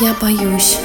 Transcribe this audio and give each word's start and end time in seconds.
Я 0.00 0.12
боюсь. 0.20 0.76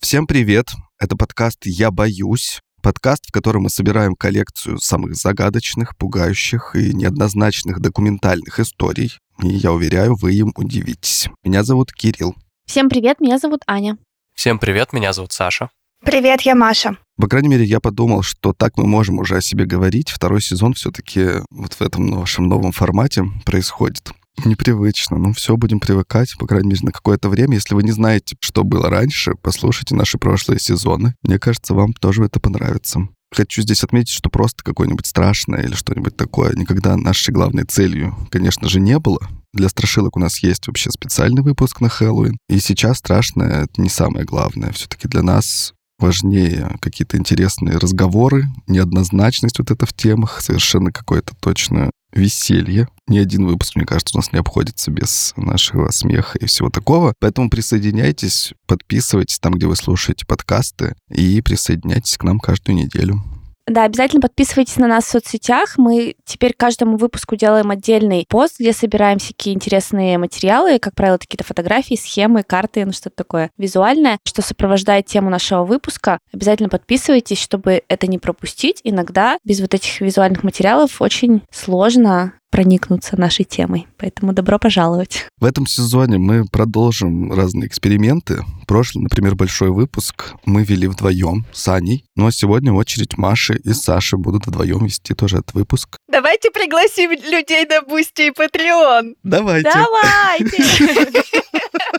Всем 0.00 0.26
привет! 0.26 0.66
Это 0.98 1.16
подкаст 1.16 1.64
«Я 1.64 1.90
боюсь». 1.90 2.60
Подкаст, 2.82 3.26
в 3.26 3.32
котором 3.32 3.62
мы 3.62 3.70
собираем 3.70 4.16
коллекцию 4.16 4.78
самых 4.78 5.14
загадочных, 5.14 5.96
пугающих 5.96 6.74
и 6.74 6.92
неоднозначных 6.92 7.80
документальных 7.80 8.60
историй. 8.60 9.16
И 9.42 9.48
я 9.48 9.72
уверяю, 9.72 10.16
вы 10.16 10.34
им 10.34 10.52
удивитесь. 10.56 11.28
Меня 11.42 11.62
зовут 11.62 11.92
Кирилл. 11.92 12.34
Всем 12.66 12.90
привет, 12.90 13.20
меня 13.20 13.38
зовут 13.38 13.62
Аня. 13.66 13.96
Всем 14.34 14.58
привет, 14.58 14.92
меня 14.92 15.14
зовут 15.14 15.32
Саша. 15.32 15.70
Привет, 16.04 16.42
я 16.42 16.54
Маша. 16.54 16.96
По 17.20 17.28
крайней 17.28 17.48
мере, 17.48 17.64
я 17.64 17.80
подумал, 17.80 18.22
что 18.22 18.54
так 18.54 18.78
мы 18.78 18.86
можем 18.86 19.18
уже 19.18 19.36
о 19.36 19.42
себе 19.42 19.66
говорить. 19.66 20.08
Второй 20.08 20.40
сезон 20.40 20.72
все-таки 20.72 21.26
вот 21.50 21.74
в 21.74 21.82
этом 21.82 22.10
вашем 22.12 22.48
новом 22.48 22.72
формате 22.72 23.24
происходит. 23.44 24.12
Непривычно, 24.44 25.18
но 25.18 25.32
все, 25.34 25.56
будем 25.58 25.80
привыкать, 25.80 26.34
по 26.38 26.46
крайней 26.46 26.68
мере, 26.68 26.80
на 26.84 26.92
какое-то 26.92 27.28
время. 27.28 27.54
Если 27.54 27.74
вы 27.74 27.82
не 27.82 27.90
знаете, 27.90 28.36
что 28.40 28.64
было 28.64 28.88
раньше, 28.88 29.34
послушайте 29.42 29.94
наши 29.94 30.16
прошлые 30.16 30.58
сезоны. 30.60 31.14
Мне 31.22 31.38
кажется, 31.38 31.74
вам 31.74 31.92
тоже 31.92 32.24
это 32.24 32.40
понравится. 32.40 33.08
Хочу 33.32 33.60
здесь 33.62 33.84
отметить, 33.84 34.14
что 34.14 34.30
просто 34.30 34.64
какое-нибудь 34.64 35.06
страшное 35.06 35.62
или 35.62 35.74
что-нибудь 35.74 36.16
такое 36.16 36.54
никогда 36.54 36.96
нашей 36.96 37.32
главной 37.32 37.64
целью, 37.64 38.16
конечно 38.30 38.68
же, 38.68 38.80
не 38.80 38.98
было. 38.98 39.20
Для 39.52 39.68
страшилок 39.68 40.16
у 40.16 40.20
нас 40.20 40.42
есть 40.42 40.66
вообще 40.66 40.90
специальный 40.90 41.42
выпуск 41.42 41.80
на 41.80 41.88
Хэллоуин. 41.90 42.38
И 42.48 42.58
сейчас 42.60 42.98
страшное— 42.98 43.64
это 43.64 43.82
не 43.82 43.88
самое 43.88 44.24
главное. 44.24 44.72
Все-таки 44.72 45.06
для 45.06 45.22
нас 45.22 45.74
важнее 46.00 46.76
какие-то 46.80 47.16
интересные 47.16 47.76
разговоры, 47.76 48.44
неоднозначность 48.66 49.58
вот 49.58 49.70
это 49.70 49.86
в 49.86 49.92
темах, 49.92 50.40
совершенно 50.40 50.92
какое-то 50.92 51.34
точно 51.40 51.90
веселье. 52.12 52.88
Ни 53.06 53.18
один 53.18 53.46
выпуск, 53.46 53.76
мне 53.76 53.86
кажется, 53.86 54.16
у 54.16 54.18
нас 54.18 54.32
не 54.32 54.38
обходится 54.38 54.90
без 54.90 55.32
нашего 55.36 55.90
смеха 55.90 56.38
и 56.38 56.46
всего 56.46 56.70
такого. 56.70 57.14
Поэтому 57.20 57.50
присоединяйтесь, 57.50 58.52
подписывайтесь 58.66 59.38
там, 59.38 59.54
где 59.54 59.66
вы 59.66 59.76
слушаете 59.76 60.26
подкасты, 60.26 60.94
и 61.08 61.40
присоединяйтесь 61.40 62.16
к 62.16 62.24
нам 62.24 62.40
каждую 62.40 62.76
неделю. 62.76 63.22
Да, 63.70 63.84
обязательно 63.84 64.20
подписывайтесь 64.20 64.78
на 64.78 64.88
нас 64.88 65.04
в 65.04 65.10
соцсетях. 65.10 65.78
Мы 65.78 66.16
теперь 66.24 66.54
каждому 66.56 66.96
выпуску 66.96 67.36
делаем 67.36 67.70
отдельный 67.70 68.26
пост, 68.28 68.58
где 68.58 68.72
собираем 68.72 69.20
всякие 69.20 69.54
интересные 69.54 70.18
материалы, 70.18 70.80
как 70.80 70.96
правило, 70.96 71.18
какие-то 71.18 71.44
фотографии, 71.44 71.94
схемы, 71.94 72.42
карты, 72.42 72.84
ну 72.84 72.90
что-то 72.90 73.14
такое 73.14 73.52
визуальное, 73.58 74.18
что 74.24 74.42
сопровождает 74.42 75.06
тему 75.06 75.30
нашего 75.30 75.62
выпуска. 75.62 76.18
Обязательно 76.32 76.68
подписывайтесь, 76.68 77.40
чтобы 77.40 77.82
это 77.86 78.08
не 78.08 78.18
пропустить. 78.18 78.80
Иногда 78.82 79.38
без 79.44 79.60
вот 79.60 79.72
этих 79.72 80.00
визуальных 80.00 80.42
материалов 80.42 81.00
очень 81.00 81.42
сложно 81.52 82.32
проникнуться 82.50 83.18
нашей 83.18 83.44
темой. 83.44 83.86
Поэтому 83.96 84.32
добро 84.32 84.58
пожаловать. 84.58 85.26
В 85.38 85.44
этом 85.44 85.66
сезоне 85.66 86.18
мы 86.18 86.44
продолжим 86.44 87.32
разные 87.32 87.68
эксперименты. 87.68 88.44
Прошлый, 88.66 89.04
например, 89.04 89.34
большой 89.34 89.70
выпуск 89.70 90.34
мы 90.44 90.64
вели 90.64 90.86
вдвоем 90.86 91.46
с 91.52 91.68
Аней. 91.68 92.04
Ну 92.16 92.26
а 92.26 92.32
сегодня 92.32 92.72
очередь 92.72 93.16
Маши 93.16 93.60
и 93.64 93.72
Саши 93.72 94.16
будут 94.16 94.46
вдвоем 94.46 94.84
вести 94.84 95.14
тоже 95.14 95.38
этот 95.38 95.54
выпуск. 95.54 95.96
Давайте 96.08 96.50
пригласим 96.50 97.10
людей 97.10 97.64
на 97.66 97.82
Boosty 97.82 98.28
и 98.28 98.30
Patreon. 98.30 99.14
Давайте. 99.22 99.70
Давайте! 99.72 100.64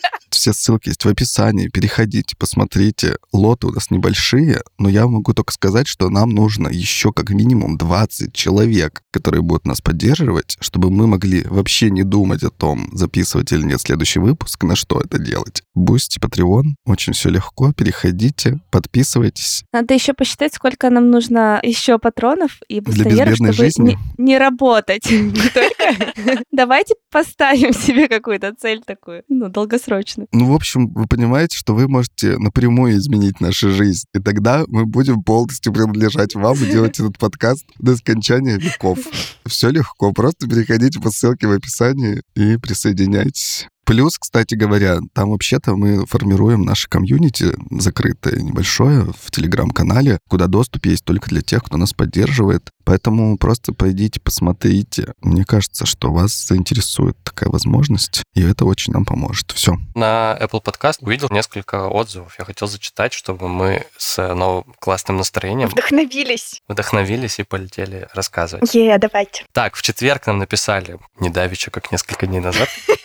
Все 0.41 0.53
ссылки 0.53 0.89
есть 0.89 1.05
в 1.05 1.07
описании. 1.07 1.67
Переходите, 1.67 2.35
посмотрите. 2.35 3.17
Лоты 3.31 3.67
у 3.67 3.71
нас 3.71 3.91
небольшие, 3.91 4.63
но 4.79 4.89
я 4.89 5.05
могу 5.05 5.35
только 5.35 5.53
сказать, 5.53 5.85
что 5.85 6.09
нам 6.09 6.31
нужно 6.31 6.67
еще 6.67 7.13
как 7.13 7.29
минимум 7.29 7.77
20 7.77 8.33
человек, 8.33 9.03
которые 9.11 9.43
будут 9.43 9.67
нас 9.67 9.81
поддерживать, 9.81 10.57
чтобы 10.59 10.89
мы 10.89 11.05
могли 11.05 11.43
вообще 11.43 11.91
не 11.91 12.01
думать 12.01 12.41
о 12.41 12.49
том, 12.49 12.89
записывать 12.91 13.51
или 13.51 13.61
нет 13.61 13.81
следующий 13.81 14.17
выпуск, 14.17 14.63
на 14.63 14.75
что 14.75 14.99
это 14.99 15.19
делать. 15.19 15.61
Boosty, 15.75 16.17
Patreon, 16.17 16.73
очень 16.87 17.13
все 17.13 17.29
легко. 17.29 17.71
Переходите, 17.73 18.61
подписывайтесь. 18.71 19.63
Надо 19.71 19.93
еще 19.93 20.15
посчитать, 20.15 20.55
сколько 20.55 20.89
нам 20.89 21.11
нужно 21.11 21.59
еще 21.61 21.99
патронов 21.99 22.57
и 22.67 22.79
безбедной 22.79 23.35
чтобы 23.35 23.53
жизни? 23.53 23.95
не, 24.17 24.25
не 24.25 24.37
работать. 24.39 25.05
Не 25.11 25.49
только. 25.53 26.43
Давайте 26.51 26.95
поставим 27.11 27.73
себе 27.73 28.07
какую-то 28.07 28.55
цель 28.55 28.81
такую, 28.83 29.23
ну, 29.29 29.47
долгосрочную. 29.47 30.27
Ну, 30.33 30.45
в 30.45 30.53
общем, 30.53 30.87
вы 30.87 31.07
понимаете, 31.07 31.57
что 31.57 31.75
вы 31.75 31.89
можете 31.89 32.37
напрямую 32.37 32.97
изменить 32.97 33.41
нашу 33.41 33.71
жизнь. 33.71 34.05
И 34.13 34.19
тогда 34.19 34.63
мы 34.67 34.85
будем 34.85 35.23
полностью 35.23 35.73
принадлежать 35.73 36.35
вам 36.35 36.55
и 36.55 36.71
делать 36.71 36.99
этот 36.99 37.17
подкаст 37.17 37.65
до 37.79 37.97
скончания 37.97 38.57
веков. 38.57 38.99
Все 39.45 39.69
легко. 39.69 40.13
Просто 40.13 40.47
переходите 40.47 41.01
по 41.01 41.11
ссылке 41.11 41.47
в 41.47 41.51
описании 41.51 42.21
и 42.35 42.55
присоединяйтесь. 42.57 43.67
Плюс, 43.83 44.17
кстати 44.17 44.55
говоря, 44.55 44.99
там 45.11 45.31
вообще-то 45.31 45.75
мы 45.75 46.05
формируем 46.05 46.61
наше 46.61 46.87
комьюнити 46.87 47.53
закрытое, 47.71 48.39
небольшое, 48.39 49.07
в 49.21 49.31
Телеграм-канале, 49.31 50.19
куда 50.29 50.47
доступ 50.47 50.85
есть 50.85 51.03
только 51.03 51.27
для 51.29 51.41
тех, 51.41 51.61
кто 51.63 51.75
нас 51.75 51.91
поддерживает. 51.91 52.69
Поэтому 52.91 53.37
просто 53.37 53.71
пойдите, 53.71 54.19
посмотрите. 54.19 55.13
Мне 55.21 55.45
кажется, 55.45 55.85
что 55.85 56.11
вас 56.11 56.33
заинтересует 56.33 57.15
такая 57.23 57.49
возможность, 57.49 58.21
и 58.33 58.43
это 58.43 58.65
очень 58.65 58.91
нам 58.91 59.05
поможет. 59.05 59.53
Все. 59.53 59.77
На 59.95 60.37
Apple 60.41 60.61
Podcast 60.61 60.97
увидел 60.99 61.29
несколько 61.31 61.87
отзывов. 61.87 62.35
Я 62.37 62.43
хотел 62.43 62.67
зачитать, 62.67 63.13
чтобы 63.13 63.47
мы 63.47 63.85
с 63.97 64.17
новым 64.35 64.75
классным 64.79 65.15
настроением 65.15 65.69
Вдохновились. 65.69 66.59
вдохновились 66.67 67.39
и 67.39 67.43
полетели 67.43 68.09
рассказывать. 68.13 68.75
Е, 68.75 68.97
давайте. 68.97 69.45
Так, 69.53 69.77
в 69.77 69.81
четверг 69.81 70.27
нам 70.27 70.39
написали, 70.39 70.99
не 71.17 71.29
давеча, 71.29 71.71
как 71.71 71.93
несколько 71.93 72.27
дней 72.27 72.41
назад. 72.41 72.67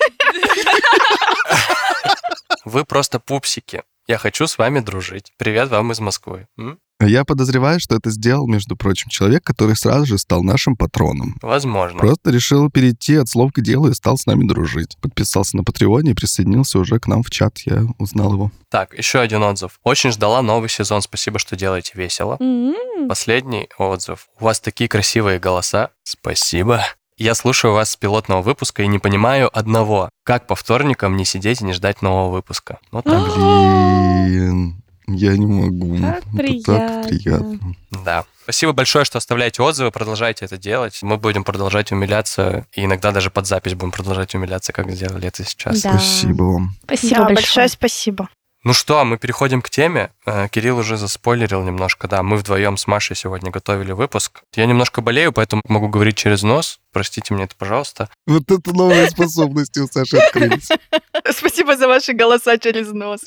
Вы 2.64 2.84
просто 2.84 3.20
пупсики. 3.20 3.84
Я 4.08 4.18
хочу 4.18 4.46
с 4.46 4.56
вами 4.56 4.78
дружить. 4.78 5.32
Привет 5.36 5.68
вам 5.68 5.90
из 5.90 5.98
Москвы. 5.98 6.46
М? 6.56 6.78
Я 7.00 7.24
подозреваю, 7.24 7.80
что 7.80 7.96
это 7.96 8.10
сделал, 8.10 8.46
между 8.46 8.76
прочим, 8.76 9.10
человек, 9.10 9.42
который 9.42 9.74
сразу 9.74 10.06
же 10.06 10.16
стал 10.16 10.44
нашим 10.44 10.76
патроном. 10.76 11.36
Возможно. 11.42 11.98
Просто 11.98 12.30
решил 12.30 12.70
перейти 12.70 13.16
от 13.16 13.28
слов 13.28 13.52
к 13.52 13.60
делу 13.60 13.88
и 13.88 13.94
стал 13.94 14.16
с 14.16 14.26
нами 14.26 14.46
дружить. 14.46 14.96
Подписался 15.02 15.56
на 15.56 15.64
Патреоне 15.64 16.12
и 16.12 16.14
присоединился 16.14 16.78
уже 16.78 17.00
к 17.00 17.08
нам 17.08 17.24
в 17.24 17.30
чат. 17.30 17.58
Я 17.66 17.82
узнал 17.98 18.32
его. 18.32 18.52
Так, 18.70 18.96
еще 18.96 19.18
один 19.18 19.42
отзыв. 19.42 19.80
Очень 19.82 20.12
ждала 20.12 20.40
новый 20.40 20.68
сезон. 20.68 21.02
Спасибо, 21.02 21.40
что 21.40 21.56
делаете 21.56 21.92
весело. 21.96 22.36
М-м. 22.38 23.08
Последний 23.08 23.68
отзыв. 23.76 24.28
У 24.38 24.44
вас 24.44 24.60
такие 24.60 24.88
красивые 24.88 25.40
голоса. 25.40 25.90
Спасибо. 26.04 26.84
Я 27.18 27.34
слушаю 27.34 27.72
вас 27.72 27.92
с 27.92 27.96
пилотного 27.96 28.42
выпуска 28.42 28.82
и 28.82 28.86
не 28.86 28.98
понимаю 28.98 29.50
одного. 29.56 30.10
Как 30.22 30.46
по 30.46 30.54
вторникам 30.54 31.16
не 31.16 31.24
сидеть 31.24 31.62
и 31.62 31.64
не 31.64 31.72
ждать 31.72 32.02
нового 32.02 32.30
выпуска? 32.30 32.78
Вот 32.92 33.04
так. 33.04 33.34
Блин, 33.34 34.82
я 35.06 35.34
не 35.36 35.46
могу. 35.46 35.96
Как 35.98 36.18
Это 36.18 36.24
так 36.26 36.34
приятно. 36.36 37.02
приятно. 37.08 37.74
Да. 38.04 38.24
Спасибо 38.42 38.72
большое, 38.74 39.04
что 39.06 39.16
оставляете 39.18 39.62
отзывы, 39.62 39.90
продолжайте 39.90 40.44
это 40.44 40.58
делать. 40.58 40.98
Мы 41.02 41.16
будем 41.16 41.42
продолжать 41.42 41.90
умиляться, 41.90 42.66
и 42.74 42.84
иногда 42.84 43.12
даже 43.12 43.30
под 43.30 43.46
запись 43.46 43.74
будем 43.74 43.92
продолжать 43.92 44.34
умиляться, 44.34 44.72
как 44.72 44.90
сделали 44.90 45.26
это 45.28 45.42
сейчас. 45.42 45.80
Да. 45.82 45.92
Спасибо 45.98 46.42
вам. 46.42 46.76
Спасибо 46.84 47.14
Да, 47.16 47.24
большое. 47.24 47.34
большое 47.34 47.68
спасибо. 47.70 48.28
Ну 48.66 48.72
что, 48.72 49.04
мы 49.04 49.16
переходим 49.16 49.62
к 49.62 49.70
теме. 49.70 50.10
Э, 50.26 50.48
Кирилл 50.48 50.78
уже 50.78 50.96
заспойлерил 50.96 51.62
немножко, 51.62 52.08
да. 52.08 52.24
Мы 52.24 52.36
вдвоем 52.36 52.76
с 52.76 52.88
Машей 52.88 53.14
сегодня 53.14 53.52
готовили 53.52 53.92
выпуск. 53.92 54.42
Я 54.56 54.66
немножко 54.66 55.00
болею, 55.02 55.32
поэтому 55.32 55.62
могу 55.68 55.86
говорить 55.86 56.16
через 56.16 56.42
нос. 56.42 56.80
Простите 56.92 57.32
мне 57.32 57.44
это, 57.44 57.54
пожалуйста. 57.56 58.10
Вот 58.26 58.50
это 58.50 58.72
новые 58.72 59.08
способности 59.08 59.78
у 59.78 59.86
Саши 59.86 60.16
открылись. 60.16 60.68
Спасибо 61.30 61.76
за 61.76 61.86
ваши 61.86 62.12
голоса 62.12 62.58
через 62.58 62.90
нос. 62.90 63.20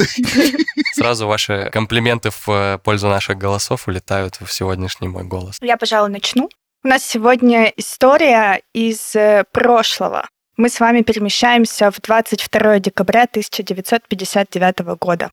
Сразу 0.95 1.25
ваши 1.25 1.69
комплименты 1.71 2.31
в 2.31 2.49
э, 2.49 2.77
пользу 2.77 3.07
наших 3.07 3.37
голосов 3.37 3.87
улетают 3.87 4.41
в 4.41 4.51
сегодняшний 4.51 5.07
мой 5.07 5.23
голос. 5.23 5.55
Я, 5.61 5.77
пожалуй, 5.77 6.09
начну. 6.09 6.49
У 6.83 6.87
нас 6.89 7.05
сегодня 7.05 7.71
история 7.77 8.61
из 8.73 9.15
э, 9.15 9.45
прошлого. 9.53 10.27
Мы 10.59 10.67
с 10.67 10.81
вами 10.81 11.03
перемещаемся 11.03 11.89
в 11.89 12.01
22 12.01 12.79
декабря 12.79 13.23
1959 13.23 14.79
года. 14.99 15.29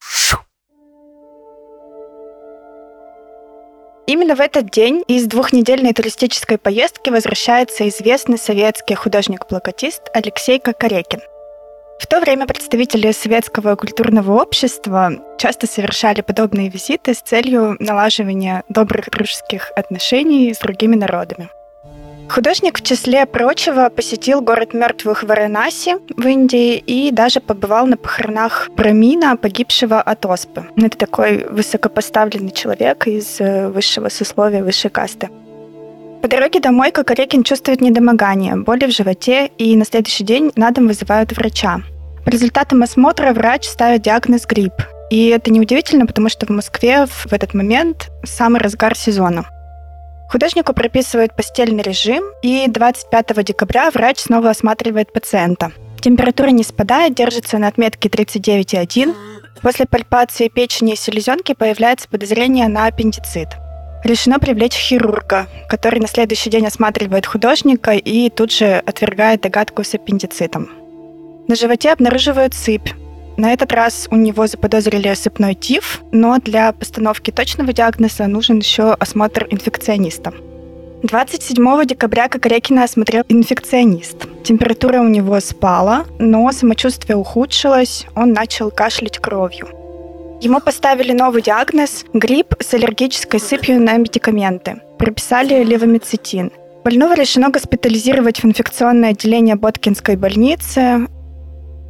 Именно 4.06 4.36
в 4.36 4.40
этот 4.40 4.70
день 4.70 5.02
из 5.08 5.26
двухнедельной 5.26 5.94
туристической 5.94 6.58
поездки 6.58 7.10
возвращается 7.10 7.88
известный 7.88 8.38
советский 8.38 8.94
художник-плакатист 8.94 10.02
Алексей 10.14 10.60
Кокорекин. 10.60 11.22
В 11.98 12.06
то 12.06 12.20
время 12.20 12.46
представители 12.46 13.10
советского 13.10 13.74
культурного 13.74 14.40
общества 14.40 15.10
часто 15.38 15.66
совершали 15.66 16.20
подобные 16.20 16.68
визиты 16.68 17.14
с 17.14 17.20
целью 17.20 17.76
налаживания 17.80 18.62
добрых 18.68 19.10
дружеских 19.10 19.72
отношений 19.74 20.54
с 20.54 20.58
другими 20.60 20.94
народами. 20.94 21.50
Художник, 22.28 22.78
в 22.78 22.82
числе 22.82 23.24
прочего, 23.24 23.88
посетил 23.88 24.40
город 24.40 24.74
мертвых 24.74 25.22
Варанаси 25.22 25.96
в 26.16 26.26
Индии 26.26 26.76
и 26.76 27.10
даже 27.10 27.40
побывал 27.40 27.86
на 27.86 27.96
похоронах 27.96 28.68
Брамина, 28.76 29.36
погибшего 29.36 30.00
от 30.00 30.26
оспы. 30.26 30.66
Это 30.76 30.98
такой 30.98 31.46
высокопоставленный 31.48 32.50
человек 32.50 33.06
из 33.06 33.40
э, 33.40 33.68
высшего 33.68 34.08
сословия, 34.08 34.62
высшей 34.62 34.90
касты. 34.90 35.30
По 36.20 36.28
дороге 36.28 36.60
домой 36.60 36.90
Кокорекин 36.90 37.44
чувствует 37.44 37.80
недомогание, 37.80 38.56
боли 38.56 38.86
в 38.86 38.90
животе, 38.90 39.46
и 39.58 39.76
на 39.76 39.84
следующий 39.84 40.24
день 40.24 40.50
на 40.56 40.70
дом 40.72 40.88
вызывают 40.88 41.32
врача. 41.32 41.80
По 42.24 42.30
результатам 42.30 42.82
осмотра 42.82 43.32
врач 43.32 43.66
ставит 43.66 44.02
диагноз 44.02 44.46
грипп. 44.46 44.72
И 45.10 45.28
это 45.28 45.52
неудивительно, 45.52 46.06
потому 46.06 46.28
что 46.28 46.46
в 46.46 46.50
Москве 46.50 47.06
в 47.06 47.32
этот 47.32 47.54
момент 47.54 48.10
самый 48.24 48.60
разгар 48.60 48.96
сезона. 48.96 49.46
Художнику 50.28 50.72
прописывают 50.72 51.36
постельный 51.36 51.82
режим, 51.82 52.24
и 52.42 52.66
25 52.68 53.44
декабря 53.44 53.90
врач 53.90 54.18
снова 54.18 54.50
осматривает 54.50 55.12
пациента. 55.12 55.72
Температура 56.00 56.48
не 56.48 56.64
спадает, 56.64 57.14
держится 57.14 57.58
на 57.58 57.68
отметке 57.68 58.08
39,1. 58.08 59.14
После 59.62 59.86
пальпации 59.86 60.48
печени 60.48 60.92
и 60.92 60.96
селезенки 60.96 61.54
появляется 61.54 62.08
подозрение 62.08 62.68
на 62.68 62.86
аппендицит. 62.86 63.48
Решено 64.04 64.38
привлечь 64.38 64.74
хирурга, 64.74 65.48
который 65.68 66.00
на 66.00 66.06
следующий 66.06 66.50
день 66.50 66.66
осматривает 66.66 67.26
художника 67.26 67.92
и 67.92 68.30
тут 68.30 68.52
же 68.52 68.82
отвергает 68.86 69.40
догадку 69.40 69.82
с 69.82 69.94
аппендицитом. 69.94 70.68
На 71.48 71.54
животе 71.54 71.92
обнаруживают 71.92 72.54
сыпь. 72.54 72.90
На 73.36 73.52
этот 73.52 73.72
раз 73.72 74.08
у 74.10 74.16
него 74.16 74.46
заподозрили 74.46 75.12
сыпной 75.14 75.54
тиф, 75.54 76.02
но 76.10 76.38
для 76.38 76.72
постановки 76.72 77.30
точного 77.30 77.72
диагноза 77.72 78.26
нужен 78.26 78.58
еще 78.58 78.92
осмотр 78.92 79.46
инфекциониста. 79.50 80.32
27 81.02 81.84
декабря 81.84 82.28
Кокорекина 82.28 82.84
осмотрел 82.84 83.22
инфекционист. 83.28 84.26
Температура 84.42 85.00
у 85.00 85.08
него 85.08 85.38
спала, 85.40 86.06
но 86.18 86.50
самочувствие 86.52 87.16
ухудшилось, 87.16 88.06
он 88.14 88.32
начал 88.32 88.70
кашлять 88.70 89.18
кровью. 89.18 89.68
Ему 90.40 90.60
поставили 90.60 91.12
новый 91.12 91.42
диагноз– 91.42 92.04
грипп 92.12 92.54
с 92.60 92.74
аллергической 92.74 93.40
сыпью 93.40 93.80
на 93.80 93.96
медикаменты. 93.96 94.80
Прописали 94.98 95.62
левомицетин. 95.62 96.52
Больного 96.84 97.14
решено 97.14 97.50
госпитализировать 97.50 98.42
в 98.42 98.46
инфекционное 98.46 99.10
отделение 99.10 99.56
Боткинской 99.56 100.16
больницы. 100.16 101.08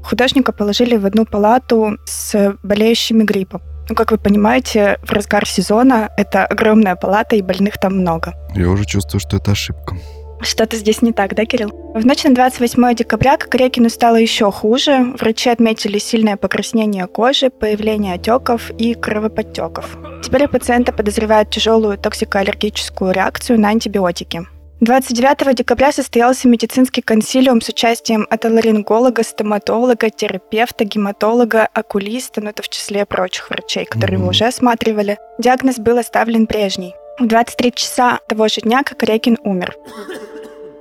Художника 0.09 0.53
положили 0.53 0.97
в 0.97 1.05
одну 1.05 1.25
палату 1.25 1.99
с 2.05 2.57
болеющими 2.63 3.25
гриппом. 3.25 3.61
Ну, 3.89 3.95
как 3.97 4.13
вы 4.13 4.19
понимаете, 4.19 4.99
в 5.03 5.13
разгар 5.13 5.47
сезона 5.47 6.11
это 6.17 6.47
огромная 6.47 6.95
палата, 6.95 7.35
и 7.35 7.43
больных 7.43 7.79
там 7.79 7.99
много. 7.99 8.35
Я 8.55 8.69
уже 8.69 8.85
чувствую, 8.85 9.21
что 9.21 9.37
это 9.37 9.51
ошибка. 9.51 9.97
Что-то 10.41 10.77
здесь 10.77 11.03
не 11.03 11.13
так, 11.13 11.35
да, 11.35 11.45
Кирилл? 11.45 11.71
В 11.95 12.07
ночь 12.07 12.23
на 12.23 12.35
28 12.35 12.95
декабря 12.95 13.37
Кокорекину 13.37 13.89
стало 13.89 14.17
еще 14.17 14.53
хуже. 14.53 15.13
Врачи 15.19 15.51
отметили 15.51 15.99
сильное 15.99 16.37
покраснение 16.37 17.07
кожи, 17.07 17.51
появление 17.51 18.15
отеков 18.15 18.71
и 18.79 18.95
кровоподтеков. 18.95 19.97
Теперь 20.23 20.45
у 20.45 20.49
пациента 20.49 20.93
подозревают 20.93 21.51
тяжелую 21.51 21.99
токсикоаллергическую 21.99 23.13
реакцию 23.13 23.61
на 23.61 23.71
антибиотики. 23.71 24.47
29 24.81 25.55
декабря 25.55 25.91
состоялся 25.91 26.49
медицинский 26.49 27.01
консилиум 27.01 27.63
с 27.63 27.69
участием 27.71 28.27
отоларинголога, 28.29 29.23
стоматолога, 29.23 30.11
терапевта, 30.11 30.85
гематолога, 30.85 31.67
окулиста, 31.73 32.43
ну 32.43 32.51
это 32.51 32.63
в 32.63 32.69
числе 32.69 33.07
прочих 33.07 33.49
врачей, 33.49 33.87
которые 33.87 34.19
mm-hmm. 34.19 34.23
мы 34.23 34.29
уже 34.29 34.45
осматривали. 34.45 35.17
Диагноз 35.39 35.79
был 35.79 35.97
оставлен 35.97 36.47
прежний. 36.47 36.95
В 37.19 37.27
23 37.27 37.73
часа 37.73 38.21
того 38.29 38.49
же 38.49 38.61
дня 38.61 38.83
Кокорекин 38.83 39.39
умер. 39.45 39.75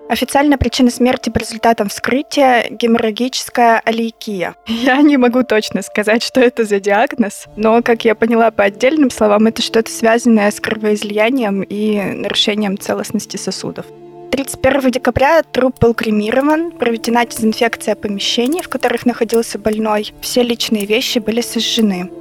Официальная 0.08 0.60
причина 0.60 0.92
смерти 0.92 1.32
по 1.32 1.40
результатам 1.40 1.90
вскрытия– 1.90 2.68
геморрагическая 2.70 3.82
алейкия. 3.84 4.56
Я 4.68 5.02
не 5.02 5.18
могу 5.18 5.44
точно 5.44 5.82
сказать, 5.82 6.22
что 6.22 6.42
это 6.42 6.64
за 6.64 6.80
диагноз, 6.80 7.46
но, 7.56 7.82
как 7.82 8.06
я 8.06 8.14
поняла 8.14 8.52
по 8.52 8.66
отдельным 8.66 9.10
словам, 9.10 9.48
это 9.48 9.64
что-то 9.64 9.92
связанное 9.92 10.52
с 10.52 10.60
кровоизлиянием 10.60 11.64
и 11.64 12.00
нарушением 12.00 12.78
целостности 12.78 13.38
сосудов. 13.38 13.88
31 14.32 14.92
декабря 14.92 15.42
труп 15.42 15.78
был 15.80 15.96
кремирован, 15.96 16.72
проведена 16.72 17.26
дезинфекция 17.26 17.96
помещений, 17.96 18.62
в 18.62 18.70
которых 18.70 19.08
находился 19.08 19.58
больной. 19.58 20.14
Все 20.22 20.44
личные 20.44 20.86
вещи 20.86 21.18
были 21.18 21.42
сожжены. 21.42 22.12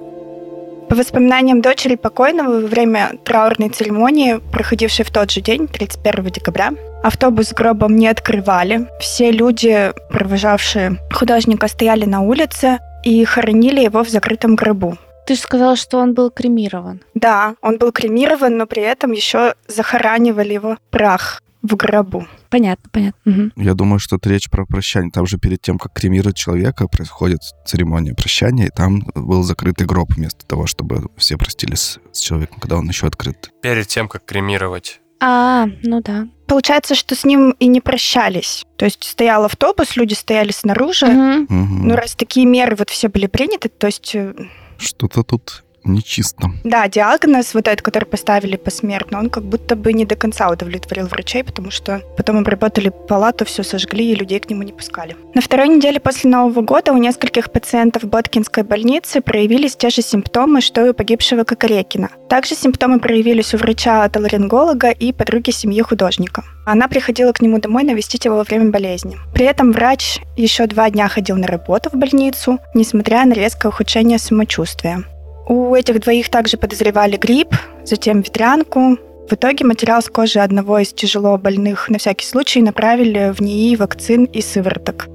По 0.89 0.95
воспоминаниям 0.95 1.61
дочери 1.61 1.97
покойного, 1.97 2.61
во 2.61 2.67
время 2.67 3.19
траурной 3.25 3.69
церемонии, 3.69 4.41
проходившей 4.53 5.05
в 5.05 5.11
тот 5.11 5.31
же 5.31 5.41
день, 5.41 5.67
31 5.67 6.27
декабря, 6.27 6.73
автобус 7.05 7.49
с 7.49 7.53
гробом 7.53 7.97
не 7.97 8.09
открывали. 8.09 8.89
Все 8.99 9.31
люди, 9.31 9.93
провожавшие 10.11 10.99
художника, 11.13 11.69
стояли 11.69 12.07
на 12.07 12.23
улице 12.23 12.79
и 13.05 13.25
хоронили 13.25 13.81
его 13.81 14.03
в 14.03 14.09
закрытом 14.09 14.57
гробу. 14.57 14.97
Ты 15.27 15.35
же 15.35 15.41
сказала, 15.41 15.77
что 15.77 15.99
он 15.99 16.15
был 16.15 16.31
кремирован. 16.31 17.01
Да, 17.15 17.55
он 17.63 17.79
был 17.79 17.93
кремирован, 17.93 18.57
но 18.57 18.67
при 18.67 18.83
этом 18.83 19.13
еще 19.13 19.55
захоранивали 19.69 20.55
его 20.55 20.77
прах 20.91 21.43
в 21.63 21.77
гробу. 21.77 22.27
Понятно, 22.51 22.91
понятно. 22.93 23.33
Угу. 23.33 23.63
Я 23.63 23.75
думаю, 23.75 23.99
что 23.99 24.17
это 24.17 24.29
речь 24.29 24.51
про 24.51 24.67
прощание. 24.67 25.11
Там 25.11 25.27
же 25.27 25.39
перед 25.39 25.63
тем, 25.63 25.79
как 25.79 25.93
кремировать 25.95 26.37
человека, 26.37 26.89
происходит 26.89 27.41
церемония 27.67 28.15
прощания, 28.15 28.67
и 28.67 28.71
там 28.71 29.01
был 29.15 29.43
закрытый 29.43 29.87
гроб 29.87 30.13
вместо 30.15 30.47
того, 30.47 30.67
чтобы 30.67 31.09
все 31.17 31.39
простились 31.39 31.99
с 32.13 32.21
человеком, 32.21 32.59
когда 32.61 32.77
он 32.77 32.87
еще 32.89 33.07
открыт. 33.07 33.51
Перед 33.63 33.89
тем, 33.89 34.09
как 34.09 34.25
кремировать. 34.27 35.01
А, 35.21 35.69
ну 35.83 36.01
да. 36.03 36.29
Получается, 36.47 36.95
что 36.95 37.15
с 37.15 37.25
ним 37.25 37.53
и 37.59 37.67
не 37.67 37.81
прощались. 37.81 38.65
То 38.77 38.85
есть 38.85 39.05
стоял 39.05 39.45
автобус, 39.45 39.97
люди 39.97 40.15
стояли 40.15 40.53
снаружи. 40.53 41.07
Угу. 41.07 41.43
Угу. 41.45 41.87
Ну, 41.87 41.97
раз 41.97 42.15
такие 42.15 42.47
меры 42.47 42.77
вот 42.77 42.91
все 42.91 43.09
были 43.09 43.27
приняты, 43.27 43.69
то 43.69 43.87
есть... 43.87 44.15
Э, 44.15 44.35
Что-то 44.79 45.23
тут 45.23 45.64
нечисто. 45.85 46.51
Да, 46.65 46.89
диагноз 46.89 47.55
вот 47.55 47.69
этот, 47.69 47.83
который 47.83 48.05
поставили 48.05 48.57
посмертно, 48.57 49.19
он 49.19 49.31
как 49.31 49.45
будто 49.45 49.77
бы 49.77 49.93
не 49.93 50.05
до 50.05 50.17
конца 50.17 50.49
удовлетворил 50.49 51.07
врачей, 51.07 51.45
потому 51.45 51.71
что 51.71 52.03
потом 52.17 52.39
обработали 52.39 52.93
палату, 53.09 53.45
все 53.45 53.63
сожгли 53.63 54.13
и 54.13 54.15
людей 54.15 54.41
к 54.41 54.51
нему 54.51 54.63
не 54.63 54.73
пускали. 54.73 55.17
На 55.35 55.41
второй 55.41 55.69
неделе 55.69 56.01
после 56.01 56.31
Нового 56.31 56.63
года 56.63 56.93
у 56.93 56.97
нескольких 56.97 57.51
пациентов 57.53 58.05
Боткинской 58.05 58.63
больницы 58.63 59.21
проявились 59.21 59.77
те 59.77 59.91
же 59.91 60.03
симптомы, 60.03 60.61
что 60.61 60.85
и 60.87 60.91
у 60.91 60.95
погибшего 60.95 61.45
Кокорекина. 61.45 62.11
Также 62.29 62.55
симптомы 62.55 63.01
проявились 63.01 63.55
у 63.55 63.59
врача-отоларинголога 63.59 64.91
и 64.91 65.13
подруги 65.13 65.51
семьи 65.51 65.83
художника. 65.83 66.45
Она 66.67 66.89
приходила 66.89 67.33
к 67.33 67.43
нему 67.43 67.59
домой 67.59 67.85
навестить 67.85 68.25
его 68.25 68.37
во 68.37 68.45
время 68.45 68.71
болезни. 68.71 69.19
При 69.35 69.45
этом 69.45 69.73
врач 69.73 70.21
еще 70.37 70.67
два 70.67 70.89
дня 70.91 71.09
ходил 71.09 71.37
на 71.37 71.47
работу 71.47 71.91
в 71.91 71.95
больницу, 71.95 72.59
несмотря 72.75 73.25
на 73.27 73.35
резкое 73.35 73.69
ухудшение 73.69 74.19
самочувствия. 74.19 75.05
У 75.47 75.75
этих 75.75 76.01
двоих 76.01 76.31
также 76.31 76.57
подозревали 76.57 77.17
грипп, 77.17 77.55
затем 77.85 78.23
ветрянку. 78.23 78.97
В 79.29 79.33
итоге 79.33 79.65
материал 79.65 80.03
с 80.03 80.09
кожи 80.09 80.39
одного 80.39 80.79
из 80.79 80.93
тяжело 80.93 81.37
больных 81.39 81.89
на 81.89 81.99
всякий 81.99 82.27
случай 82.27 82.63
направили 82.63 83.33
в 83.35 83.41
НИИ 83.41 83.77
вакцин 83.77 84.25
и 84.25 84.41
сывороток. 84.41 85.09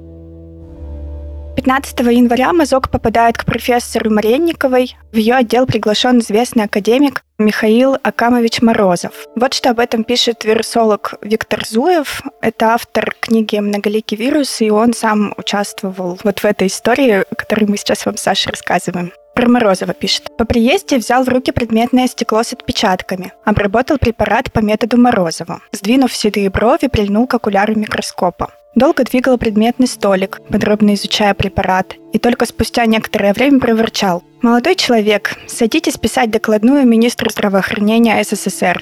15 1.55 1.99
января 1.99 2.53
Мазок 2.53 2.89
попадает 2.89 3.37
к 3.37 3.45
профессору 3.45 4.09
Маренниковой. 4.09 4.95
В 5.11 5.17
ее 5.17 5.35
отдел 5.35 5.65
приглашен 5.65 6.19
известный 6.19 6.63
академик 6.63 7.23
Михаил 7.37 7.97
Акамович 8.01 8.61
Морозов. 8.61 9.27
Вот 9.35 9.53
что 9.53 9.71
об 9.71 9.79
этом 9.79 10.05
пишет 10.05 10.45
вирусолог 10.45 11.15
Виктор 11.21 11.65
Зуев. 11.65 12.21
Это 12.41 12.67
автор 12.67 13.13
книги 13.19 13.57
«Многоликий 13.57 14.15
вирус», 14.15 14.61
и 14.61 14.69
он 14.69 14.93
сам 14.93 15.33
участвовал 15.37 16.17
вот 16.23 16.39
в 16.39 16.45
этой 16.45 16.67
истории, 16.67 17.25
которую 17.35 17.69
мы 17.69 17.77
сейчас 17.77 18.05
вам, 18.05 18.15
Саша, 18.15 18.51
рассказываем. 18.51 19.11
Про 19.39 19.47
Морозова 19.47 19.93
пишет. 19.93 20.35
По 20.37 20.43
приезде 20.43 20.97
взял 20.97 21.23
в 21.23 21.29
руки 21.29 21.53
предметное 21.53 22.07
стекло 22.07 22.43
с 22.43 22.51
отпечатками. 22.51 23.31
Обработал 23.45 23.97
препарат 23.97 24.51
по 24.51 24.59
методу 24.59 24.97
Морозова. 24.97 25.61
Сдвинув 25.71 26.13
седые 26.13 26.49
брови, 26.49 26.87
прильнул 26.87 27.25
к 27.25 27.35
окуляру 27.35 27.73
микроскопа. 27.73 28.51
Долго 28.75 29.05
двигал 29.05 29.37
предметный 29.37 29.87
столик, 29.87 30.41
подробно 30.49 30.93
изучая 30.93 31.33
препарат, 31.33 31.95
и 32.11 32.19
только 32.19 32.45
спустя 32.45 32.85
некоторое 32.85 33.31
время 33.31 33.61
проворчал. 33.61 34.23
«Молодой 34.41 34.75
человек, 34.75 35.37
садитесь 35.47 35.97
писать 35.97 36.31
докладную 36.31 36.85
министру 36.85 37.29
здравоохранения 37.29 38.21
СССР. 38.21 38.81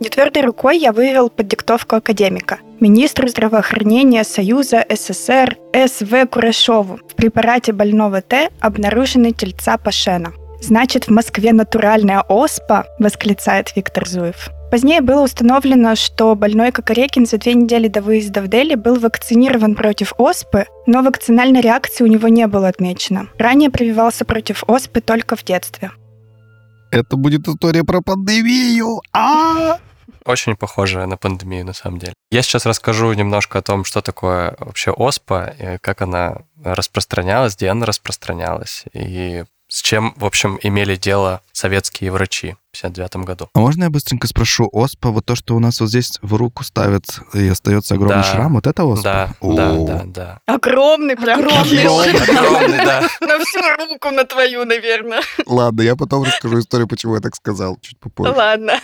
Нетвердой 0.00 0.42
рукой 0.42 0.78
я 0.78 0.92
вывел 0.92 1.28
под 1.28 1.48
диктовку 1.48 1.96
академика. 1.96 2.58
Министру 2.78 3.26
здравоохранения 3.26 4.22
Союза 4.22 4.84
СССР 4.88 5.56
С.В. 5.72 6.26
Курашову 6.26 7.00
в 7.08 7.16
препарате 7.16 7.72
больного 7.72 8.22
Т 8.22 8.50
обнаружены 8.60 9.32
тельца 9.32 9.76
Пашена. 9.76 10.32
«Значит, 10.60 11.06
в 11.06 11.10
Москве 11.10 11.52
натуральная 11.52 12.20
оспа?»– 12.20 12.86
восклицает 12.98 13.74
Виктор 13.74 14.08
Зуев. 14.08 14.50
Позднее 14.70 15.00
было 15.00 15.22
установлено, 15.22 15.94
что 15.96 16.34
больной 16.34 16.72
Кокорекин 16.72 17.26
за 17.26 17.38
две 17.38 17.54
недели 17.54 17.88
до 17.88 18.02
выезда 18.02 18.42
в 18.42 18.48
Дели 18.48 18.74
был 18.74 18.96
вакцинирован 18.98 19.74
против 19.74 20.12
оспы, 20.18 20.66
но 20.86 21.02
вакцинальной 21.02 21.60
реакции 21.60 22.04
у 22.04 22.08
него 22.08 22.28
не 22.28 22.46
было 22.46 22.68
отмечено. 22.68 23.28
Ранее 23.38 23.70
прививался 23.70 24.24
против 24.24 24.64
оспы 24.66 25.00
только 25.00 25.36
в 25.36 25.44
детстве. 25.44 25.90
Это 26.90 27.16
будет 27.16 27.46
история 27.48 27.84
про 27.84 28.00
пандемию. 28.00 29.00
А! 29.12 29.78
Очень 30.28 30.56
похоже 30.56 31.06
на 31.06 31.16
пандемию, 31.16 31.64
на 31.64 31.72
самом 31.72 31.98
деле. 31.98 32.12
Я 32.30 32.42
сейчас 32.42 32.66
расскажу 32.66 33.10
немножко 33.14 33.58
о 33.58 33.62
том, 33.62 33.84
что 33.84 34.02
такое 34.02 34.54
вообще 34.58 34.92
ОСПА, 34.92 35.78
как 35.80 36.02
она 36.02 36.42
распространялась, 36.62 37.56
где 37.56 37.68
она 37.68 37.86
распространялась, 37.86 38.84
и 38.92 39.44
с 39.70 39.82
чем, 39.82 40.14
в 40.16 40.24
общем, 40.24 40.58
имели 40.62 40.96
дело 40.96 41.42
советские 41.52 42.10
врачи 42.10 42.56
в 42.72 42.72
59 42.72 43.16
году. 43.24 43.48
А 43.54 43.58
можно 43.58 43.84
я 43.84 43.90
быстренько 43.90 44.26
спрошу, 44.26 44.68
оспа, 44.72 45.10
вот 45.10 45.26
то, 45.26 45.34
что 45.34 45.56
у 45.56 45.60
нас 45.60 45.80
вот 45.80 45.88
здесь 45.90 46.18
в 46.22 46.34
руку 46.34 46.64
ставят 46.64 47.04
и 47.34 47.48
остается 47.48 47.94
огромный 47.94 48.22
Да. 48.22 48.22
шрам, 48.24 48.54
вот 48.54 48.66
это 48.66 48.84
оспа? 48.84 49.02
Да, 49.02 49.34
О. 49.40 49.54
да, 49.54 49.72
да, 49.76 50.02
да. 50.06 50.40
Огромный, 50.46 51.16
прям 51.16 51.40
Огромный. 51.40 51.84
Огромный, 51.84 52.78
да. 52.78 53.08
На 53.20 53.38
всю 53.44 53.60
руку 53.78 54.10
на 54.10 54.24
твою, 54.24 54.64
наверное. 54.64 55.20
Ладно, 55.46 55.82
я 55.82 55.96
потом 55.96 56.24
расскажу 56.24 56.60
историю, 56.60 56.88
почему 56.88 57.14
я 57.14 57.20
так 57.20 57.34
сказал, 57.34 57.78
чуть 57.80 57.98
попозже. 57.98 58.32
Ладно. 58.32 58.80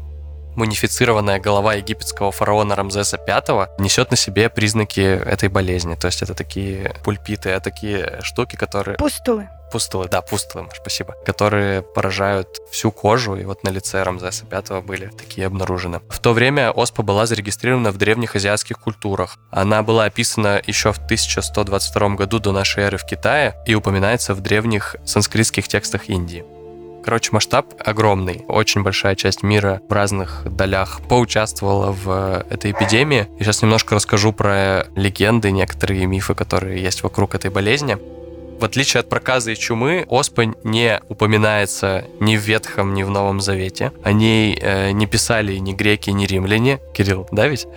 Мунифицированная 0.56 1.40
голова 1.40 1.76
египетского 1.76 2.32
фараона 2.32 2.76
Рамзеса 2.76 3.18
V 3.18 3.70
несет 3.80 4.12
на 4.12 4.18
себе 4.18 4.50
признаки 4.50 5.00
этой 5.00 5.50
болезни. 5.50 5.96
То 5.96 6.08
есть 6.08 6.22
это 6.22 6.36
такие 6.36 6.96
пульпиты, 7.04 7.60
такие 7.60 8.20
штуки, 8.22 8.56
которые... 8.56 8.98
Пустулы. 8.98 9.50
Пустулы, 9.74 10.08
да, 10.08 10.22
пустулы, 10.22 10.66
Маш, 10.66 10.78
спасибо. 10.80 11.16
Которые 11.26 11.82
поражают 11.82 12.60
всю 12.70 12.92
кожу, 12.92 13.36
и 13.36 13.44
вот 13.44 13.64
на 13.64 13.70
лице 13.70 14.04
Рамзеса 14.04 14.46
V 14.46 14.82
были 14.82 15.08
такие 15.08 15.48
обнаружены. 15.48 16.00
В 16.10 16.20
то 16.20 16.34
время 16.34 16.70
оспа 16.70 17.02
была 17.02 17.26
зарегистрирована 17.26 17.92
в 17.92 17.98
древних 17.98 18.36
азиатских 18.36 18.78
культурах. 18.78 19.40
Она 19.50 19.82
была 19.82 20.06
описана 20.06 20.62
еще 20.68 20.94
в 20.94 21.00
1122 21.00 22.10
году 22.10 22.38
до 22.38 22.52
нашей 22.52 22.84
эры 22.84 23.00
в 23.00 23.04
Китае 23.04 23.56
и 23.66 23.74
упоминается 23.74 24.36
в 24.36 24.42
древних 24.42 24.96
санскритских 25.06 25.68
текстах 25.68 26.08
Индии. 26.08 26.46
Короче, 27.04 27.32
масштаб 27.32 27.74
огромный. 27.84 28.46
Очень 28.48 28.84
большая 28.84 29.16
часть 29.16 29.42
мира 29.42 29.82
в 29.90 29.92
разных 29.92 30.44
долях 30.56 31.02
поучаствовала 31.10 31.92
в 31.92 32.46
этой 32.48 32.72
эпидемии. 32.72 33.28
Я 33.40 33.46
сейчас 33.46 33.64
немножко 33.64 33.96
расскажу 33.96 34.34
про 34.34 34.86
легенды, 34.96 35.50
некоторые 35.50 36.06
мифы, 36.06 36.36
которые 36.36 36.80
есть 36.80 37.02
вокруг 37.02 37.34
этой 37.34 37.50
болезни. 37.50 37.98
В 38.64 38.66
отличие 38.66 39.02
от 39.02 39.10
проказа 39.10 39.52
и 39.52 39.58
чумы, 39.58 40.06
оспа 40.08 40.46
не 40.64 41.02
упоминается 41.10 42.06
ни 42.22 42.38
в 42.38 42.40
Ветхом, 42.44 42.94
ни 42.94 43.04
в 43.04 43.10
Новом 43.10 43.42
Завете. 43.42 43.92
О 44.06 44.14
ней 44.14 44.58
э, 44.58 44.92
не 44.92 45.06
писали 45.06 45.58
ни 45.58 45.74
греки, 45.74 46.12
ни 46.12 46.26
римляне. 46.26 46.80
Кирилл, 46.94 47.28
да 47.30 47.50
ведь? 47.50 47.68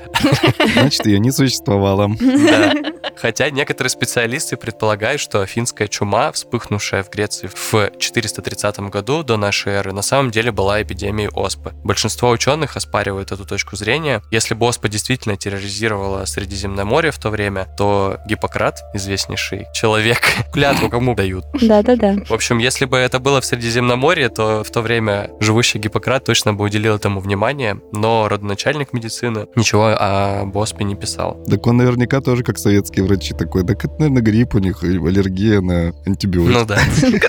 Значит, 0.75 1.07
ее 1.07 1.19
не 1.19 1.33
существовало. 1.33 2.09
Да. 2.21 2.73
Хотя 3.17 3.51
некоторые 3.51 3.91
специалисты 3.91 4.57
предполагают, 4.57 5.21
что 5.21 5.41
афинская 5.41 5.89
чума, 5.89 6.31
вспыхнувшая 6.31 7.03
в 7.03 7.11
Греции 7.11 7.49
в 7.53 7.91
430 7.99 8.79
году 8.91 9.25
до 9.25 9.37
нашей 9.37 9.73
эры, 9.73 9.93
на 9.93 10.03
самом 10.03 10.31
деле 10.31 10.53
была 10.53 10.83
эпидемией 10.83 11.31
оспы. 11.31 11.73
Большинство 11.83 12.31
ученых 12.31 12.77
оспаривают 12.77 13.33
эту 13.33 13.45
точку 13.45 13.75
зрения. 13.75 14.23
Если 14.31 14.55
бы 14.55 14.67
оспа 14.67 14.89
действительно 14.89 15.37
терроризировала 15.37 16.25
Средиземноморье 16.27 17.11
в 17.11 17.19
то 17.19 17.31
время, 17.31 17.67
то 17.77 18.19
Гиппократ, 18.29 18.85
известнейший 18.95 19.67
человек, 19.75 20.21
клятву 20.77 20.91
кому 20.91 21.15
дают? 21.15 21.45
Да-да-да. 21.61 22.17
В 22.27 22.33
общем, 22.33 22.59
если 22.59 22.85
бы 22.85 22.97
это 22.97 23.19
было 23.19 23.41
в 23.41 23.45
Средиземноморье, 23.45 24.29
то 24.29 24.63
в 24.65 24.71
то 24.71 24.81
время 24.81 25.31
живущий 25.41 25.79
Гиппократ 25.79 26.25
точно 26.25 26.55
бы 26.55 26.65
уделил 26.65 26.97
этому 26.97 27.21
внимание, 27.21 27.81
но 27.93 28.29
родоначальник 28.29 28.93
медицины 28.93 29.47
ничего 29.55 29.89
об 29.99 30.57
оспе 30.57 30.85
не 30.85 30.95
писал. 30.95 31.43
Так 31.49 31.67
он 31.67 31.79
наверняка 31.79 32.21
тоже, 32.21 32.43
как 32.43 32.59
советские 32.59 33.05
врачи, 33.05 33.35
такой, 33.35 33.65
так 33.65 33.85
это, 33.85 33.95
наверное, 33.99 34.23
грипп 34.23 34.55
у 34.55 34.59
них, 34.59 34.83
аллергия 34.83 35.61
на 35.61 35.93
антибиотики. 36.07 36.53
Ну 36.53 36.65
да. 36.65 36.79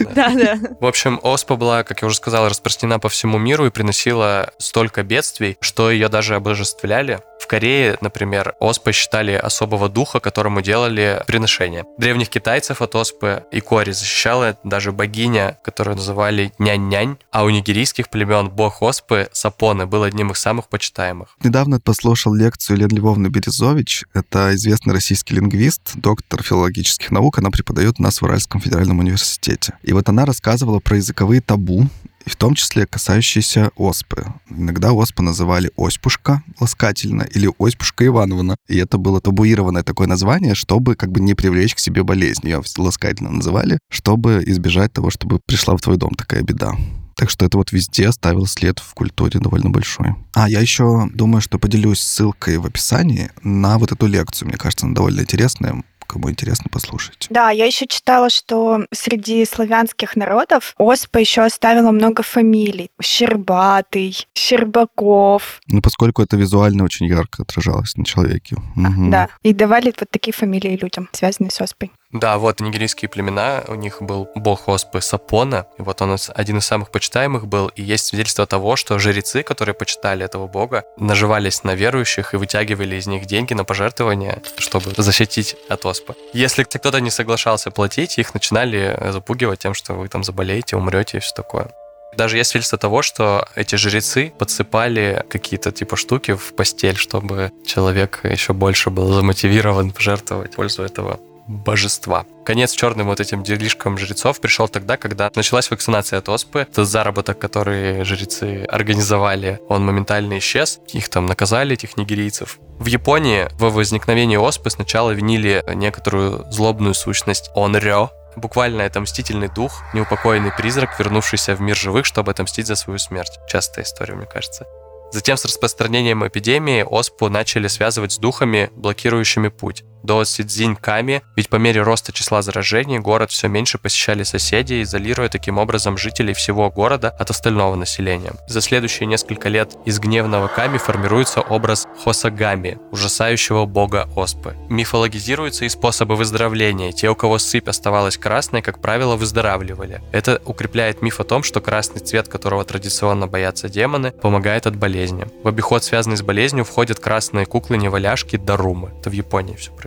Да-да. 0.15 0.57
В 0.79 0.85
общем, 0.85 1.19
оспа 1.21 1.55
была, 1.55 1.83
как 1.83 2.01
я 2.01 2.07
уже 2.07 2.17
сказал, 2.17 2.47
распространена 2.49 2.99
по 2.99 3.09
всему 3.09 3.37
миру 3.37 3.65
и 3.65 3.69
приносила 3.69 4.51
столько 4.57 5.03
бедствий, 5.03 5.57
что 5.61 5.91
ее 5.91 6.09
даже 6.09 6.35
обожествляли. 6.35 7.19
В 7.47 7.49
Корее, 7.49 7.97
например, 8.01 8.55
оспой 8.59 8.91
считали 8.91 9.31
особого 9.31 9.87
духа, 9.87 10.19
которому 10.19 10.61
делали 10.61 11.23
приношения. 11.27 11.85
Древних 11.97 12.27
китайцев 12.27 12.81
от 12.81 12.93
оспы 12.93 13.45
и 13.53 13.61
кори 13.61 13.93
защищала 13.93 14.57
даже 14.65 14.91
богиня, 14.91 15.57
которую 15.63 15.95
называли 15.95 16.51
нянь-нянь, 16.59 17.15
а 17.31 17.45
у 17.45 17.49
нигерийских 17.49 18.09
племен 18.09 18.49
бог 18.49 18.81
оспы 18.81 19.29
Сапоны 19.31 19.85
был 19.85 20.03
одним 20.03 20.31
из 20.31 20.39
самых 20.39 20.67
почитаемых. 20.67 21.37
Недавно 21.41 21.79
послушал 21.79 22.33
лекцию 22.33 22.79
Лены 22.79 22.95
Львовны 22.95 23.27
Березович. 23.27 24.03
Это 24.13 24.53
известный 24.55 24.93
российский 24.93 25.35
лингвист, 25.35 25.93
доктор 25.95 26.43
филологических 26.43 27.11
наук. 27.11 27.39
Она 27.39 27.49
преподает 27.49 27.95
у 27.97 28.03
нас 28.03 28.19
в 28.19 28.25
Уральском 28.25 28.59
федеральном 28.59 28.99
университете. 28.99 29.77
И 29.83 29.93
вот 29.93 30.09
она 30.09 30.25
рассказывала 30.25 30.79
про 30.79 30.97
языковые 30.97 31.39
табу, 31.39 31.87
в 32.27 32.35
том 32.35 32.55
числе 32.55 32.85
касающиеся 32.85 33.71
оспы. 33.75 34.25
Иногда 34.49 34.93
оспу 34.93 35.23
называли 35.23 35.71
Оспушка 35.77 36.43
ласкательно 36.59 37.23
или 37.23 37.49
Оспушка 37.59 38.05
Ивановна. 38.05 38.55
И 38.67 38.77
это 38.77 38.97
было 38.97 39.21
табуированное 39.21 39.83
такое 39.83 40.07
название, 40.07 40.55
чтобы 40.55 40.95
как 40.95 41.11
бы 41.11 41.19
не 41.19 41.33
привлечь 41.33 41.75
к 41.75 41.79
себе 41.79 42.03
болезнь. 42.03 42.41
Ее 42.43 42.61
ласкательно 42.77 43.31
называли, 43.31 43.79
чтобы 43.89 44.43
избежать 44.45 44.93
того, 44.93 45.09
чтобы 45.09 45.39
пришла 45.45 45.75
в 45.75 45.81
твой 45.81 45.97
дом 45.97 46.11
такая 46.15 46.41
беда. 46.41 46.73
Так 47.17 47.31
что 47.31 47.45
это 47.45 47.57
вот 47.57 47.71
везде 47.71 48.09
оставил 48.09 48.45
след 48.45 48.77
в 48.77 48.93
культуре 48.93 49.39
довольно 49.39 49.71
большой. 49.71 50.13
А, 50.33 50.47
я 50.47 50.59
еще 50.59 51.09
думаю, 51.11 51.41
что 51.41 51.57
поделюсь 51.57 51.99
ссылкой 51.99 52.59
в 52.59 52.65
описании 52.67 53.31
на 53.41 53.79
вот 53.79 53.91
эту 53.91 54.05
лекцию. 54.05 54.49
Мне 54.49 54.57
кажется, 54.57 54.85
она 54.85 54.93
довольно 54.93 55.21
интересная. 55.21 55.83
Кому 56.07 56.29
интересно, 56.29 56.65
послушайте. 56.71 57.27
Да, 57.29 57.51
я 57.51 57.65
еще 57.65 57.85
читала, 57.85 58.29
что 58.29 58.85
среди 58.93 59.45
славянских 59.45 60.15
народов 60.15 60.73
оспа 60.77 61.19
еще 61.19 61.41
оставила 61.41 61.91
много 61.91 62.23
фамилий. 62.23 62.89
Щербатый, 63.01 64.27
Щербаков. 64.33 65.59
Ну, 65.67 65.81
поскольку 65.81 66.21
это 66.21 66.37
визуально 66.37 66.83
очень 66.83 67.07
ярко 67.07 67.43
отражалось 67.43 67.95
на 67.97 68.05
человеке. 68.05 68.55
Мгм. 68.75 69.11
Да. 69.11 69.29
И 69.43 69.53
давали 69.53 69.93
вот 69.99 70.09
такие 70.09 70.33
фамилии 70.33 70.77
людям, 70.77 71.09
связанные 71.11 71.51
с 71.51 71.59
оспой. 71.61 71.91
Да, 72.13 72.37
вот 72.37 72.61
нигерийские 72.61 73.09
племена, 73.09 73.65
у 73.67 73.75
них 73.75 74.01
был 74.01 74.29
бог 74.33 74.69
оспы 74.69 75.01
Сапона, 75.01 75.65
и 75.77 75.81
вот 75.81 76.01
он 76.01 76.17
один 76.35 76.57
из 76.59 76.65
самых 76.65 76.89
почитаемых 76.89 77.47
был, 77.47 77.67
и 77.67 77.83
есть 77.83 78.05
свидетельство 78.05 78.45
того, 78.47 78.77
что 78.77 78.97
жрецы, 78.97 79.43
которые 79.43 79.75
почитали 79.75 80.23
этого 80.23 80.47
бога, 80.47 80.85
наживались 80.97 81.65
на 81.65 81.75
верующих 81.75 82.33
и 82.33 82.37
вытягивали 82.37 82.95
из 82.95 83.07
них 83.07 83.25
деньги 83.25 83.53
на 83.53 83.65
пожертвования, 83.65 84.41
чтобы 84.57 84.93
защитить 84.95 85.57
от 85.67 85.85
оспы. 85.85 85.96
Если 86.33 86.63
кто-то 86.63 86.99
не 86.99 87.11
соглашался 87.11 87.71
платить, 87.71 88.17
их 88.17 88.33
начинали 88.33 88.97
запугивать 89.11 89.59
тем, 89.59 89.73
что 89.73 89.93
вы 89.93 90.07
там 90.07 90.23
заболеете, 90.23 90.75
умрете 90.75 91.17
и 91.17 91.21
все 91.21 91.33
такое. 91.35 91.69
Даже 92.15 92.37
есть 92.37 92.49
свидетельство 92.49 92.79
того, 92.79 93.03
что 93.03 93.47
эти 93.55 93.75
жрецы 93.75 94.33
подсыпали 94.39 95.23
какие-то 95.29 95.71
типа 95.71 95.95
штуки 95.95 96.33
в 96.33 96.55
постель, 96.55 96.95
чтобы 96.95 97.51
человек 97.65 98.21
еще 98.23 98.53
больше 98.53 98.89
был 98.89 99.13
замотивирован 99.13 99.91
пожертвовать 99.91 100.53
в 100.53 100.55
пользу 100.55 100.83
этого 100.83 101.19
божества. 101.47 102.25
Конец 102.45 102.71
черным 102.73 103.07
вот 103.07 103.19
этим 103.19 103.43
делишкам 103.43 103.97
жрецов 103.97 104.39
пришел 104.39 104.67
тогда, 104.67 104.97
когда 104.97 105.31
началась 105.35 105.71
вакцинация 105.71 106.19
от 106.19 106.29
оспы. 106.29 106.59
Этот 106.59 106.87
заработок, 106.87 107.39
который 107.39 108.03
жрецы 108.03 108.65
организовали, 108.69 109.59
он 109.69 109.85
моментально 109.85 110.37
исчез. 110.37 110.79
Их 110.93 111.09
там 111.09 111.25
наказали, 111.25 111.73
этих 111.73 111.97
нигерийцев. 111.97 112.59
В 112.79 112.85
Японии 112.85 113.47
во 113.59 113.69
возникновении 113.69 114.37
оспы 114.37 114.69
сначала 114.69 115.11
винили 115.11 115.63
некоторую 115.73 116.45
злобную 116.51 116.93
сущность 116.93 117.49
онрё, 117.55 118.11
Буквально 118.37 118.83
это 118.83 119.01
мстительный 119.01 119.47
дух, 119.47 119.81
неупокоенный 119.95 120.51
призрак, 120.55 120.99
вернувшийся 120.99 121.55
в 121.55 121.61
мир 121.61 121.75
живых, 121.75 122.05
чтобы 122.05 122.29
отомстить 122.31 122.67
за 122.67 122.75
свою 122.75 122.99
смерть. 122.99 123.39
Частая 123.49 123.83
история, 123.83 124.13
мне 124.13 124.27
кажется. 124.27 124.67
Затем 125.11 125.37
с 125.37 125.45
распространением 125.45 126.27
эпидемии 126.27 126.83
оспу 126.83 127.29
начали 127.29 127.67
связывать 127.67 128.11
с 128.11 128.17
духами, 128.17 128.69
блокирующими 128.75 129.47
путь. 129.47 129.83
До 130.03 130.23
Сидзиньками, 130.23 131.21
ведь 131.35 131.49
по 131.49 131.55
мере 131.57 131.81
роста 131.81 132.11
числа 132.11 132.41
заражений 132.41 132.99
город 132.99 133.31
все 133.31 133.47
меньше 133.47 133.77
посещали 133.77 134.23
соседи, 134.23 134.81
изолируя 134.81 135.29
таким 135.29 135.57
образом 135.57 135.97
жителей 135.97 136.33
всего 136.33 136.69
города 136.69 137.09
от 137.09 137.29
остального 137.29 137.75
населения. 137.75 138.33
За 138.47 138.61
следующие 138.61 139.07
несколько 139.07 139.49
лет 139.49 139.75
из 139.85 139.99
гневного 139.99 140.47
Ками 140.47 140.77
формируется 140.77 141.41
образ 141.41 141.87
Хосагами, 142.03 142.79
ужасающего 142.91 143.65
бога 143.65 144.09
оспы. 144.15 144.55
Мифологизируются 144.69 145.65
и 145.65 145.69
способы 145.69 146.15
выздоровления. 146.15 146.91
Те, 146.91 147.09
у 147.09 147.15
кого 147.15 147.37
сыпь 147.37 147.67
оставалась 147.67 148.17
красной, 148.17 148.61
как 148.61 148.81
правило, 148.81 149.15
выздоравливали. 149.15 150.01
Это 150.11 150.41
укрепляет 150.45 151.01
миф 151.01 151.19
о 151.19 151.23
том, 151.23 151.43
что 151.43 151.61
красный 151.61 152.01
цвет, 152.01 152.27
которого 152.27 152.63
традиционно 152.63 153.27
боятся 153.27 153.69
демоны, 153.69 154.11
помогает 154.11 154.67
от 154.67 154.75
болезни. 154.75 155.25
В 155.43 155.47
обиход, 155.47 155.83
связанный 155.83 156.17
с 156.17 156.21
болезнью, 156.21 156.65
входят 156.65 156.99
красные 156.99 157.45
куклы-неваляшки 157.45 158.37
Дарумы. 158.37 158.91
Это 158.99 159.09
в 159.09 159.13
Японии 159.13 159.55
все 159.55 159.71
происходит. 159.71 159.86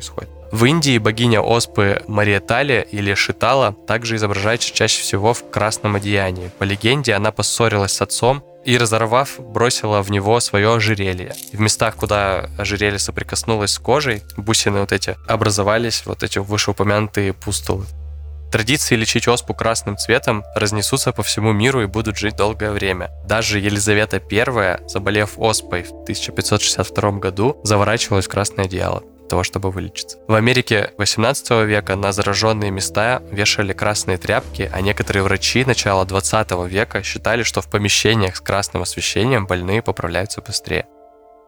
В 0.53 0.65
Индии 0.65 0.99
богиня 0.99 1.41
оспы 1.41 2.03
Мария 2.09 2.41
Тали 2.41 2.87
или 2.91 3.15
Шитала 3.15 3.73
также 3.87 4.17
изображается 4.17 4.75
чаще 4.75 5.01
всего 5.01 5.33
в 5.33 5.49
красном 5.49 5.95
одеянии. 5.95 6.51
По 6.59 6.65
легенде, 6.65 7.15
она 7.15 7.31
поссорилась 7.31 7.93
с 7.93 8.03
отцом 8.03 8.43
и, 8.65 8.77
разорвав, 8.77 9.39
бросила 9.39 10.03
в 10.03 10.11
него 10.11 10.41
свое 10.41 10.75
ожерелье. 10.75 11.35
И 11.53 11.57
в 11.57 11.61
местах, 11.61 11.97
куда 11.97 12.51
ожерелье 12.59 12.99
соприкоснулось 12.99 13.73
с 13.73 13.79
кожей, 13.79 14.23
бусины 14.37 14.81
вот 14.81 14.93
эти, 14.93 15.17
образовались 15.29 16.03
вот 16.05 16.23
эти 16.23 16.39
вышеупомянутые 16.39 17.33
пустулы. 17.33 17.87
Традиции 18.51 18.97
лечить 18.97 19.29
оспу 19.29 19.55
красным 19.55 19.97
цветом 19.97 20.43
разнесутся 20.57 21.13
по 21.13 21.23
всему 21.23 21.53
миру 21.53 21.83
и 21.83 21.87
будут 21.87 22.19
жить 22.19 22.35
долгое 22.35 22.73
время. 22.73 23.11
Даже 23.25 23.61
Елизавета 23.61 24.21
I, 24.29 24.89
заболев 24.89 25.39
оспой 25.39 25.85
в 25.85 25.93
1562 26.03 27.13
году, 27.13 27.61
заворачивалась 27.63 28.27
в 28.27 28.31
красное 28.31 28.65
одеяло 28.65 29.05
того, 29.31 29.43
чтобы 29.43 29.71
вылечиться. 29.71 30.19
В 30.29 30.35
Америке 30.35 30.93
18 30.99 31.51
века 31.67 31.97
на 31.97 32.13
зараженные 32.13 32.71
места 32.71 33.23
вешали 33.31 33.73
красные 33.73 34.19
тряпки, 34.19 34.71
а 34.73 34.81
некоторые 34.83 35.23
врачи 35.23 35.65
начала 35.65 36.05
20 36.05 36.51
века 36.69 37.03
считали, 37.03 37.43
что 37.43 37.63
в 37.63 37.71
помещениях 37.71 38.37
с 38.37 38.41
красным 38.41 38.83
освещением 38.83 39.47
больные 39.47 39.83
поправляются 39.83 40.43
быстрее. 40.43 40.87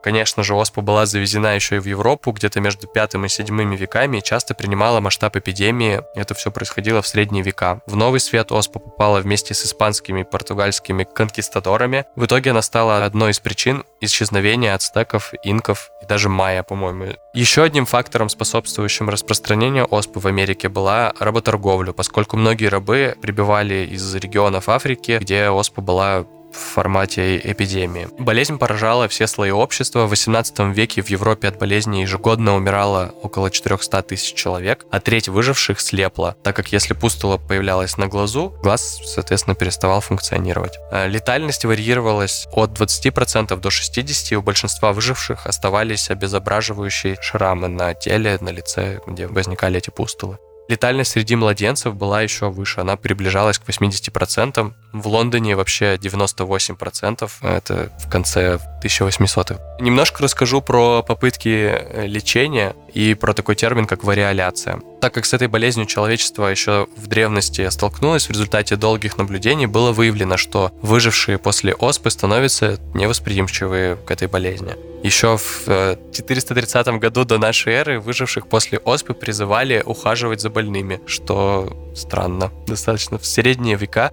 Конечно 0.02 0.42
же, 0.42 0.54
оспа 0.54 0.80
была 0.82 1.06
завезена 1.06 1.54
еще 1.54 1.76
и 1.76 1.78
в 1.78 1.86
Европу, 1.86 2.32
где-то 2.32 2.60
между 2.60 2.88
пятым 2.88 3.24
и 3.24 3.28
седьмыми 3.28 3.76
веками, 3.76 4.18
и 4.18 4.22
часто 4.22 4.54
принимала 4.54 5.00
масштаб 5.00 5.36
эпидемии. 5.36 6.02
Это 6.16 6.34
все 6.34 6.50
происходило 6.50 7.02
в 7.02 7.06
средние 7.06 7.44
века. 7.44 7.80
В 7.86 7.94
Новый 7.94 8.18
Свет 8.18 8.50
оспа 8.50 8.80
попала 8.80 9.20
вместе 9.20 9.54
с 9.54 9.64
испанскими 9.64 10.22
и 10.22 10.24
португальскими 10.24 11.04
конкистадорами. 11.04 12.04
В 12.16 12.24
итоге 12.24 12.50
она 12.50 12.62
стала 12.62 13.04
одной 13.04 13.30
из 13.30 13.38
причин 13.38 13.84
исчезновения 14.00 14.74
ацтеков, 14.74 15.32
инков 15.44 15.90
и 16.02 16.06
даже 16.06 16.28
майя, 16.28 16.64
по-моему. 16.64 17.14
Еще 17.32 17.62
одним 17.62 17.86
фактором, 17.86 18.28
способствующим 18.28 19.08
распространению 19.08 19.86
оспы 19.86 20.18
в 20.18 20.26
Америке, 20.26 20.68
была 20.68 21.12
работорговля, 21.20 21.92
поскольку 21.92 22.36
многие 22.36 22.66
рабы 22.66 23.16
прибывали 23.22 23.88
из 23.90 24.14
регионов 24.16 24.68
Африки, 24.68 25.18
где 25.20 25.48
оспа 25.48 25.80
была 25.80 26.26
в 26.52 26.56
формате 26.56 27.38
эпидемии. 27.38 28.08
Болезнь 28.18 28.58
поражала 28.58 29.08
все 29.08 29.26
слои 29.26 29.50
общества. 29.50 30.06
В 30.06 30.10
18 30.10 30.74
веке 30.74 31.02
в 31.02 31.08
Европе 31.08 31.48
от 31.48 31.58
болезни 31.58 31.98
ежегодно 31.98 32.54
умирало 32.54 33.14
около 33.22 33.50
400 33.50 34.02
тысяч 34.02 34.34
человек, 34.34 34.86
а 34.90 35.00
треть 35.00 35.28
выживших 35.28 35.80
слепла, 35.80 36.36
так 36.42 36.54
как 36.56 36.72
если 36.72 36.94
пустула 36.94 37.38
появлялась 37.38 37.96
на 37.96 38.06
глазу, 38.06 38.54
глаз, 38.62 39.00
соответственно, 39.04 39.54
переставал 39.54 40.00
функционировать. 40.00 40.78
А 40.90 41.06
летальность 41.06 41.64
варьировалась 41.64 42.46
от 42.52 42.78
20% 42.78 43.56
до 43.56 43.68
60%, 43.68 44.32
и 44.32 44.36
у 44.36 44.42
большинства 44.42 44.92
выживших 44.92 45.46
оставались 45.46 46.10
обезображивающие 46.10 47.16
шрамы 47.20 47.68
на 47.68 47.94
теле, 47.94 48.38
на 48.40 48.50
лице, 48.50 49.00
где 49.06 49.26
возникали 49.26 49.78
эти 49.78 49.90
пустулы. 49.90 50.38
Летальность 50.72 51.10
среди 51.10 51.36
младенцев 51.36 51.94
была 51.94 52.22
еще 52.22 52.48
выше, 52.48 52.80
она 52.80 52.96
приближалась 52.96 53.58
к 53.58 53.68
80%. 53.68 54.72
В 54.92 55.06
Лондоне 55.06 55.54
вообще 55.54 55.96
98%, 55.96 57.30
это 57.42 57.92
в 57.98 58.08
конце 58.08 58.58
1800-х. 58.82 59.60
Немножко 59.80 60.22
расскажу 60.22 60.62
про 60.62 61.02
попытки 61.02 61.48
э, 61.48 62.06
лечения 62.06 62.74
и 62.94 63.14
про 63.14 63.34
такой 63.34 63.54
термин, 63.54 63.86
как 63.86 64.04
вариоляция. 64.04 64.80
Так 65.00 65.14
как 65.14 65.24
с 65.24 65.32
этой 65.32 65.48
болезнью 65.48 65.86
человечество 65.86 66.46
еще 66.46 66.86
в 66.96 67.06
древности 67.06 67.68
столкнулось, 67.70 68.26
в 68.26 68.30
результате 68.30 68.76
долгих 68.76 69.18
наблюдений 69.18 69.66
было 69.66 69.92
выявлено, 69.92 70.36
что 70.36 70.72
выжившие 70.82 71.38
после 71.38 71.74
оспы 71.74 72.10
становятся 72.10 72.78
невосприимчивы 72.94 73.98
к 74.04 74.10
этой 74.10 74.28
болезни. 74.28 74.74
Еще 75.02 75.36
в 75.36 75.96
430 76.12 76.86
э, 76.86 76.98
году 76.98 77.24
до 77.24 77.38
нашей 77.38 77.72
эры 77.72 78.00
выживших 78.00 78.46
после 78.46 78.78
оспы 78.78 79.14
призывали 79.14 79.82
ухаживать 79.84 80.40
за 80.40 80.50
больными, 80.50 81.00
что 81.06 81.92
странно. 81.96 82.52
Достаточно 82.66 83.18
в 83.18 83.26
средние 83.26 83.76
века 83.76 84.12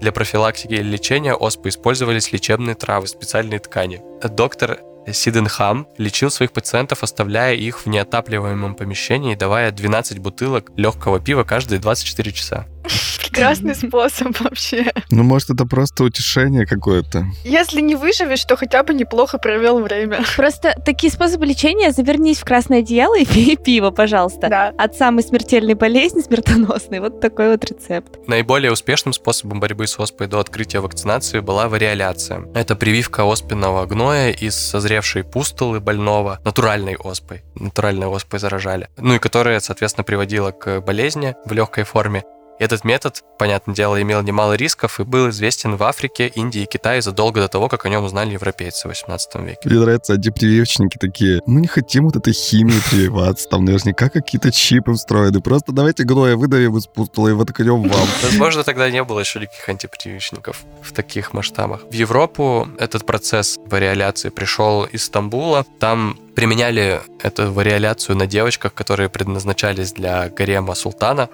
для 0.00 0.12
профилактики 0.12 0.74
и 0.74 0.82
лечения 0.82 1.34
оспы 1.34 1.68
использовались 1.68 2.32
лечебные 2.32 2.74
травы, 2.74 3.06
специальные 3.06 3.58
ткани. 3.58 4.00
Доктор 4.24 4.80
Сиденхам 5.06 5.86
лечил 5.98 6.30
своих 6.30 6.52
пациентов, 6.52 7.02
оставляя 7.02 7.54
их 7.54 7.80
в 7.80 7.86
неотапливаемом 7.86 8.74
помещении 8.74 9.32
и 9.32 9.36
давая 9.36 9.70
12 9.70 10.18
бутылок 10.18 10.70
легкого 10.76 11.20
пива 11.20 11.44
каждые 11.44 11.80
24 11.80 12.32
часа. 12.32 12.66
Прекрасный 13.20 13.74
способ 13.74 14.38
вообще. 14.40 14.92
Ну, 15.10 15.22
может, 15.22 15.50
это 15.50 15.64
просто 15.64 16.04
утешение 16.04 16.66
какое-то. 16.66 17.26
Если 17.44 17.80
не 17.80 17.94
выживешь, 17.94 18.44
то 18.44 18.56
хотя 18.56 18.82
бы 18.82 18.94
неплохо 18.94 19.38
провел 19.38 19.80
время. 19.80 20.24
Просто 20.36 20.74
такие 20.84 21.12
способы 21.12 21.46
лечения, 21.46 21.92
завернись 21.92 22.38
в 22.38 22.44
красное 22.44 22.80
одеяло 22.80 23.18
и 23.18 23.24
пей 23.26 23.56
пиво, 23.56 23.90
пожалуйста. 23.90 24.48
Да. 24.48 24.72
От 24.78 24.96
самой 24.96 25.22
смертельной 25.22 25.74
болезни 25.74 26.20
смертоносной. 26.20 27.00
Вот 27.00 27.20
такой 27.20 27.50
вот 27.50 27.64
рецепт. 27.64 28.18
Наиболее 28.26 28.72
успешным 28.72 29.12
способом 29.12 29.60
борьбы 29.60 29.86
с 29.86 29.98
оспой 29.98 30.26
до 30.26 30.40
открытия 30.40 30.80
вакцинации 30.80 31.40
была 31.40 31.68
вариоляция. 31.68 32.46
Это 32.54 32.76
прививка 32.76 33.24
оспенного 33.24 33.86
гноя 33.86 34.30
из 34.30 34.56
созревшей 34.56 35.24
пустулы 35.24 35.80
больного 35.80 36.40
натуральной 36.44 36.96
оспой. 36.96 37.42
Натуральной 37.54 38.06
оспой 38.06 38.40
заражали. 38.40 38.88
Ну 38.96 39.14
и 39.14 39.18
которая, 39.18 39.60
соответственно, 39.60 40.04
приводила 40.04 40.50
к 40.50 40.80
болезни 40.80 41.36
в 41.44 41.52
легкой 41.52 41.84
форме. 41.84 42.24
Этот 42.60 42.84
метод, 42.84 43.24
понятное 43.38 43.74
дело, 43.74 44.02
имел 44.02 44.20
немало 44.20 44.52
рисков 44.52 45.00
и 45.00 45.04
был 45.04 45.30
известен 45.30 45.76
в 45.76 45.82
Африке, 45.82 46.26
Индии 46.26 46.64
и 46.64 46.66
Китае 46.66 47.00
задолго 47.00 47.40
до 47.40 47.48
того, 47.48 47.68
как 47.68 47.86
о 47.86 47.88
нем 47.88 48.04
узнали 48.04 48.34
европейцы 48.34 48.86
в 48.86 48.90
18 48.90 49.34
веке. 49.36 49.60
Мне 49.64 49.78
нравятся 49.78 50.12
одни 50.12 50.30
прививочники 50.30 50.98
такие, 50.98 51.40
мы 51.46 51.62
не 51.62 51.68
хотим 51.68 52.04
вот 52.04 52.16
этой 52.16 52.34
химии 52.34 52.78
прививаться, 52.90 53.48
там 53.48 53.64
наверняка 53.64 54.10
какие-то 54.10 54.52
чипы 54.52 54.92
встроены, 54.92 55.40
просто 55.40 55.72
давайте 55.72 56.04
гноя 56.04 56.36
выдавим 56.36 56.76
из 56.76 56.86
пустула 56.86 57.28
и 57.28 57.32
воткнем 57.32 57.88
вам. 57.88 58.08
Возможно, 58.22 58.62
тогда 58.62 58.90
не 58.90 59.02
было 59.04 59.20
еще 59.20 59.40
никаких 59.40 59.66
антипрививочников 59.66 60.62
в 60.82 60.92
таких 60.92 61.32
масштабах. 61.32 61.84
В 61.90 61.94
Европу 61.94 62.68
этот 62.78 63.06
процесс 63.06 63.58
вариоляции 63.64 64.28
пришел 64.28 64.84
из 64.84 65.04
Стамбула. 65.04 65.64
Там 65.78 66.18
применяли 66.34 67.00
эту 67.22 67.52
вариоляцию 67.52 68.16
на 68.16 68.26
девочках, 68.26 68.74
которые 68.74 69.08
предназначались 69.08 69.92
для 69.92 70.28
гарема 70.28 70.74
султана. 70.74 71.30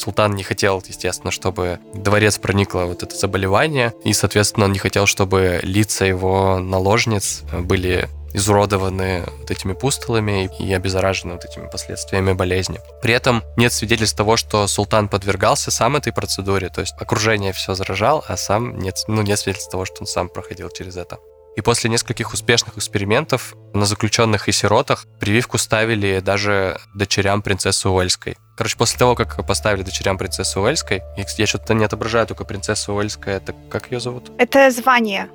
Султан 0.00 0.34
не 0.34 0.42
хотел, 0.42 0.82
естественно, 0.86 1.30
чтобы 1.30 1.78
дворец 1.92 2.38
проникло 2.38 2.84
вот 2.84 3.02
это 3.02 3.14
заболевание, 3.14 3.92
и, 4.02 4.14
соответственно, 4.14 4.64
он 4.64 4.72
не 4.72 4.78
хотел, 4.78 5.04
чтобы 5.04 5.60
лица 5.62 6.06
его 6.06 6.58
наложниц 6.58 7.42
были 7.52 8.08
изуродованы 8.32 9.24
вот 9.40 9.50
этими 9.50 9.74
пустулами 9.74 10.48
и 10.58 10.72
обеззаражены 10.72 11.34
вот 11.34 11.44
этими 11.44 11.68
последствиями 11.68 12.32
болезни. 12.32 12.80
При 13.02 13.12
этом 13.12 13.42
нет 13.56 13.74
свидетельств 13.74 14.16
того, 14.16 14.38
что 14.38 14.66
султан 14.68 15.08
подвергался 15.08 15.70
сам 15.70 15.96
этой 15.96 16.14
процедуре, 16.14 16.70
то 16.70 16.80
есть 16.80 16.94
окружение 16.98 17.52
все 17.52 17.74
заражал, 17.74 18.24
а 18.26 18.38
сам 18.38 18.78
нет, 18.78 19.04
ну, 19.06 19.20
нет 19.20 19.38
свидетельств 19.38 19.70
того, 19.70 19.84
что 19.84 19.96
он 20.00 20.06
сам 20.06 20.30
проходил 20.30 20.70
через 20.70 20.96
это. 20.96 21.18
И 21.56 21.60
после 21.62 21.90
нескольких 21.90 22.32
успешных 22.32 22.78
экспериментов 22.78 23.54
на 23.74 23.84
заключенных 23.84 24.48
и 24.48 24.52
сиротах 24.52 25.06
прививку 25.18 25.58
ставили 25.58 26.20
даже 26.20 26.80
дочерям 26.94 27.42
принцессы 27.42 27.88
Уэльской. 27.88 28.36
Короче, 28.60 28.76
после 28.76 28.98
того, 28.98 29.14
как 29.14 29.46
поставили 29.46 29.82
дочерям 29.82 30.18
принцессы 30.18 30.60
Уэльской, 30.60 31.00
я 31.16 31.46
что-то 31.46 31.72
не 31.72 31.82
отображаю 31.82 32.26
только 32.26 32.44
принцесса 32.44 32.92
Уэльская, 32.92 33.38
это 33.38 33.54
как 33.70 33.90
ее 33.90 34.00
зовут? 34.00 34.30
Это 34.36 34.70
звание. 34.70 35.30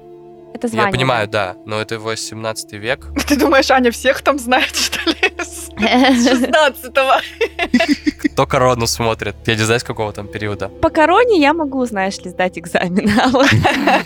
Это 0.53 0.67
звание. 0.67 0.85
Я 0.85 0.91
понимаю, 0.91 1.27
да, 1.27 1.55
но 1.65 1.81
это 1.81 1.97
18 1.97 2.73
век. 2.73 3.07
Ты 3.27 3.35
думаешь, 3.35 3.71
Аня 3.71 3.89
всех 3.89 4.21
там 4.21 4.38
знает, 4.38 4.75
что 4.75 4.99
ли? 5.09 5.15
С 5.43 5.69
16-го. 5.71 7.19
Кто 8.36 8.45
корону 8.45 8.86
смотрит? 8.86 9.34
Я 9.45 9.56
не 9.56 9.62
знаю, 9.62 9.80
с 9.80 9.84
какого 9.86 10.12
там 10.12 10.28
периода. 10.28 10.67
По 10.67 10.89
короне 10.89 11.39
я 11.39 11.54
могу, 11.54 11.86
знаешь 11.86 12.17
ли, 12.17 12.30
сдать 12.30 12.58
экзамен. 12.58 13.10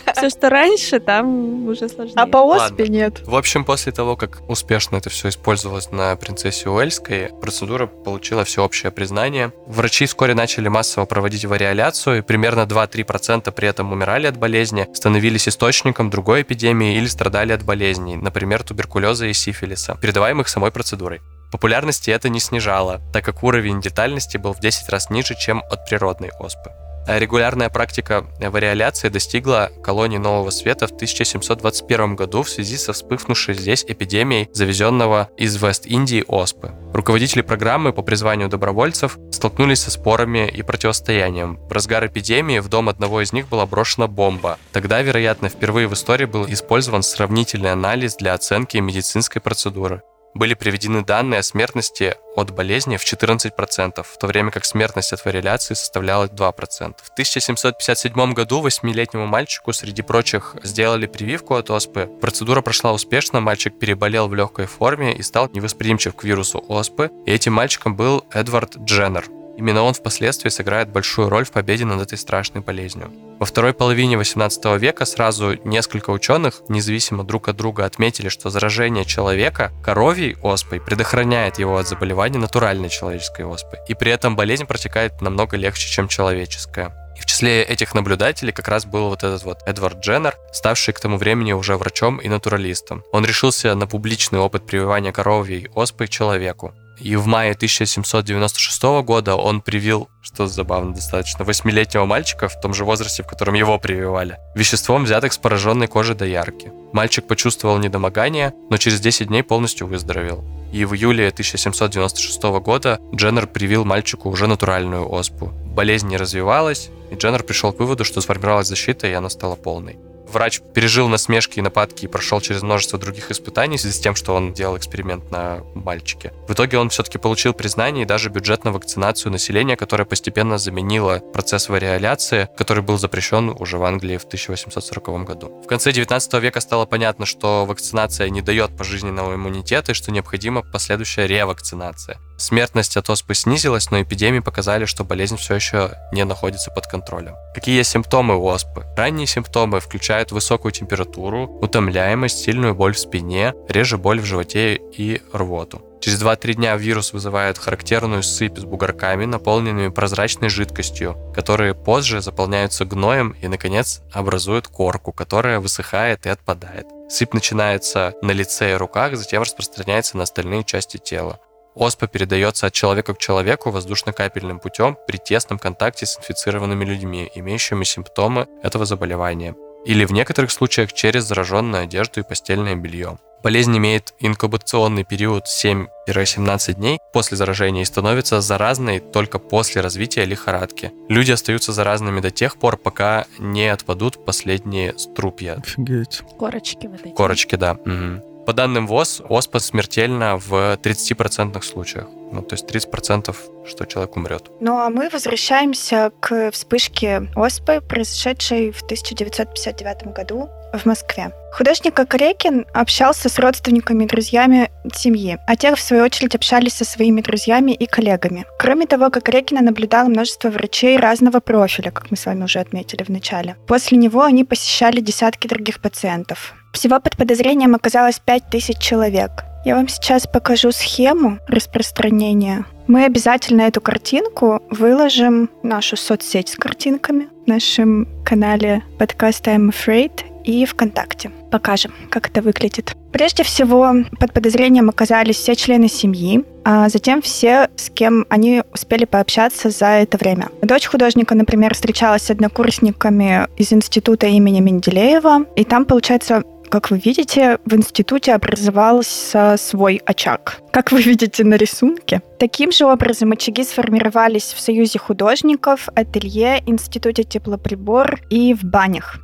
А 0.05 0.13
все, 0.15 0.29
что 0.29 0.51
раньше, 0.51 0.99
там 0.99 1.67
уже 1.67 1.89
сложнее. 1.89 2.13
А 2.15 2.27
по 2.27 2.37
оспе 2.37 2.87
нет. 2.89 3.21
В 3.25 3.35
общем, 3.35 3.65
после 3.65 3.91
того, 3.91 4.15
как 4.15 4.47
успешно 4.47 4.97
это 4.97 5.09
все 5.09 5.29
использовалось 5.29 5.91
на 5.91 6.15
принцессе 6.15 6.69
Уэльской, 6.69 7.31
процедура 7.41 7.87
получила 7.87 8.43
всеобщее 8.43 8.91
признание. 8.91 9.51
Врачи 9.65 10.05
вскоре 10.05 10.35
начали 10.35 10.67
массово 10.67 11.05
проводить 11.05 11.45
вариоляцию, 11.45 12.19
и 12.19 12.21
примерно 12.21 12.67
2-3% 12.67 13.51
при 13.51 13.67
этом 13.67 13.91
умирали 13.91 14.27
от 14.27 14.37
болезни, 14.37 14.87
становились 14.93 15.47
источником 15.47 16.11
другой 16.11 16.43
эпидемии 16.43 16.97
или 16.97 17.07
страдали 17.07 17.53
от 17.53 17.63
болезней, 17.63 18.15
например, 18.15 18.61
туберкулеза 18.61 19.25
и 19.25 19.33
сифилиса, 19.33 19.97
передаваемых 19.99 20.47
самой 20.47 20.69
процедурой. 20.69 21.19
Популярности 21.51 22.11
это 22.11 22.29
не 22.29 22.39
снижало, 22.39 23.01
так 23.11 23.25
как 23.25 23.43
уровень 23.43 23.81
детальности 23.81 24.37
был 24.37 24.53
в 24.53 24.59
10 24.59 24.89
раз 24.89 25.09
ниже, 25.09 25.35
чем 25.35 25.63
от 25.69 25.85
природной 25.89 26.31
оспы. 26.39 26.71
А 27.07 27.17
регулярная 27.17 27.69
практика 27.69 28.23
вариоляции 28.39 29.09
достигла 29.09 29.71
колонии 29.83 30.19
Нового 30.19 30.51
Света 30.51 30.85
в 30.85 30.91
1721 30.91 32.15
году 32.15 32.43
в 32.43 32.49
связи 32.49 32.77
со 32.77 32.93
вспыхнувшей 32.93 33.55
здесь 33.55 33.83
эпидемией 33.87 34.47
завезенного 34.53 35.29
из 35.35 35.59
Вест-Индии 35.59 36.23
оспы. 36.27 36.71
Руководители 36.93 37.41
программы 37.41 37.93
по 37.93 38.03
призванию 38.03 38.47
добровольцев 38.47 39.17
столкнулись 39.31 39.81
со 39.81 39.89
спорами 39.89 40.47
и 40.47 40.61
противостоянием. 40.61 41.57
В 41.67 41.71
разгар 41.71 42.05
эпидемии 42.05 42.59
в 42.59 42.67
дом 42.67 42.89
одного 42.89 43.21
из 43.21 43.33
них 43.33 43.49
была 43.49 43.65
брошена 43.65 44.05
бомба. 44.05 44.59
Тогда, 44.71 45.01
вероятно, 45.01 45.49
впервые 45.49 45.87
в 45.87 45.93
истории 45.93 46.25
был 46.25 46.45
использован 46.45 47.01
сравнительный 47.01 47.71
анализ 47.71 48.17
для 48.17 48.35
оценки 48.35 48.77
медицинской 48.77 49.41
процедуры 49.41 50.03
были 50.33 50.53
приведены 50.53 51.03
данные 51.03 51.39
о 51.39 51.43
смертности 51.43 52.15
от 52.35 52.51
болезни 52.51 52.97
в 52.97 53.03
14%, 53.03 54.03
в 54.03 54.17
то 54.17 54.27
время 54.27 54.51
как 54.51 54.65
смертность 54.65 55.13
от 55.13 55.23
вариляции 55.25 55.73
составляла 55.73 56.27
2%. 56.27 56.95
В 57.01 57.09
1757 57.11 58.33
году 58.33 58.61
восьмилетнему 58.61 59.25
мальчику 59.25 59.73
среди 59.73 60.01
прочих 60.01 60.55
сделали 60.63 61.07
прививку 61.07 61.55
от 61.55 61.69
оспы. 61.69 62.09
Процедура 62.21 62.61
прошла 62.61 62.93
успешно, 62.93 63.39
мальчик 63.39 63.77
переболел 63.77 64.27
в 64.27 64.35
легкой 64.35 64.67
форме 64.67 65.15
и 65.15 65.21
стал 65.21 65.49
невосприимчив 65.51 66.15
к 66.15 66.23
вирусу 66.23 66.63
оспы, 66.67 67.11
и 67.25 67.31
этим 67.31 67.53
мальчиком 67.53 67.95
был 67.95 68.25
Эдвард 68.31 68.77
Дженнер. 68.77 69.38
Именно 69.59 69.83
он 69.83 69.93
впоследствии 69.93 70.47
сыграет 70.47 70.87
большую 70.87 71.27
роль 71.27 71.43
в 71.43 71.51
победе 71.51 71.83
над 71.83 72.01
этой 72.01 72.17
страшной 72.17 72.63
болезнью. 72.63 73.11
Во 73.39 73.45
второй 73.45 73.73
половине 73.73 74.17
18 74.17 74.79
века 74.79 75.03
сразу 75.03 75.59
несколько 75.65 76.11
ученых, 76.11 76.61
независимо 76.69 77.25
друг 77.25 77.49
от 77.49 77.57
друга, 77.57 77.83
отметили, 77.83 78.29
что 78.29 78.49
заражение 78.49 79.03
человека 79.03 79.73
коровьей 79.83 80.37
оспой 80.41 80.79
предохраняет 80.79 81.59
его 81.59 81.75
от 81.77 81.89
заболевания 81.89 82.39
натуральной 82.39 82.87
человеческой 82.87 83.43
оспы, 83.43 83.79
и 83.89 83.95
при 83.95 84.13
этом 84.13 84.37
болезнь 84.37 84.65
протекает 84.65 85.19
намного 85.19 85.57
легче, 85.57 85.89
чем 85.89 86.07
человеческая. 86.07 86.95
И 87.17 87.21
в 87.21 87.25
числе 87.25 87.61
этих 87.61 87.93
наблюдателей 87.93 88.53
как 88.53 88.69
раз 88.69 88.85
был 88.85 89.09
вот 89.09 89.25
этот 89.25 89.43
вот 89.43 89.59
Эдвард 89.65 89.99
Дженнер, 89.99 90.37
ставший 90.53 90.93
к 90.93 91.01
тому 91.01 91.17
времени 91.17 91.51
уже 91.51 91.75
врачом 91.75 92.19
и 92.19 92.29
натуралистом. 92.29 93.03
Он 93.11 93.25
решился 93.25 93.75
на 93.75 93.87
публичный 93.87 94.39
опыт 94.39 94.65
прививания 94.65 95.11
коровьей 95.11 95.69
оспы 95.75 96.07
человеку. 96.07 96.73
И 96.99 97.15
в 97.15 97.27
мае 97.27 97.53
1796 97.53 98.83
года 99.03 99.35
он 99.35 99.61
привил, 99.61 100.09
что 100.21 100.47
забавно 100.47 100.93
достаточно, 100.93 101.45
восьмилетнего 101.45 102.05
мальчика 102.05 102.49
в 102.49 102.59
том 102.59 102.73
же 102.73 102.83
возрасте, 102.83 103.23
в 103.23 103.27
котором 103.27 103.53
его 103.53 103.79
прививали, 103.79 104.37
веществом, 104.55 105.05
взятых 105.05 105.33
с 105.33 105.37
пораженной 105.37 105.87
кожи 105.87 106.13
до 106.13 106.25
ярки. 106.25 106.71
Мальчик 106.91 107.25
почувствовал 107.25 107.77
недомогание, 107.77 108.53
но 108.69 108.77
через 108.77 108.99
10 108.99 109.27
дней 109.27 109.43
полностью 109.43 109.87
выздоровел. 109.87 110.43
И 110.73 110.85
в 110.85 110.93
июле 110.93 111.29
1796 111.29 112.43
года 112.61 112.99
Дженнер 113.15 113.47
привил 113.47 113.85
мальчику 113.85 114.29
уже 114.29 114.47
натуральную 114.47 115.11
оспу. 115.11 115.51
Болезнь 115.65 116.07
не 116.07 116.17
развивалась, 116.17 116.89
и 117.11 117.15
Дженнер 117.15 117.43
пришел 117.43 117.71
к 117.71 117.79
выводу, 117.79 118.03
что 118.03 118.21
сформировалась 118.21 118.67
защита, 118.67 119.07
и 119.07 119.13
она 119.13 119.29
стала 119.29 119.55
полной. 119.55 119.97
Врач 120.31 120.61
пережил 120.75 121.07
насмешки 121.07 121.57
и 121.57 121.61
нападки 121.61 122.05
и 122.05 122.07
прошел 122.07 122.39
через 122.39 122.61
множество 122.61 122.99
других 122.99 123.31
испытаний 123.31 123.77
в 123.77 123.81
связи 123.81 123.95
с 123.95 123.99
тем, 123.99 124.15
что 124.15 124.35
он 124.35 124.53
делал 124.53 124.77
эксперимент 124.77 125.31
на 125.31 125.61
мальчике. 125.73 126.33
В 126.47 126.53
итоге 126.53 126.77
он 126.77 126.89
все-таки 126.89 127.17
получил 127.17 127.53
признание 127.53 128.03
и 128.03 128.07
даже 128.07 128.29
бюджет 128.29 128.63
на 128.63 128.71
вакцинацию 128.71 129.31
населения, 129.31 129.75
которая 129.75 130.05
постепенно 130.05 130.59
заменила 130.59 131.19
процесс 131.33 131.67
вариоляции, 131.67 132.47
который 132.55 132.83
был 132.83 132.99
запрещен 132.99 133.55
уже 133.57 133.77
в 133.77 133.83
Англии 133.83 134.17
в 134.17 134.25
1840 134.25 135.23
году. 135.25 135.61
В 135.63 135.67
конце 135.67 135.91
19 135.91 136.33
века 136.35 136.61
стало 136.61 136.85
понятно, 136.85 137.25
что 137.25 137.65
вакцинация 137.65 138.29
не 138.29 138.41
дает 138.41 138.77
пожизненного 138.77 139.33
иммунитета 139.33 139.93
и 139.93 139.95
что 139.95 140.11
необходима 140.11 140.61
последующая 140.61 141.25
ревакцинация. 141.25 142.19
Смертность 142.37 142.95
от 142.95 143.09
оспы 143.09 143.33
снизилась, 143.33 143.91
но 143.91 144.01
эпидемии 144.01 144.39
показали, 144.39 144.85
что 144.85 145.03
болезнь 145.03 145.35
все 145.37 145.55
еще 145.55 145.91
не 146.13 146.23
находится 146.23 146.71
под 146.71 146.87
контролем. 146.87 147.35
Какие 147.53 147.77
есть 147.77 147.91
симптомы 147.91 148.37
у 148.37 148.45
оспы? 148.45 148.85
Ранние 148.95 149.27
симптомы 149.27 149.79
включают 149.79 150.18
высокую 150.31 150.71
температуру, 150.71 151.59
утомляемость, 151.61 152.39
сильную 152.39 152.75
боль 152.75 152.93
в 152.93 152.99
спине, 152.99 153.53
реже 153.67 153.97
боль 153.97 154.19
в 154.19 154.25
животе 154.25 154.75
и 154.75 155.21
рвоту. 155.33 155.81
Через 156.01 156.21
2-3 156.23 156.53
дня 156.53 156.77
вирус 156.77 157.11
вызывает 157.11 157.57
характерную 157.57 158.23
сыпь 158.23 158.57
с 158.57 158.63
бугорками, 158.63 159.25
наполненными 159.25 159.89
прозрачной 159.89 160.47
жидкостью, 160.47 161.17
которые 161.35 161.75
позже 161.75 162.21
заполняются 162.21 162.85
гноем 162.85 163.35
и, 163.41 163.47
наконец, 163.47 164.01
образуют 164.13 164.69
корку, 164.69 165.11
которая 165.11 165.59
высыхает 165.59 166.25
и 166.25 166.29
отпадает. 166.29 166.87
Сыпь 167.09 167.33
начинается 167.33 168.13
на 168.21 168.31
лице 168.31 168.71
и 168.71 168.75
руках, 168.75 169.17
затем 169.17 169.41
распространяется 169.41 170.15
на 170.15 170.23
остальные 170.23 170.63
части 170.63 170.97
тела. 170.97 171.39
Оспа 171.75 172.07
передается 172.07 172.67
от 172.67 172.73
человека 172.73 173.13
к 173.13 173.19
человеку 173.19 173.69
воздушно-капельным 173.69 174.59
путем 174.59 174.97
при 175.07 175.17
тесном 175.17 175.59
контакте 175.59 176.05
с 176.05 176.17
инфицированными 176.17 176.85
людьми, 176.85 177.29
имеющими 177.35 177.83
симптомы 177.83 178.47
этого 178.63 178.85
заболевания, 178.85 179.55
или 179.85 180.05
в 180.05 180.11
некоторых 180.11 180.51
случаях 180.51 180.93
через 180.93 181.23
зараженную 181.25 181.83
одежду 181.83 182.19
и 182.19 182.23
постельное 182.23 182.75
белье. 182.75 183.17
Болезнь 183.41 183.77
имеет 183.77 184.13
инкубационный 184.19 185.05
период 185.05 185.45
7-17 185.45 186.73
дней 186.73 186.99
после 187.13 187.37
заражения 187.37 187.83
и 187.83 187.85
становится 187.85 188.41
заразной 188.41 188.99
только 188.99 189.39
после 189.39 189.81
развития 189.81 190.25
лихорадки. 190.25 190.91
Люди 191.07 191.31
остаются 191.31 191.71
заразными 191.71 192.19
до 192.19 192.31
тех 192.31 192.59
пор, 192.59 192.75
пока 192.75 193.25
не 193.37 193.67
отпадут 193.67 194.25
последние 194.25 194.97
струпья. 194.97 195.53
Офигеть. 195.53 196.21
Корочки 196.37 196.87
вот 196.87 196.99
эти. 197.05 197.13
Корочки, 197.13 197.55
да. 197.55 197.73
Угу. 197.73 198.45
По 198.45 198.53
данным 198.53 198.87
ВОЗ, 198.87 199.21
оспа 199.29 199.59
смертельна 199.59 200.37
в 200.37 200.77
30% 200.81 201.61
случаях. 201.61 202.07
Ну, 202.31 202.41
то 202.41 202.55
есть 202.55 202.65
30%, 202.65 203.35
что 203.67 203.85
человек 203.85 204.15
умрет. 204.15 204.51
Ну, 204.59 204.77
а 204.77 204.89
мы 204.89 205.09
возвращаемся 205.09 206.11
к 206.19 206.51
вспышке 206.51 207.23
оспы, 207.35 207.81
произошедшей 207.81 208.71
в 208.71 208.83
1959 208.83 210.13
году 210.13 210.49
в 210.73 210.85
Москве. 210.85 211.31
Художник 211.51 211.95
Кокорекин 211.95 212.65
общался 212.73 213.27
с 213.27 213.39
родственниками 213.39 214.03
и 214.03 214.07
друзьями 214.07 214.69
семьи, 214.93 215.39
а 215.47 215.55
те, 215.55 215.75
в 215.75 215.79
свою 215.79 216.03
очередь, 216.03 216.35
общались 216.35 216.73
со 216.73 216.85
своими 216.85 217.21
друзьями 217.21 217.71
и 217.71 217.87
коллегами. 217.87 218.45
Кроме 218.59 218.85
того, 218.85 219.09
Кокорекина 219.09 219.61
наблюдало 219.61 220.09
множество 220.09 220.49
врачей 220.49 220.97
разного 220.97 221.39
профиля, 221.39 221.91
как 221.91 222.11
мы 222.11 222.17
с 222.17 222.25
вами 222.25 222.43
уже 222.43 222.59
отметили 222.59 223.03
в 223.03 223.09
начале. 223.09 223.55
После 223.67 223.97
него 223.97 224.21
они 224.21 224.43
посещали 224.43 224.99
десятки 224.99 225.47
других 225.47 225.81
пациентов. 225.81 226.53
Всего 226.71 226.99
под 226.99 227.17
подозрением 227.17 227.73
оказалось 227.73 228.19
5000 228.19 228.77
человек. 228.77 229.48
Я 229.65 229.75
вам 229.75 229.89
сейчас 229.89 230.25
покажу 230.25 230.71
схему 230.71 231.39
распространения. 231.47 232.65
Мы 232.87 233.03
обязательно 233.03 233.63
эту 233.63 233.81
картинку 233.81 234.61
выложим 234.69 235.49
в 235.61 235.65
нашу 235.65 235.97
соцсеть 235.97 236.49
с 236.49 236.55
картинками 236.55 237.27
в 237.45 237.47
нашем 237.47 238.07
канале 238.23 238.83
подкаста 238.97 239.51
I'm 239.51 239.69
Afraid 239.69 240.23
и 240.45 240.65
ВКонтакте. 240.65 241.31
Покажем, 241.51 241.93
как 242.09 242.29
это 242.29 242.41
выглядит. 242.41 242.95
Прежде 243.11 243.43
всего, 243.43 243.93
под 244.19 244.33
подозрением 244.33 244.89
оказались 244.89 245.35
все 245.35 245.55
члены 245.55 245.89
семьи, 245.89 246.45
а 246.63 246.89
затем 246.89 247.21
все, 247.21 247.69
с 247.75 247.89
кем 247.89 248.25
они 248.29 248.63
успели 248.71 249.05
пообщаться 249.05 249.71
за 249.71 249.87
это 249.87 250.17
время. 250.17 250.49
Дочь 250.61 250.85
художника, 250.85 251.35
например, 251.35 251.73
встречалась 251.73 252.23
с 252.23 252.31
однокурсниками 252.31 253.47
из 253.57 253.73
института 253.73 254.27
имени 254.27 254.61
Менделеева, 254.61 255.45
и 255.55 255.65
там, 255.65 255.85
получается, 255.85 256.43
как 256.69 256.91
вы 256.91 256.99
видите, 256.99 257.59
в 257.65 257.73
институте 257.73 258.33
образовался 258.33 259.55
свой 259.57 260.01
очаг. 260.05 260.61
Как 260.71 260.91
вы 260.91 261.01
видите 261.01 261.43
на 261.43 261.55
рисунке. 261.55 262.21
Таким 262.39 262.71
же 262.71 262.85
образом 262.85 263.31
очаги 263.31 263.63
сформировались 263.63 264.53
в 264.53 264.59
Союзе 264.59 264.99
художников, 264.99 265.89
ателье, 265.95 266.63
Институте 266.65 267.23
теплоприбор 267.23 268.21
и 268.29 268.53
в 268.53 268.63
банях. 268.63 269.19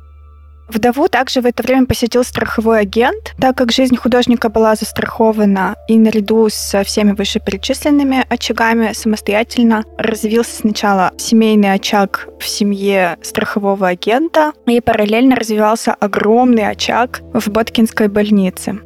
Вдову 0.68 1.08
также 1.08 1.40
в 1.40 1.46
это 1.46 1.62
время 1.62 1.86
посетил 1.86 2.24
страховой 2.24 2.80
агент, 2.80 3.34
так 3.38 3.56
как 3.56 3.72
жизнь 3.72 3.96
художника 3.96 4.48
была 4.48 4.74
застрахована, 4.74 5.76
и 5.88 5.98
наряду 5.98 6.48
со 6.50 6.82
всеми 6.82 7.12
вышеперечисленными 7.12 8.24
очагами 8.28 8.92
самостоятельно 8.92 9.84
развился 9.96 10.56
сначала 10.56 11.12
семейный 11.18 11.72
очаг 11.72 12.28
в 12.40 12.46
семье 12.46 13.16
страхового 13.22 13.88
агента, 13.88 14.52
и 14.66 14.80
параллельно 14.80 15.36
развивался 15.36 15.94
огромный 15.94 16.68
очаг 16.68 17.20
в 17.32 17.48
Боткинской 17.48 18.08
больнице. 18.08 18.80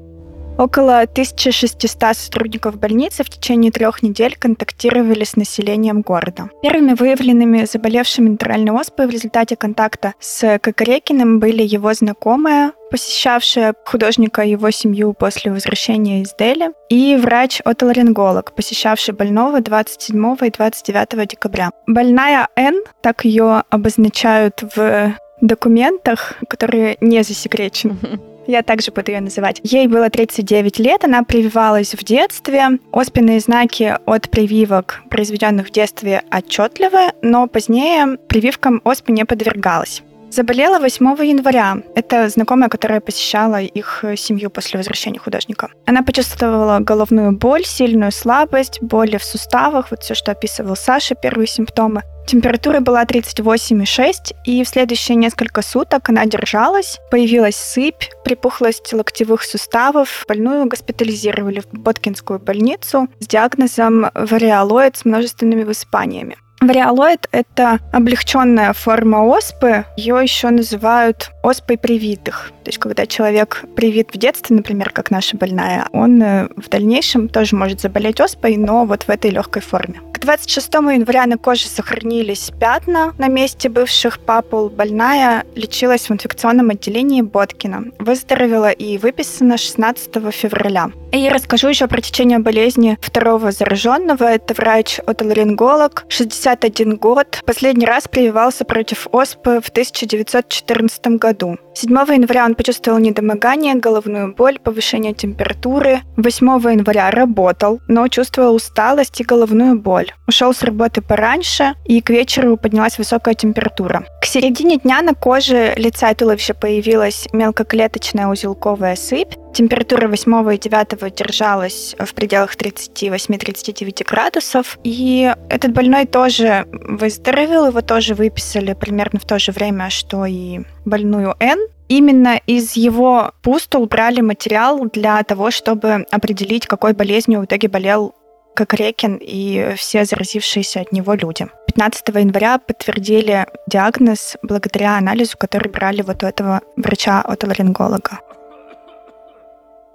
Около 0.61 0.99
1600 0.99 2.15
сотрудников 2.15 2.79
больницы 2.79 3.25
в 3.25 3.31
течение 3.31 3.73
трех 3.73 4.03
недель 4.03 4.37
контактировали 4.39 5.25
с 5.25 5.35
населением 5.35 6.03
города. 6.03 6.51
Первыми 6.61 6.93
выявленными 6.93 7.65
заболевшими 7.65 8.29
натуральной 8.29 8.79
оспой 8.79 9.07
в 9.07 9.11
результате 9.11 9.57
контакта 9.57 10.13
с 10.21 10.59
Кокорекиным 10.59 11.39
были 11.41 11.63
его 11.63 11.95
знакомая, 11.95 12.73
посещавшая 12.91 13.75
художника 13.87 14.43
и 14.43 14.51
его 14.51 14.71
семью 14.71 15.15
после 15.15 15.51
возвращения 15.51 16.21
из 16.21 16.35
Дели, 16.39 16.73
и 16.91 17.17
врач-отоларинголог, 17.17 18.53
посещавший 18.55 19.15
больного 19.15 19.63
27 19.63 20.37
и 20.43 20.51
29 20.51 21.27
декабря. 21.27 21.71
Больная 21.87 22.49
Н, 22.55 22.83
так 23.01 23.25
ее 23.25 23.65
обозначают 23.71 24.63
в 24.77 25.15
документах, 25.41 26.35
которые 26.49 26.99
не 27.01 27.23
засекречены. 27.23 27.97
Я 28.51 28.65
также 28.65 28.91
буду 28.91 29.13
ее 29.13 29.21
называть. 29.21 29.61
Ей 29.63 29.87
было 29.87 30.11
39 30.11 30.81
лет, 30.81 31.05
она 31.05 31.23
прививалась 31.23 31.95
в 31.95 32.03
детстве. 32.03 32.81
Оспенные 32.91 33.39
знаки 33.39 33.97
от 34.07 34.29
прививок, 34.29 35.03
произведенных 35.09 35.69
в 35.69 35.71
детстве, 35.71 36.25
отчетливы, 36.33 37.13
но 37.23 37.47
позднее 37.47 38.19
прививкам 38.29 38.81
оспы 38.83 39.13
не 39.13 39.25
подвергалась. 39.25 40.03
Заболела 40.31 40.81
8 40.81 41.07
января. 41.25 41.77
Это 41.95 42.29
знакомая, 42.29 42.69
которая 42.69 43.01
посещала 43.01 43.61
их 43.61 44.05
семью 44.17 44.51
после 44.51 44.79
возвращения 44.79 45.21
художника. 45.21 45.69
Она 45.87 46.03
почувствовала 46.03 46.81
головную 46.81 47.31
боль, 47.31 47.65
сильную 47.65 48.11
слабость, 48.11 48.83
боли 48.83 49.17
в 49.17 49.25
суставах, 49.25 49.93
вот 49.93 50.03
все, 50.03 50.15
что 50.15 50.33
описывал 50.33 50.75
Саша, 50.75 51.15
первые 51.15 51.47
симптомы. 51.47 52.03
Температура 52.31 52.79
была 52.79 53.03
38,6, 53.03 54.37
и 54.45 54.63
в 54.63 54.69
следующие 54.69 55.17
несколько 55.17 55.63
суток 55.63 56.11
она 56.11 56.27
держалась. 56.27 57.01
Появилась 57.11 57.57
сыпь, 57.57 58.05
припухлость 58.25 58.93
локтевых 58.93 59.43
суставов. 59.43 60.25
Больную 60.29 60.67
госпитализировали 60.67 61.59
в 61.59 61.77
Боткинскую 61.77 62.39
больницу 62.39 63.09
с 63.19 63.27
диагнозом 63.27 64.13
вариалоид 64.15 64.97
с 64.97 65.05
множественными 65.05 65.65
высыпаниями. 65.65 66.37
Вариалоид— 66.61 67.27
это 67.33 67.81
облегченная 67.93 68.75
форма 68.75 69.25
оспы. 69.25 69.87
Ее 69.97 70.21
еще 70.23 70.51
называют 70.51 71.33
оспой 71.43 71.79
привитых. 71.79 72.53
То 72.63 72.69
есть, 72.69 72.79
когда 72.79 73.07
человек 73.07 73.65
привит 73.75 74.15
в 74.15 74.19
детстве, 74.19 74.55
например, 74.55 74.91
как 74.91 75.11
наша 75.11 75.37
больная, 75.37 75.89
он 75.91 76.23
э, 76.23 76.49
в 76.57 76.69
дальнейшем 76.69 77.29
тоже 77.29 77.57
может 77.57 77.81
заболеть 77.81 78.21
оспой, 78.21 78.57
но 78.57 78.85
вот 78.85 79.03
в 79.03 79.11
этой 79.11 79.33
легкой 79.33 79.63
форме. 79.63 80.01
К 80.21 80.27
26 80.27 80.75
января 80.75 81.25
на 81.25 81.39
коже 81.39 81.67
сохранились 81.67 82.51
пятна 82.61 83.15
на 83.17 83.29
месте 83.29 83.71
бывших 83.71 84.19
папул. 84.19 84.69
Больная 84.69 85.47
лечилась 85.55 86.11
в 86.11 86.13
инфекционном 86.13 86.69
отделении 86.69 87.23
Боткина. 87.23 87.85
Выздоровела 87.99 88.71
и 88.71 88.99
выписана 88.99 89.57
16 89.57 90.11
февраля. 90.31 90.91
И 91.13 91.29
расскажу 91.29 91.69
еще 91.69 91.89
про 91.89 92.03
течение 92.03 92.39
болезни 92.39 92.99
второго 93.01 93.51
зараженного. 93.51 94.25
Это 94.25 94.53
врач-отоларинголог, 94.55 96.05
61 96.09 96.97
год. 96.97 97.41
Последний 97.47 97.87
раз 97.87 98.07
прививался 98.07 98.65
против 98.65 99.09
оспы 99.11 99.61
в 99.61 99.71
1914 99.71 101.19
году. 101.19 101.57
7 101.75 101.91
января 101.91 102.45
он 102.45 102.55
почувствовал 102.55 102.99
недомогание, 102.99 103.75
головную 103.75 104.35
боль, 104.35 104.59
повышение 104.59 105.15
температуры. 105.15 106.03
8 106.17 106.47
января 106.71 107.11
работал, 107.11 107.81
но 107.89 108.07
чувствовал 108.09 108.55
усталость 108.55 109.21
и 109.21 109.25
головную 109.25 109.81
боль. 109.81 110.10
Ушел 110.27 110.55
с 110.55 110.63
работы 110.63 111.03
пораньше, 111.03 111.75
и 111.85 112.01
к 112.01 112.11
вечеру 112.11 112.57
поднялась 112.57 112.99
высокая 112.99 113.35
температура. 113.35 114.05
К 114.21 114.25
середине 114.25 114.79
дня 114.79 115.03
на 115.03 115.15
коже 115.15 115.75
лица 115.77 116.11
и 116.11 116.15
туловища 116.15 116.55
появилась 116.55 117.29
мелкоклеточная 117.33 118.29
узелковая 118.29 118.97
сыпь. 118.97 119.35
Температура 119.53 120.07
8 120.07 120.55
и 120.55 120.59
9 120.59 121.15
держалась 121.15 121.97
в 121.99 122.15
пределах 122.15 122.55
38-39 122.57 124.05
градусов. 124.09 124.79
И 124.85 125.33
этот 125.49 125.73
больной 125.73 126.07
тоже 126.07 126.67
выздоровел, 126.71 127.67
его 127.67 127.81
тоже 127.81 128.15
выписали 128.15 128.75
примерно 128.75 129.19
в 129.19 129.25
то 129.25 129.39
же 129.39 129.53
время, 129.53 129.91
что 129.91 130.25
и 130.27 130.61
больную 130.85 131.35
Н. 131.41 131.59
Именно 131.89 132.41
из 132.47 132.75
его 132.77 133.33
пустул 133.43 133.87
брали 133.87 134.21
материал 134.21 134.89
для 134.93 135.21
того, 135.25 135.51
чтобы 135.51 136.07
определить, 136.13 136.67
какой 136.67 136.93
болезнью 136.93 137.41
в 137.41 137.47
итоге 137.47 137.69
болел 137.69 138.15
Кокрекин 138.55 139.19
и 139.21 139.75
все 139.77 140.05
заразившиеся 140.05 140.81
от 140.81 140.93
него 140.93 141.15
люди. 141.15 141.47
15 141.67 142.09
января 142.09 142.59
подтвердили 142.59 143.47
диагноз 143.67 144.37
благодаря 144.43 144.97
анализу, 144.99 145.37
который 145.39 145.71
брали 145.71 146.03
вот 146.03 146.23
у 146.23 146.27
этого 146.27 146.61
врача-отоларинголога. 146.77 148.21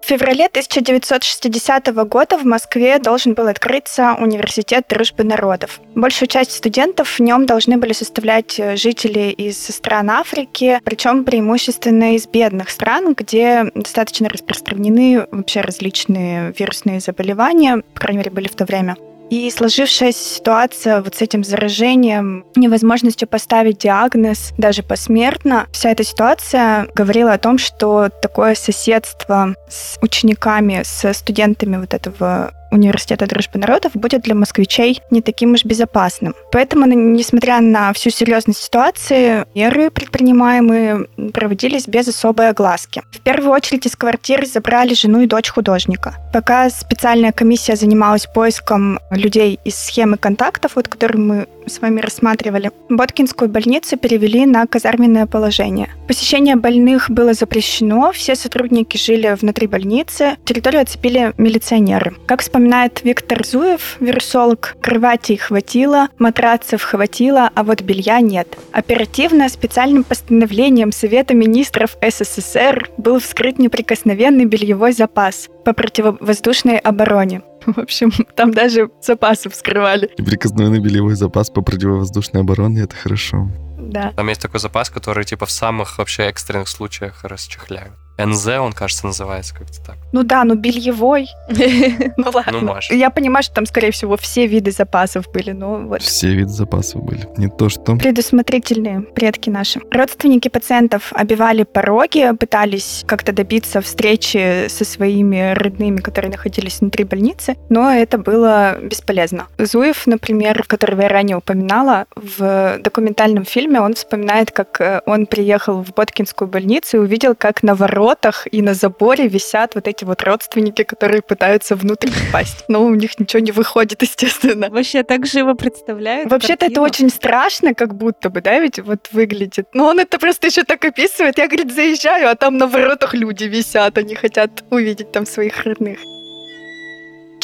В 0.06 0.08
феврале 0.08 0.46
1960 0.46 1.88
года 2.08 2.38
в 2.38 2.46
Москве 2.46 3.00
должен 3.00 3.34
был 3.34 3.48
открыться 3.48 4.16
Университет 4.20 4.86
дружбы 4.88 5.24
народов. 5.24 5.82
Большую 5.96 6.30
часть 6.30 6.52
студентов 6.52 7.18
в 7.18 7.20
нем 7.22 7.48
должны 7.48 7.78
были 7.78 7.92
составлять 7.92 8.60
э, 8.60 8.76
жители 8.76 9.32
из 9.32 9.58
стран 9.58 10.12
Африки, 10.12 10.80
причем 10.86 11.26
преимущественно 11.26 12.14
из 12.14 12.28
бедных 12.28 12.70
стран, 12.70 13.16
где 13.16 13.64
достаточно 13.74 14.30
распространены 14.30 15.26
вообще 15.32 15.62
различные 15.62 16.54
вирусные 16.56 17.00
заболевания, 17.00 17.82
по 17.96 18.02
крайней 18.02 18.20
мере, 18.20 18.30
были 18.30 18.48
в 18.48 18.56
то 18.56 18.66
время. 18.66 18.98
И 19.30 19.50
сложившаяся 19.50 20.36
ситуация 20.36 21.02
вот 21.02 21.16
с 21.16 21.22
этим 21.22 21.44
заражением, 21.44 22.46
невозможностью 22.56 23.28
поставить 23.28 23.80
диагноз 23.80 24.54
даже 24.58 24.84
посмертно, 24.84 25.68
вся 25.72 25.92
эта 25.92 26.04
ситуация 26.04 26.88
говорила 26.94 27.34
о 27.34 27.38
том, 27.38 27.58
что 27.58 28.10
такое 28.22 28.56
соседство 28.56 29.56
с 29.68 29.98
учениками, 30.02 30.82
с 30.84 31.14
студентами 31.14 31.78
вот 31.78 31.94
этого 31.94 32.54
университета 32.76 33.26
дружбы 33.26 33.60
народов 33.60 33.94
будет 33.96 34.22
для 34.22 34.36
москвичей 34.36 35.02
не 35.12 35.22
таким 35.22 35.54
уж 35.54 35.66
безопасным. 35.66 36.36
Поэтому, 36.52 36.86
несмотря 36.86 37.62
на 37.62 37.92
всю 37.94 38.10
серьезность 38.10 38.62
ситуации, 38.62 39.46
меры, 39.56 39.90
предпринимаемые, 39.90 41.08
проводились 41.34 41.88
без 41.88 42.08
особой 42.08 42.50
огласки. 42.50 43.02
В 43.12 43.22
первую 43.22 43.52
очередь 43.52 43.86
из 43.86 43.96
квартиры 43.96 44.46
забрали 44.46 44.94
жену 44.94 45.22
и 45.22 45.28
дочь 45.28 45.50
художника. 45.50 46.16
Пока 46.34 46.70
специальная 46.70 47.32
комиссия 47.32 47.76
занималась 47.76 48.26
поиском 48.26 49.00
людей 49.10 49.60
из 49.64 49.76
схемы 49.76 50.18
контактов, 50.18 50.74
вот, 50.76 50.88
которые 50.88 51.22
мы 51.22 51.48
с 51.68 51.80
вами 51.82 52.02
рассматривали, 52.02 52.72
Боткинскую 52.90 53.50
больницу 53.50 53.98
перевели 53.98 54.46
на 54.46 54.66
казарменное 54.68 55.26
положение. 55.26 55.90
Посещение 56.08 56.56
больных 56.56 57.10
было 57.10 57.34
запрещено, 57.34 58.12
все 58.12 58.36
сотрудники 58.36 58.98
жили 58.98 59.36
внутри 59.40 59.68
больницы, 59.68 60.38
территорию 60.46 60.84
оцепили 60.84 61.34
милиционеры. 61.38 62.16
Как 62.28 62.42
вспоминает 62.42 63.04
Виктор 63.04 63.46
Зуев, 63.46 63.98
вирусолог, 64.00 64.76
кроватей 64.82 65.38
хватило, 65.38 66.10
матрацев 66.20 66.84
хватило, 66.84 67.50
а 67.54 67.64
вот 67.64 67.82
белья 67.82 68.20
нет. 68.20 68.58
Оперативно 68.72 69.50
специальным 69.50 70.04
постановлением 70.04 70.92
Совета 70.92 71.34
министров 71.34 71.98
СССР 72.02 72.90
был 72.98 73.20
вскрыт 73.20 73.58
неприкосновенный 73.58 74.46
бельевой 74.46 74.92
запас 74.92 75.50
по 75.64 75.74
противовоздушной 75.74 76.78
обороне. 76.78 77.42
В 77.76 77.80
общем, 77.80 78.12
там 78.36 78.52
даже 78.52 78.90
запасы 79.02 79.50
вскрывали. 79.50 80.12
Неприкосновенный 80.18 80.80
бельевой 80.80 81.16
запас 81.16 81.50
по 81.50 81.62
противовоздушной 81.62 82.42
обороне— 82.42 82.82
это 82.84 82.96
хорошо. 82.96 83.50
Да. 83.78 84.12
Там 84.16 84.30
есть 84.30 84.42
такой 84.42 84.60
запас, 84.60 84.90
который 84.90 85.26
типа 85.26 85.46
в 85.46 85.52
самых 85.52 85.98
вообще 85.98 86.24
экстренных 86.24 86.68
случаях 86.68 87.24
расчехляют. 87.24 87.94
НЗ, 88.18 88.48
он, 88.60 88.74
кажется, 88.74 89.06
называется 89.06 89.54
как-то 89.54 89.84
так. 89.86 89.96
Ну 90.12 90.24
да, 90.24 90.44
ну 90.44 90.56
бельевой. 90.56 91.28
Ну 92.18 92.32
ладно. 92.34 92.62
Ну. 92.62 92.76
Я 92.90 93.10
понимаю, 93.10 93.44
что 93.44 93.56
там, 93.56 93.66
скорее 93.66 93.92
всего, 93.92 94.16
все 94.18 94.48
виды 94.48 94.72
запасов 94.72 95.30
были, 95.32 95.52
но 95.52 95.78
вот. 95.78 96.02
Все 96.02 96.34
виды 96.34 96.50
запасов 96.50 97.04
были. 97.04 97.28
Не 97.38 97.50
то, 97.50 97.70
что... 97.70 97.96
Предусмотрительные 97.96 99.02
предки 99.02 99.50
наши. 99.50 99.82
Родственники 99.92 100.48
пациентов 100.48 101.12
обивали 101.14 101.64
пороги, 101.64 102.32
пытались 102.40 103.04
как-то 103.06 103.34
добиться 103.34 103.82
встречи 103.82 104.68
со 104.70 104.86
своими 104.86 105.54
родными, 105.54 105.98
которые 105.98 106.32
находились 106.32 106.80
внутри 106.80 107.04
больницы, 107.04 107.58
но 107.70 107.92
это 107.92 108.18
было 108.18 108.78
бесполезно. 108.82 109.48
Зуев, 109.58 110.08
например, 110.08 110.64
которого 110.64 111.02
я 111.02 111.10
ранее 111.10 111.38
упоминала, 111.38 112.06
в 112.16 112.78
документальном 112.80 113.46
фильме 113.46 113.82
он 113.82 113.94
вспоминает, 113.94 114.52
как 114.52 114.80
э, 114.80 115.02
он 115.06 115.26
приехал 115.26 115.84
в 115.84 115.94
Боткинскую 115.94 116.48
больницу 116.48 116.98
и 116.98 117.00
увидел, 117.00 117.36
как 117.36 117.64
на 117.64 117.76
воротах 118.06 118.48
и 118.52 118.62
на 118.62 118.74
заборе 118.74 119.28
висят 119.28 119.76
вот 119.76 119.88
эти 119.88 120.06
вот 120.06 120.24
родственники, 120.24 120.84
которые 120.84 121.22
пытаются 121.22 121.76
внутрь 121.76 122.10
попасть. 122.10 122.66
Но 122.68 122.86
у 122.86 122.96
них 122.96 123.20
ничего 123.20 123.42
не 123.42 123.52
выходит, 123.52 124.02
естественно. 124.02 124.70
Вообще 124.70 125.04
так 125.04 125.26
живо 125.26 125.54
представляю. 125.54 126.28
Вообще-то 126.30 126.66
это 126.66 126.82
очень 126.82 127.10
страшно, 127.10 127.74
как 127.74 127.96
будто 127.96 128.30
бы, 128.30 128.42
да, 128.42 128.60
ведь 128.60 128.80
вот 128.80 129.10
выглядит. 129.12 129.68
Но 129.74 129.88
он 129.88 130.00
это 130.00 130.20
просто 130.20 130.48
еще 130.48 130.64
так 130.64 130.86
описывает. 130.86 131.38
Я, 131.38 131.48
говорит, 131.48 131.74
заезжаю, 131.74 132.30
а 132.30 132.36
там 132.36 132.58
на 132.58 132.68
воротах 132.68 133.14
люди 133.14 133.46
висят, 133.46 133.98
они 133.98 134.16
хотят 134.16 134.64
увидеть 134.70 135.12
там 135.12 135.26
своих 135.26 135.64
родных. 135.64 136.00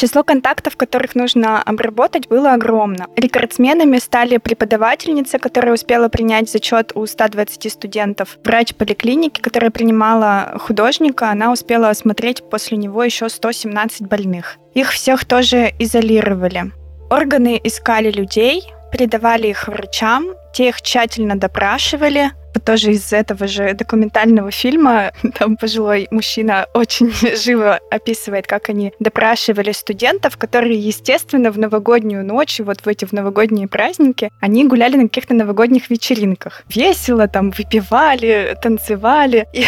Число 0.02 0.24
контактов, 0.24 0.76
которых 0.76 1.14
нужно 1.14 1.62
обработать, 1.62 2.26
было 2.26 2.54
огромно. 2.54 3.06
Рекордсменами 3.14 3.98
стали 3.98 4.38
преподавательница, 4.38 5.38
которая 5.38 5.74
успела 5.74 6.08
принять 6.08 6.50
зачет 6.50 6.90
у 6.96 7.06
120 7.06 7.72
студентов, 7.72 8.36
врач 8.44 8.74
поликлиники, 8.74 9.40
которая 9.40 9.70
принимала 9.70 10.56
художника, 10.58 11.30
она 11.30 11.52
успела 11.52 11.88
осмотреть 11.88 12.42
после 12.50 12.78
него 12.78 13.04
еще 13.04 13.28
117 13.28 14.08
больных. 14.08 14.56
Их 14.74 14.90
всех 14.90 15.24
тоже 15.24 15.70
изолировали. 15.78 16.72
Органы 17.08 17.60
искали 17.62 18.10
людей, 18.10 18.72
передавали 18.90 19.46
их 19.46 19.68
врачам, 19.68 20.34
те 20.52 20.70
их 20.70 20.82
тщательно 20.82 21.36
допрашивали, 21.36 22.32
тоже 22.60 22.92
из 22.92 23.12
этого 23.12 23.46
же 23.46 23.74
документального 23.74 24.50
фильма. 24.50 25.12
Там 25.38 25.56
пожилой 25.56 26.08
мужчина 26.10 26.66
очень 26.74 27.12
живо 27.36 27.80
описывает, 27.90 28.46
как 28.46 28.68
они 28.68 28.92
допрашивали 29.00 29.72
студентов, 29.72 30.36
которые, 30.36 30.78
естественно, 30.78 31.50
в 31.50 31.58
новогоднюю 31.58 32.24
ночь, 32.24 32.60
вот 32.60 32.80
в 32.80 32.88
эти 32.88 33.04
в 33.04 33.12
новогодние 33.12 33.68
праздники, 33.68 34.30
они 34.40 34.66
гуляли 34.66 34.96
на 34.96 35.04
каких-то 35.04 35.34
новогодних 35.34 35.90
вечеринках. 35.90 36.62
Весело 36.68 37.28
там 37.28 37.50
выпивали, 37.50 38.56
танцевали. 38.62 39.46
И 39.52 39.66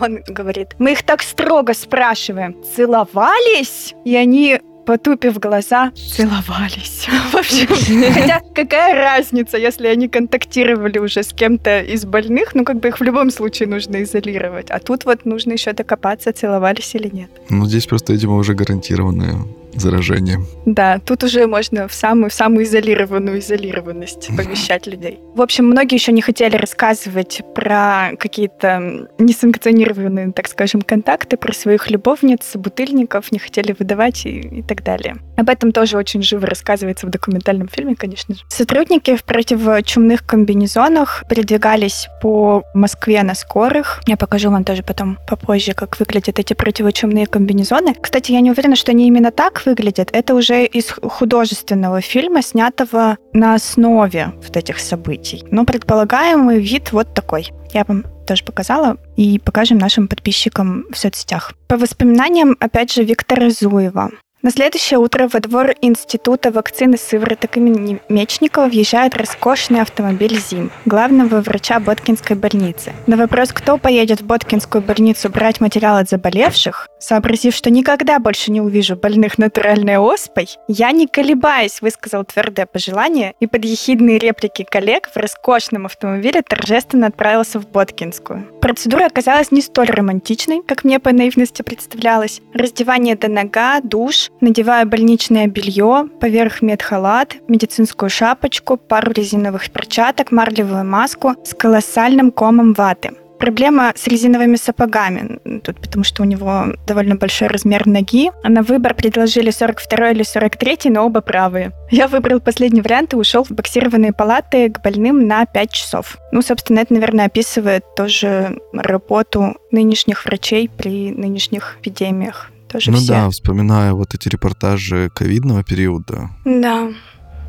он 0.00 0.22
говорит, 0.26 0.68
мы 0.78 0.92
их 0.92 1.02
так 1.02 1.22
строго 1.22 1.74
спрашиваем, 1.74 2.56
целовались? 2.76 3.94
И 4.04 4.16
они 4.16 4.60
потупив 4.86 5.38
глаза, 5.38 5.92
целовались. 5.94 7.06
В 7.32 7.36
общем, 7.36 8.12
хотя 8.12 8.40
какая 8.54 8.94
разница, 8.94 9.58
если 9.58 9.86
они 9.86 10.08
контактировали 10.08 10.98
уже 10.98 11.22
с 11.22 11.32
кем-то 11.32 11.80
из 11.80 12.04
больных, 12.04 12.54
ну 12.54 12.64
как 12.64 12.80
бы 12.80 12.88
их 12.88 13.00
в 13.00 13.02
любом 13.02 13.30
случае 13.30 13.68
нужно 13.68 14.02
изолировать. 14.02 14.70
А 14.70 14.78
тут 14.78 15.04
вот 15.04 15.24
нужно 15.24 15.52
еще 15.52 15.72
докопаться, 15.72 16.32
целовались 16.32 16.94
или 16.94 17.08
нет. 17.12 17.30
Ну 17.48 17.66
здесь 17.66 17.86
просто, 17.86 18.12
видимо, 18.12 18.36
уже 18.36 18.54
гарантированное 18.54 19.36
заражение. 19.74 20.40
Да, 20.66 20.98
тут 20.98 21.24
уже 21.24 21.46
можно 21.46 21.88
в 21.88 21.94
самую, 21.94 22.30
в 22.30 22.34
самую 22.34 22.64
изолированную 22.64 23.38
изолированность 23.38 24.28
помещать 24.36 24.86
людей. 24.86 25.20
В 25.34 25.42
общем, 25.42 25.66
многие 25.66 25.94
еще 25.94 26.12
не 26.12 26.22
хотели 26.22 26.56
рассказывать 26.56 27.42
про 27.54 28.10
какие-то 28.18 29.08
несанкционированные, 29.18 30.32
так 30.32 30.48
скажем, 30.48 30.82
контакты, 30.82 31.36
про 31.36 31.52
своих 31.52 31.90
любовниц, 31.90 32.56
бутыльников, 32.56 33.32
не 33.32 33.38
хотели 33.38 33.74
выдавать 33.78 34.26
и, 34.26 34.40
и 34.40 34.62
так 34.62 34.82
далее. 34.82 35.16
Об 35.36 35.48
этом 35.48 35.72
тоже 35.72 35.96
очень 35.96 36.22
живо 36.22 36.46
рассказывается 36.46 37.06
в 37.06 37.10
документальном 37.10 37.68
фильме, 37.68 37.94
конечно 37.94 38.34
же. 38.34 38.42
Сотрудники 38.48 39.16
в 39.16 39.24
противочумных 39.24 40.26
комбинезонах 40.26 41.24
передвигались 41.28 42.08
по 42.20 42.64
Москве 42.74 43.22
на 43.22 43.34
скорых. 43.34 44.02
Я 44.06 44.16
покажу 44.16 44.50
вам 44.50 44.64
тоже 44.64 44.82
потом 44.82 45.18
попозже, 45.28 45.72
как 45.72 45.98
выглядят 45.98 46.38
эти 46.38 46.54
противочумные 46.54 47.26
комбинезоны. 47.26 47.94
Кстати, 47.94 48.32
я 48.32 48.40
не 48.40 48.50
уверена, 48.50 48.76
что 48.76 48.92
они 48.92 49.06
именно 49.06 49.30
так 49.30 49.59
выглядят. 49.66 50.10
Это 50.12 50.34
уже 50.34 50.64
из 50.64 50.90
художественного 50.90 52.00
фильма, 52.00 52.42
снятого 52.42 53.16
на 53.32 53.54
основе 53.54 54.32
вот 54.36 54.56
этих 54.56 54.78
событий. 54.78 55.44
Но 55.50 55.64
предполагаемый 55.64 56.60
вид 56.60 56.92
вот 56.92 57.14
такой. 57.14 57.50
Я 57.72 57.84
вам 57.86 58.04
тоже 58.26 58.44
показала 58.44 58.96
и 59.16 59.38
покажем 59.38 59.78
нашим 59.78 60.08
подписчикам 60.08 60.86
в 60.90 60.98
соцсетях. 60.98 61.54
По 61.68 61.76
воспоминаниям, 61.76 62.56
опять 62.60 62.92
же, 62.92 63.04
Виктора 63.04 63.50
Зуева. 63.50 64.10
На 64.42 64.50
следующее 64.50 64.98
утро 64.98 65.28
во 65.30 65.38
двор 65.40 65.74
Института 65.82 66.50
вакцины 66.50 66.96
сывороток 66.96 67.58
имени 67.58 68.00
Мечникова 68.08 68.68
въезжает 68.68 69.14
роскошный 69.14 69.82
автомобиль 69.82 70.40
ЗИМ, 70.40 70.70
главного 70.86 71.42
врача 71.42 71.78
Боткинской 71.78 72.36
больницы. 72.36 72.94
На 73.06 73.18
вопрос, 73.18 73.52
кто 73.52 73.76
поедет 73.76 74.22
в 74.22 74.24
Боткинскую 74.24 74.80
больницу 74.80 75.28
брать 75.28 75.60
материал 75.60 75.98
от 75.98 76.08
заболевших, 76.08 76.88
сообразив, 76.98 77.54
что 77.54 77.68
никогда 77.68 78.18
больше 78.18 78.50
не 78.50 78.62
увижу 78.62 78.96
больных 78.96 79.36
натуральной 79.36 79.98
оспой, 79.98 80.48
я, 80.68 80.90
не 80.92 81.06
колебаясь, 81.06 81.82
высказал 81.82 82.24
твердое 82.24 82.64
пожелание 82.64 83.34
и 83.40 83.46
под 83.46 83.66
ехидные 83.66 84.18
реплики 84.18 84.64
коллег 84.64 85.10
в 85.14 85.18
роскошном 85.18 85.84
автомобиле 85.84 86.40
торжественно 86.40 87.08
отправился 87.08 87.60
в 87.60 87.68
Боткинскую. 87.68 88.46
Процедура 88.62 89.04
оказалась 89.04 89.50
не 89.50 89.60
столь 89.60 89.90
романтичной, 89.90 90.62
как 90.66 90.84
мне 90.84 90.98
по 90.98 91.12
наивности 91.12 91.60
представлялось. 91.60 92.40
Раздевание 92.54 93.16
до 93.16 93.28
нога, 93.28 93.80
душ, 93.82 94.29
надеваю 94.40 94.86
больничное 94.86 95.46
белье, 95.46 96.08
поверх 96.20 96.62
медхалат, 96.62 97.36
медицинскую 97.48 98.10
шапочку, 98.10 98.76
пару 98.76 99.12
резиновых 99.12 99.70
перчаток, 99.70 100.32
марлевую 100.32 100.84
маску 100.84 101.34
с 101.44 101.54
колоссальным 101.54 102.30
комом 102.30 102.72
ваты. 102.72 103.12
Проблема 103.40 103.94
с 103.96 104.06
резиновыми 104.06 104.56
сапогами, 104.56 105.38
тут 105.64 105.80
потому 105.80 106.04
что 106.04 106.22
у 106.22 106.26
него 106.26 106.66
довольно 106.86 107.14
большой 107.14 107.48
размер 107.48 107.86
ноги. 107.86 108.30
На 108.44 108.62
выбор 108.62 108.94
предложили 108.94 109.50
42 109.50 110.10
или 110.10 110.22
43, 110.22 110.90
но 110.90 111.06
оба 111.06 111.22
правые. 111.22 111.72
Я 111.90 112.06
выбрал 112.06 112.40
последний 112.40 112.82
вариант 112.82 113.14
и 113.14 113.16
ушел 113.16 113.42
в 113.42 113.50
боксированные 113.50 114.12
палаты 114.12 114.68
к 114.68 114.82
больным 114.82 115.26
на 115.26 115.46
5 115.46 115.72
часов. 115.72 116.18
Ну, 116.32 116.42
собственно, 116.42 116.80
это, 116.80 116.92
наверное, 116.92 117.26
описывает 117.26 117.82
тоже 117.96 118.60
работу 118.74 119.56
нынешних 119.70 120.26
врачей 120.26 120.68
при 120.68 121.10
нынешних 121.10 121.78
эпидемиях 121.80 122.50
тоже 122.70 122.90
ну 122.90 122.98
все. 122.98 123.08
да, 123.08 123.30
вспоминаю 123.30 123.96
вот 123.96 124.14
эти 124.14 124.28
репортажи 124.28 125.10
ковидного 125.14 125.64
периода. 125.64 126.30
Да. 126.44 126.88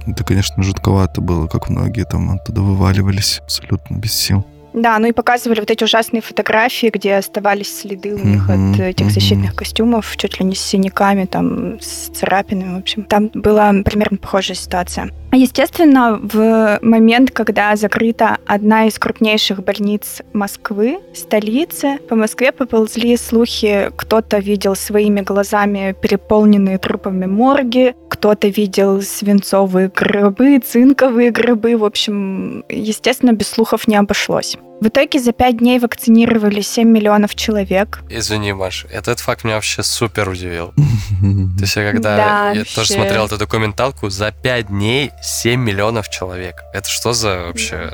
Это, 0.05 0.23
конечно, 0.23 0.63
жутковато 0.63 1.21
было, 1.21 1.47
как 1.47 1.69
многие 1.69 2.05
там 2.05 2.31
оттуда 2.31 2.61
вываливались 2.61 3.39
абсолютно 3.43 3.95
без 3.97 4.13
сил. 4.13 4.45
Да, 4.73 4.97
ну 4.99 5.07
и 5.07 5.11
показывали 5.11 5.59
вот 5.59 5.69
эти 5.69 5.83
ужасные 5.83 6.21
фотографии, 6.21 6.89
где 6.93 7.15
оставались 7.15 7.81
следы 7.81 8.15
у 8.15 8.25
них 8.25 8.49
от 8.49 8.79
этих 8.79 9.05
мгм. 9.05 9.13
защитных 9.13 9.55
костюмов, 9.55 10.15
чуть 10.17 10.39
ли 10.39 10.45
не 10.45 10.55
с 10.55 10.61
синяками, 10.61 11.25
там, 11.25 11.79
с 11.79 12.09
царапинами, 12.09 12.75
в 12.75 12.79
общем. 12.79 13.03
Там 13.03 13.29
была 13.33 13.73
примерно 13.83 14.17
похожая 14.17 14.55
ситуация. 14.55 15.11
Естественно, 15.33 16.19
в 16.21 16.79
момент, 16.81 17.31
когда 17.31 17.75
закрыта 17.75 18.37
одна 18.45 18.87
из 18.87 18.99
крупнейших 18.99 19.63
больниц 19.63 20.21
Москвы, 20.33 20.99
столицы, 21.13 21.99
по 22.09 22.15
Москве 22.15 22.51
поползли 22.51 23.15
слухи, 23.15 23.91
кто-то 23.95 24.39
видел 24.39 24.75
своими 24.75 25.21
глазами 25.21 25.95
переполненные 26.01 26.77
трупами 26.77 27.27
морги, 27.27 27.95
кто-то 28.21 28.49
видел 28.49 29.01
свинцовые 29.01 29.87
гробы, 29.87 30.59
цинковые 30.59 31.31
гробы. 31.31 31.75
В 31.75 31.83
общем, 31.83 32.63
естественно, 32.69 33.31
без 33.31 33.47
слухов 33.47 33.87
не 33.87 33.95
обошлось. 33.95 34.57
В 34.79 34.89
итоге 34.89 35.19
за 35.19 35.31
пять 35.31 35.57
дней 35.57 35.79
вакцинировали 35.79 36.61
7 36.61 36.87
миллионов 36.87 37.33
человек. 37.33 38.03
Извини, 38.11 38.53
Маш, 38.53 38.85
этот 38.91 39.19
факт 39.19 39.43
меня 39.43 39.55
вообще 39.55 39.81
супер 39.81 40.29
удивил. 40.29 40.67
То 41.57 41.61
есть 41.61 41.75
я 41.75 41.91
когда 41.91 42.15
Да, 42.15 42.51
я 42.51 42.59
вообще. 42.59 42.75
тоже 42.75 42.93
смотрел 42.93 43.25
эту 43.25 43.39
документалку, 43.39 44.09
за 44.11 44.31
5 44.31 44.67
дней 44.67 45.09
7 45.23 45.59
миллионов 45.59 46.07
человек. 46.09 46.61
Это 46.75 46.87
что 46.87 47.13
за 47.13 47.45
вообще... 47.47 47.93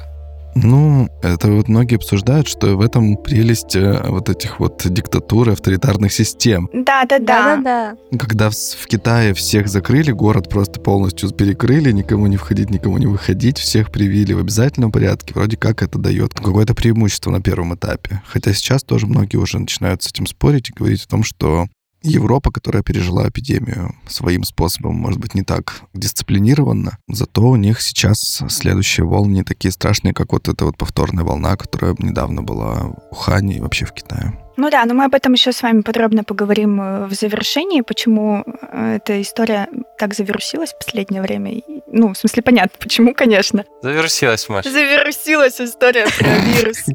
Ну, 0.63 1.09
это 1.21 1.51
вот 1.51 1.67
многие 1.67 1.95
обсуждают, 1.95 2.47
что 2.47 2.75
в 2.75 2.81
этом 2.81 3.17
прелесть 3.17 3.75
э, 3.75 4.01
вот 4.07 4.29
этих 4.29 4.59
вот 4.59 4.81
диктатур 4.85 5.49
и 5.49 5.51
авторитарных 5.53 6.11
систем. 6.11 6.69
Да-да-да. 6.73 7.57
Да-да-да. 7.57 8.17
Когда 8.17 8.49
в, 8.49 8.55
в 8.55 8.87
Китае 8.87 9.33
всех 9.33 9.67
закрыли, 9.67 10.11
город 10.11 10.49
просто 10.49 10.79
полностью 10.79 11.29
перекрыли, 11.29 11.91
никому 11.91 12.27
не 12.27 12.37
входить, 12.37 12.69
никому 12.69 12.97
не 12.97 13.07
выходить, 13.07 13.57
всех 13.57 13.91
привили 13.91 14.33
в 14.33 14.39
обязательном 14.39 14.91
порядке, 14.91 15.33
вроде 15.33 15.57
как 15.57 15.83
это 15.83 15.99
дает 15.99 16.33
какое-то 16.33 16.73
преимущество 16.73 17.31
на 17.31 17.41
первом 17.41 17.75
этапе. 17.75 18.21
Хотя 18.25 18.53
сейчас 18.53 18.83
тоже 18.83 19.07
многие 19.07 19.37
уже 19.37 19.59
начинают 19.59 20.03
с 20.03 20.07
этим 20.07 20.25
спорить 20.25 20.69
и 20.69 20.73
говорить 20.73 21.03
о 21.03 21.07
том, 21.07 21.23
что 21.23 21.67
Европа, 22.07 22.51
которая 22.51 22.83
пережила 22.83 23.27
эпидемию 23.27 23.95
своим 24.07 24.43
способом, 24.43 24.95
может 24.95 25.19
быть, 25.19 25.35
не 25.35 25.43
так 25.43 25.81
дисциплинированно, 25.93 26.97
зато 27.07 27.41
у 27.41 27.55
них 27.55 27.81
сейчас 27.81 28.43
следующие 28.49 29.05
волны 29.05 29.33
не 29.33 29.43
такие 29.43 29.71
страшные, 29.71 30.13
как 30.13 30.33
вот 30.33 30.47
эта 30.47 30.65
вот 30.65 30.77
повторная 30.77 31.23
волна, 31.23 31.55
которая 31.55 31.95
недавно 31.99 32.41
была 32.41 32.75
в 32.75 32.97
Ухане 33.11 33.57
и 33.57 33.61
вообще 33.61 33.85
в 33.85 33.93
Китае. 33.93 34.46
Ну 34.57 34.71
да, 34.71 34.83
но 34.85 34.95
мы 34.95 35.05
об 35.05 35.13
этом 35.13 35.33
еще 35.33 35.51
с 35.51 35.61
вами 35.61 35.81
подробно 35.81 36.23
поговорим 36.23 36.81
э, 36.81 37.05
в 37.05 37.13
завершении, 37.13 37.81
почему 37.81 38.43
э, 38.45 38.95
эта 38.95 39.21
история 39.21 39.69
так 39.99 40.15
завирусилась 40.15 40.73
в 40.73 40.79
последнее 40.79 41.21
время. 41.21 41.61
Ну, 41.85 42.13
в 42.13 42.17
смысле, 42.17 42.41
понятно, 42.41 42.71
почему, 42.79 43.13
конечно. 43.13 43.65
Завершилась, 43.83 44.49
Маш. 44.49 44.65
Завирусилась 44.65 45.61
история 45.61 46.07
про 46.17 46.27
вирус. 46.39 46.85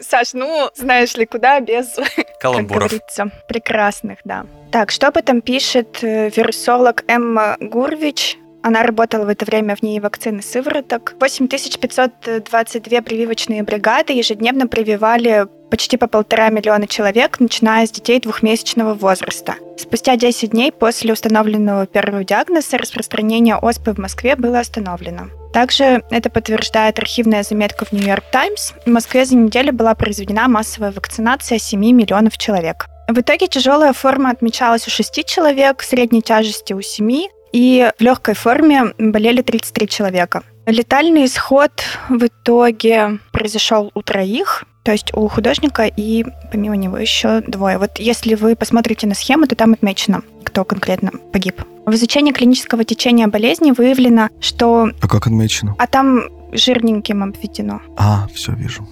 Саш, 0.08 0.34
ну, 0.34 0.70
знаешь 0.76 1.16
ли, 1.16 1.26
куда 1.26 1.58
без, 1.58 1.96
Каламбуров. 2.40 2.92
прекрасных, 3.48 4.18
да. 4.24 4.46
Так, 4.70 4.92
что 4.92 5.08
об 5.08 5.16
этом 5.16 5.40
пишет 5.40 5.98
э, 6.02 6.30
вирусолог 6.30 7.02
Эмма 7.08 7.56
Гурвич? 7.58 8.38
Она 8.62 8.82
работала 8.84 9.24
в 9.24 9.28
это 9.28 9.44
время 9.44 9.74
в 9.74 9.82
ней 9.82 9.98
вакцины 9.98 10.42
сывороток. 10.42 11.14
8522 11.20 13.02
прививочные 13.02 13.62
бригады 13.62 14.12
ежедневно 14.12 14.66
прививали 14.66 15.46
почти 15.70 15.96
по 15.96 16.06
полтора 16.06 16.50
миллиона 16.50 16.86
человек, 16.86 17.40
начиная 17.40 17.86
с 17.86 17.90
детей 17.90 18.20
двухмесячного 18.20 18.94
возраста. 18.94 19.54
Спустя 19.76 20.16
10 20.16 20.50
дней 20.50 20.72
после 20.72 21.12
установленного 21.12 21.86
первого 21.86 22.24
диагноза 22.24 22.78
распространение 22.78 23.56
оспы 23.56 23.92
в 23.92 23.98
Москве 23.98 24.36
было 24.36 24.60
остановлено. 24.60 25.28
Также 25.52 26.02
это 26.10 26.30
подтверждает 26.30 26.98
архивная 26.98 27.42
заметка 27.42 27.84
в 27.84 27.92
Нью-Йорк 27.92 28.24
Таймс. 28.30 28.72
В 28.84 28.90
Москве 28.90 29.24
за 29.24 29.36
неделю 29.36 29.72
была 29.72 29.94
произведена 29.94 30.48
массовая 30.48 30.92
вакцинация 30.92 31.58
7 31.58 31.80
миллионов 31.80 32.36
человек. 32.36 32.86
В 33.08 33.18
итоге 33.20 33.46
тяжелая 33.46 33.92
форма 33.94 34.30
отмечалась 34.30 34.86
у 34.86 34.90
6 34.90 35.24
человек, 35.24 35.82
средней 35.82 36.20
тяжести 36.20 36.74
у 36.74 36.82
7, 36.82 37.28
и 37.52 37.90
в 37.98 38.02
легкой 38.02 38.34
форме 38.34 38.92
болели 38.98 39.40
33 39.40 39.88
человека. 39.88 40.42
Летальный 40.66 41.24
исход 41.24 41.72
в 42.10 42.26
итоге 42.26 43.20
произошел 43.32 43.90
у 43.94 44.02
троих, 44.02 44.64
то 44.82 44.92
есть 44.92 45.12
у 45.14 45.28
художника 45.28 45.84
и 45.84 46.24
помимо 46.50 46.76
него 46.76 46.96
еще 46.96 47.40
двое. 47.42 47.78
Вот 47.78 47.98
если 47.98 48.34
вы 48.34 48.56
посмотрите 48.56 49.06
на 49.06 49.14
схему, 49.14 49.46
то 49.46 49.54
там 49.54 49.72
отмечено, 49.72 50.22
кто 50.44 50.64
конкретно 50.64 51.12
погиб. 51.32 51.62
В 51.84 51.94
изучении 51.94 52.32
клинического 52.32 52.84
течения 52.84 53.28
болезни 53.28 53.72
выявлено, 53.72 54.28
что... 54.40 54.90
А 55.00 55.08
как 55.08 55.26
отмечено? 55.26 55.74
А 55.78 55.86
там 55.86 56.22
жирненьким 56.52 57.22
обведено. 57.22 57.80
А, 57.96 58.28
все 58.34 58.52
вижу. 58.52 58.86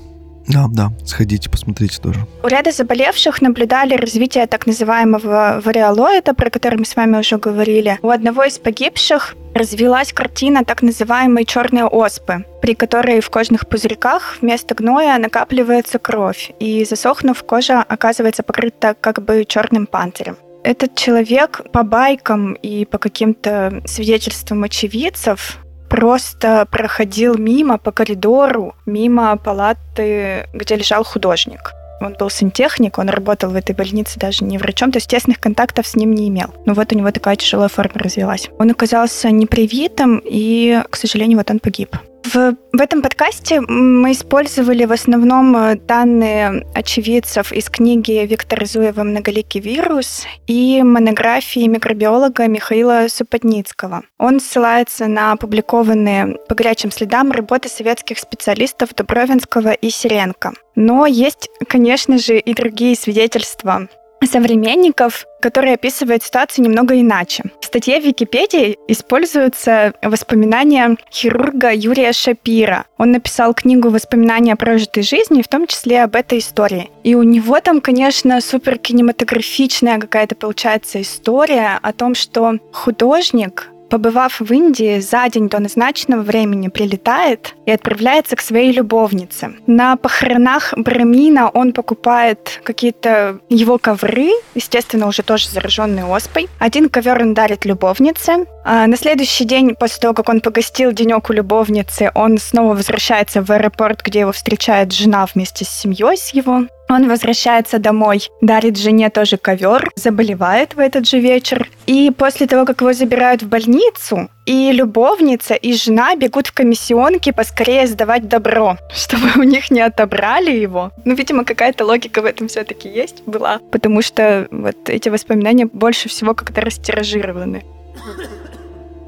Да, 0.49 0.67
да, 0.71 0.93
сходите, 1.05 1.51
посмотрите 1.51 2.01
тоже. 2.01 2.21
У 2.43 2.47
ряда 2.47 2.71
заболевших 2.71 3.43
наблюдали 3.43 3.95
развитие 3.95 4.47
так 4.47 4.67
называемого 4.67 5.61
вариолоида, 5.65 6.35
про 6.35 6.51
который 6.51 6.79
мы 6.79 6.85
с 6.85 6.95
вами 6.95 7.19
уже 7.19 7.37
говорили. 7.39 7.99
У 8.03 8.11
одного 8.11 8.45
из 8.45 8.59
погибших 8.59 9.35
развилась 9.55 10.13
картина 10.13 10.65
так 10.65 10.83
называемой 10.83 11.45
черной 11.45 11.85
оспы, 11.85 12.45
при 12.63 12.75
которой 12.75 13.21
в 13.21 13.31
кожных 13.31 13.69
пузырьках 13.69 14.39
вместо 14.41 14.75
гноя 14.75 15.19
накапливается 15.19 15.99
кровь, 15.99 16.53
и 16.61 16.85
засохнув, 16.85 17.43
кожа 17.43 17.83
оказывается 17.83 18.43
покрыта 18.43 18.95
как 19.01 19.25
бы 19.25 19.45
черным 19.47 19.87
панцирем 19.87 20.37
этот 20.67 20.97
человек 20.97 21.61
по 21.73 21.85
байкам 21.85 22.55
и 22.55 22.85
по 22.85 22.99
каким-то 22.99 23.83
свидетельствам 23.87 24.65
очевидцев 24.65 25.59
просто 25.89 26.67
проходил 26.71 27.37
мимо 27.37 27.79
по 27.79 27.93
коридору, 27.93 28.75
мимо 28.87 29.37
палаты, 29.37 30.49
где 30.53 30.77
лежал 30.77 31.05
художник. 31.05 31.73
Он 32.01 32.15
был 32.19 32.29
сантехник, 32.29 32.99
он 32.99 33.09
работал 33.09 33.51
в 33.51 33.55
этой 33.55 33.75
больнице 33.75 34.19
даже 34.19 34.45
не 34.45 34.59
врачом, 34.59 34.93
то 34.93 34.99
есть 34.99 35.09
тесных 35.09 35.41
контактов 35.41 35.87
с 35.87 35.97
ним 35.97 36.15
не 36.15 36.29
имел. 36.29 36.55
Но 36.67 36.75
вот 36.75 36.93
у 36.93 36.97
него 36.97 37.11
такая 37.11 37.37
тяжелая 37.37 37.69
форма 37.69 37.95
развилась. 37.95 38.51
Он 38.59 38.71
оказался 38.71 39.31
непривитым, 39.31 40.21
и, 40.25 40.83
к 40.91 40.97
сожалению, 40.97 41.39
вот 41.39 41.51
он 41.51 41.59
погиб. 41.59 41.97
В, 42.27 42.57
в 42.73 42.81
этом 42.81 43.03
подкасте 43.03 43.61
мы 43.61 44.11
использовали 44.11 44.85
в 44.85 44.91
основном 44.91 45.57
э, 45.57 45.77
данные 45.77 46.67
очевидцев 46.75 47.53
из 47.53 47.69
книги 47.71 48.27
Виктора 48.27 48.67
Зуева 48.67 49.05
«Многоликий 49.05 49.61
вирус» 49.61 50.25
и 50.49 50.83
монографии 50.83 51.69
микробиолога 51.69 52.49
Михаила 52.49 53.07
Супотницкого. 53.09 54.03
Он 54.19 54.41
ссылается 54.41 55.07
на 55.07 55.33
опубликованные 55.33 56.39
по 56.49 56.57
горячим 56.57 56.91
следам 56.91 57.31
работы 57.31 57.69
советских 57.69 58.19
специалистов 58.19 58.93
Дубровинского 58.97 59.73
и 59.73 59.89
Сиренко. 59.89 60.55
Но 60.75 61.07
есть, 61.07 61.49
конечно 61.69 62.19
же, 62.19 62.41
и 62.41 62.55
другие 62.55 62.97
свидетельства 62.97 63.87
современников, 64.27 65.27
которые 65.41 65.75
описывают 65.75 66.23
ситуацию 66.23 66.65
немного 66.65 67.01
иначе. 67.01 67.45
В 67.61 67.65
статье 67.65 68.01
в 68.01 68.05
Википедии 68.05 68.79
используются 68.89 69.93
воспоминания 70.03 70.97
хирурга 71.11 71.73
Юрия 71.73 72.13
Шапира. 72.13 72.87
Он 72.99 73.13
написал 73.13 73.55
книгу 73.55 73.91
«Воспоминания 73.91 74.55
о 74.55 74.57
прожитой 74.57 75.03
жизни», 75.03 75.43
в 75.43 75.49
том 75.49 75.67
числе 75.67 76.03
об 76.03 76.17
этой 76.17 76.39
истории. 76.39 76.91
И 77.05 77.15
у 77.15 77.23
него 77.23 77.61
там, 77.61 77.81
конечно, 77.81 78.41
супер 78.41 78.79
кинематографичная 78.79 79.99
какая-то 79.99 80.35
получается 80.35 81.01
история 81.01 81.79
о 81.81 81.93
том, 81.93 82.15
что 82.15 82.59
художник 82.73 83.71
побывав 83.89 84.41
в 84.41 84.53
Индии, 84.53 85.01
за 85.01 85.29
день 85.29 85.49
до 85.49 85.59
назначенного 85.59 86.23
времени 86.23 86.69
прилетает 86.69 87.55
и 87.67 87.71
отправляется 87.71 88.37
к 88.37 88.41
своей 88.41 88.73
любовнице. 88.73 89.55
На 89.67 89.97
похоронах 89.97 90.75
Брамина 90.77 91.49
он 91.49 91.73
покупает 91.73 92.61
какие-то 92.65 93.41
его 93.49 93.79
ковры, 93.79 94.31
естественно, 94.55 95.07
уже 95.07 95.23
тоже 95.23 95.49
зараженные 95.49 96.05
оспой. 96.05 96.49
Один 96.59 96.89
ковер 96.89 97.21
он 97.23 97.35
дарит 97.35 97.65
любовнице. 97.65 98.47
А 98.65 98.87
на 98.87 98.97
следующий 98.97 99.45
день, 99.45 99.77
после 99.77 100.01
того, 100.01 100.15
как 100.15 100.29
он 100.29 100.41
погостил 100.41 100.93
денек 100.93 101.31
у 101.31 101.33
любовницы, 101.33 102.11
он 102.15 102.39
снова 102.39 102.75
возвращается 102.75 103.43
в 103.43 103.51
аэропорт, 103.51 104.03
где 104.03 104.21
его 104.21 104.33
встречает 104.33 104.93
жена 104.93 105.27
вместе 105.33 105.65
с 105.65 105.69
семьей 105.69 106.17
с 106.17 106.31
его. 106.31 106.67
Он 106.89 107.09
возвращается 107.09 107.79
домой, 107.79 108.29
дарит 108.41 108.77
жене 108.77 109.11
тоже 109.11 109.37
ковер, 109.37 109.91
заболевает 109.97 110.75
в 110.75 110.79
этот 110.79 111.07
же 111.09 111.19
вечер. 111.19 111.69
И 111.87 112.13
после 112.17 112.47
того, 112.47 112.65
как 112.65 112.81
его 112.81 112.93
забирают 112.93 113.43
в 113.43 113.49
больницу, 113.49 114.29
и 114.47 114.71
любовница, 114.71 115.55
и 115.55 115.73
жена 115.73 116.15
бегут 116.15 116.47
в 116.47 116.53
комиссионки 116.53 117.33
поскорее 117.33 117.87
сдавать 117.89 118.29
добро, 118.29 118.77
чтобы 118.95 119.29
у 119.37 119.43
них 119.43 119.71
не 119.71 119.81
отобрали 119.81 120.53
его. 120.53 120.93
Ну, 121.05 121.15
видимо, 121.15 121.45
какая-то 121.45 121.85
логика 121.85 122.23
в 122.23 122.25
этом 122.25 122.47
все-таки 122.47 122.89
есть, 122.89 123.23
была, 123.27 123.59
потому 123.73 124.03
что 124.03 124.47
вот 124.51 124.89
эти 124.89 125.09
воспоминания 125.09 125.67
больше 125.67 126.09
всего 126.09 126.35
как-то 126.35 126.61
растиражированы 126.61 127.65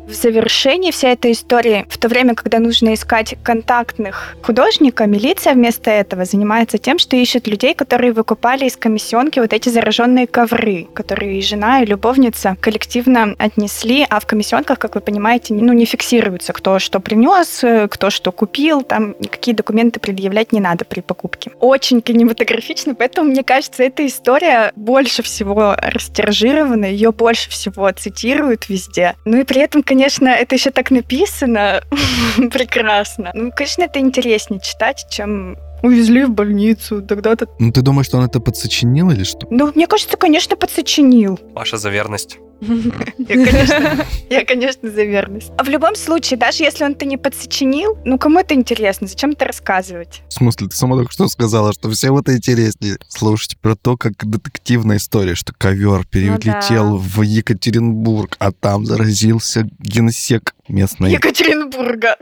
в 0.08 0.14
завершении 0.14 0.90
всей 0.90 1.12
этой 1.12 1.32
истории, 1.32 1.86
в 1.90 1.98
то 1.98 2.08
время, 2.08 2.34
когда 2.34 2.58
нужно 2.58 2.94
искать 2.94 3.36
контактных 3.42 4.36
художника, 4.42 5.06
милиция 5.06 5.52
вместо 5.52 5.90
этого 5.90 6.24
занимается 6.24 6.78
тем, 6.78 6.98
что 6.98 7.14
ищет 7.14 7.46
людей, 7.46 7.74
которые 7.74 8.12
выкупали 8.12 8.64
из 8.64 8.76
комиссионки 8.76 9.38
вот 9.38 9.52
эти 9.52 9.68
зараженные 9.68 10.26
ковры, 10.26 10.88
которые 10.94 11.38
и 11.38 11.42
жена, 11.42 11.82
и 11.82 11.86
любовница 11.86 12.56
коллективно 12.60 13.34
отнесли, 13.38 14.06
а 14.08 14.18
в 14.18 14.26
комиссионках, 14.26 14.78
как 14.78 14.94
вы 14.94 15.02
понимаете, 15.02 15.52
ну, 15.52 15.74
не 15.74 15.84
фиксируется, 15.84 16.54
кто 16.54 16.78
что 16.78 17.00
принес, 17.00 17.62
кто 17.90 18.08
что 18.08 18.32
купил, 18.32 18.82
там 18.82 19.14
никакие 19.20 19.54
документы 19.54 20.00
предъявлять 20.00 20.52
не 20.52 20.60
надо 20.60 20.86
при 20.86 21.00
покупке. 21.00 21.50
Очень 21.60 22.00
кинематографично, 22.00 22.94
поэтому, 22.94 23.30
мне 23.30 23.44
кажется, 23.44 23.82
эта 23.82 24.06
история 24.06 24.72
больше 24.74 25.22
всего 25.22 25.74
растиражирована, 25.76 26.86
ее 26.86 27.12
больше 27.12 27.50
всего 27.50 27.90
цитируют 27.90 28.70
везде. 28.70 29.14
Ну 29.26 29.38
и 29.38 29.44
при 29.44 29.60
этом, 29.60 29.82
конечно, 29.82 29.97
конечно, 29.98 30.28
это 30.28 30.54
еще 30.54 30.70
так 30.70 30.92
написано 30.92 31.82
прекрасно. 32.52 33.32
Ну, 33.34 33.50
конечно, 33.50 33.82
это 33.82 33.98
интереснее 33.98 34.60
читать, 34.60 35.06
чем 35.10 35.56
увезли 35.82 36.24
в 36.24 36.30
больницу, 36.30 37.02
тогда-то... 37.02 37.46
Ну, 37.58 37.72
ты 37.72 37.82
думаешь, 37.82 38.06
что 38.06 38.18
он 38.18 38.24
это 38.24 38.40
подсочинил 38.40 39.10
или 39.10 39.24
что? 39.24 39.46
Ну, 39.50 39.72
мне 39.74 39.86
кажется, 39.86 40.16
конечно, 40.16 40.56
подсочинил. 40.56 41.38
Маша 41.54 41.78
за 41.78 41.90
верность. 41.90 42.38
Я, 42.60 43.44
конечно, 43.44 44.06
я, 44.30 44.44
конечно, 44.44 44.90
за 44.90 45.04
верность. 45.04 45.50
А 45.56 45.64
в 45.64 45.68
любом 45.68 45.94
случае, 45.94 46.38
даже 46.38 46.64
если 46.64 46.84
он 46.84 46.92
это 46.92 47.04
не 47.04 47.16
подсочинил, 47.16 47.98
ну, 48.04 48.18
кому 48.18 48.40
это 48.40 48.54
интересно? 48.54 49.06
Зачем 49.06 49.30
это 49.30 49.44
рассказывать? 49.44 50.22
В 50.28 50.32
смысле, 50.32 50.68
ты 50.68 50.76
сама 50.76 50.96
только 50.96 51.12
что 51.12 51.28
сказала, 51.28 51.72
что 51.72 51.90
всем 51.90 52.16
это 52.16 52.36
интереснее 52.36 52.98
слушать 53.08 53.58
про 53.58 53.76
то, 53.76 53.96
как 53.96 54.12
детективная 54.24 54.96
история, 54.96 55.34
что 55.34 55.52
ковер 55.56 56.06
перелетел 56.06 56.90
ну, 56.90 56.98
да. 56.98 57.04
в 57.04 57.22
Екатеринбург, 57.22 58.36
а 58.38 58.52
там 58.52 58.84
заразился 58.84 59.68
генсек 59.78 60.54
местный. 60.68 61.12
Екатеринбурга. 61.12 62.16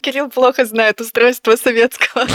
Кирилл 0.00 0.30
плохо 0.30 0.64
знает 0.64 1.00
устройство 1.00 1.56
советского 1.56 2.26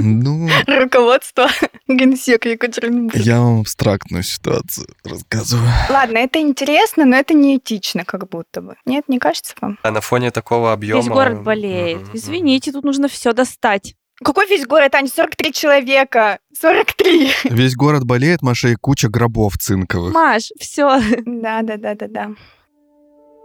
ну, 0.00 0.48
руководства 0.66 1.48
Генсека 1.88 2.48
Екатеринбурга. 2.50 3.18
Я 3.18 3.40
вам 3.40 3.60
абстрактную 3.60 4.22
ситуацию 4.22 4.88
рассказываю. 5.04 5.68
Ладно, 5.88 6.18
это 6.18 6.40
интересно, 6.40 7.04
но 7.04 7.16
это 7.16 7.34
неэтично 7.34 8.04
как 8.04 8.28
будто 8.28 8.60
бы. 8.60 8.76
Нет, 8.86 9.08
не 9.08 9.18
кажется 9.18 9.54
вам? 9.60 9.78
А 9.82 9.90
на 9.90 10.00
фоне 10.00 10.30
такого 10.30 10.72
объема... 10.72 11.00
Весь 11.00 11.08
город 11.08 11.42
болеет. 11.42 12.02
Mm-hmm. 12.02 12.10
Извините, 12.14 12.72
тут 12.72 12.84
нужно 12.84 13.08
все 13.08 13.32
достать. 13.32 13.94
Какой 14.22 14.48
весь 14.48 14.66
город, 14.66 14.94
Ань? 14.94 15.08
43 15.08 15.52
человека. 15.52 16.38
43. 16.60 17.30
Весь 17.44 17.76
город 17.76 18.04
болеет, 18.04 18.42
Маша, 18.42 18.68
и 18.68 18.74
куча 18.74 19.08
гробов 19.08 19.56
цинковых. 19.58 20.12
Маш, 20.12 20.50
все. 20.58 21.00
Да, 21.24 21.62
да, 21.62 21.76
да, 21.76 21.94
да, 21.94 22.06
да. 22.08 22.30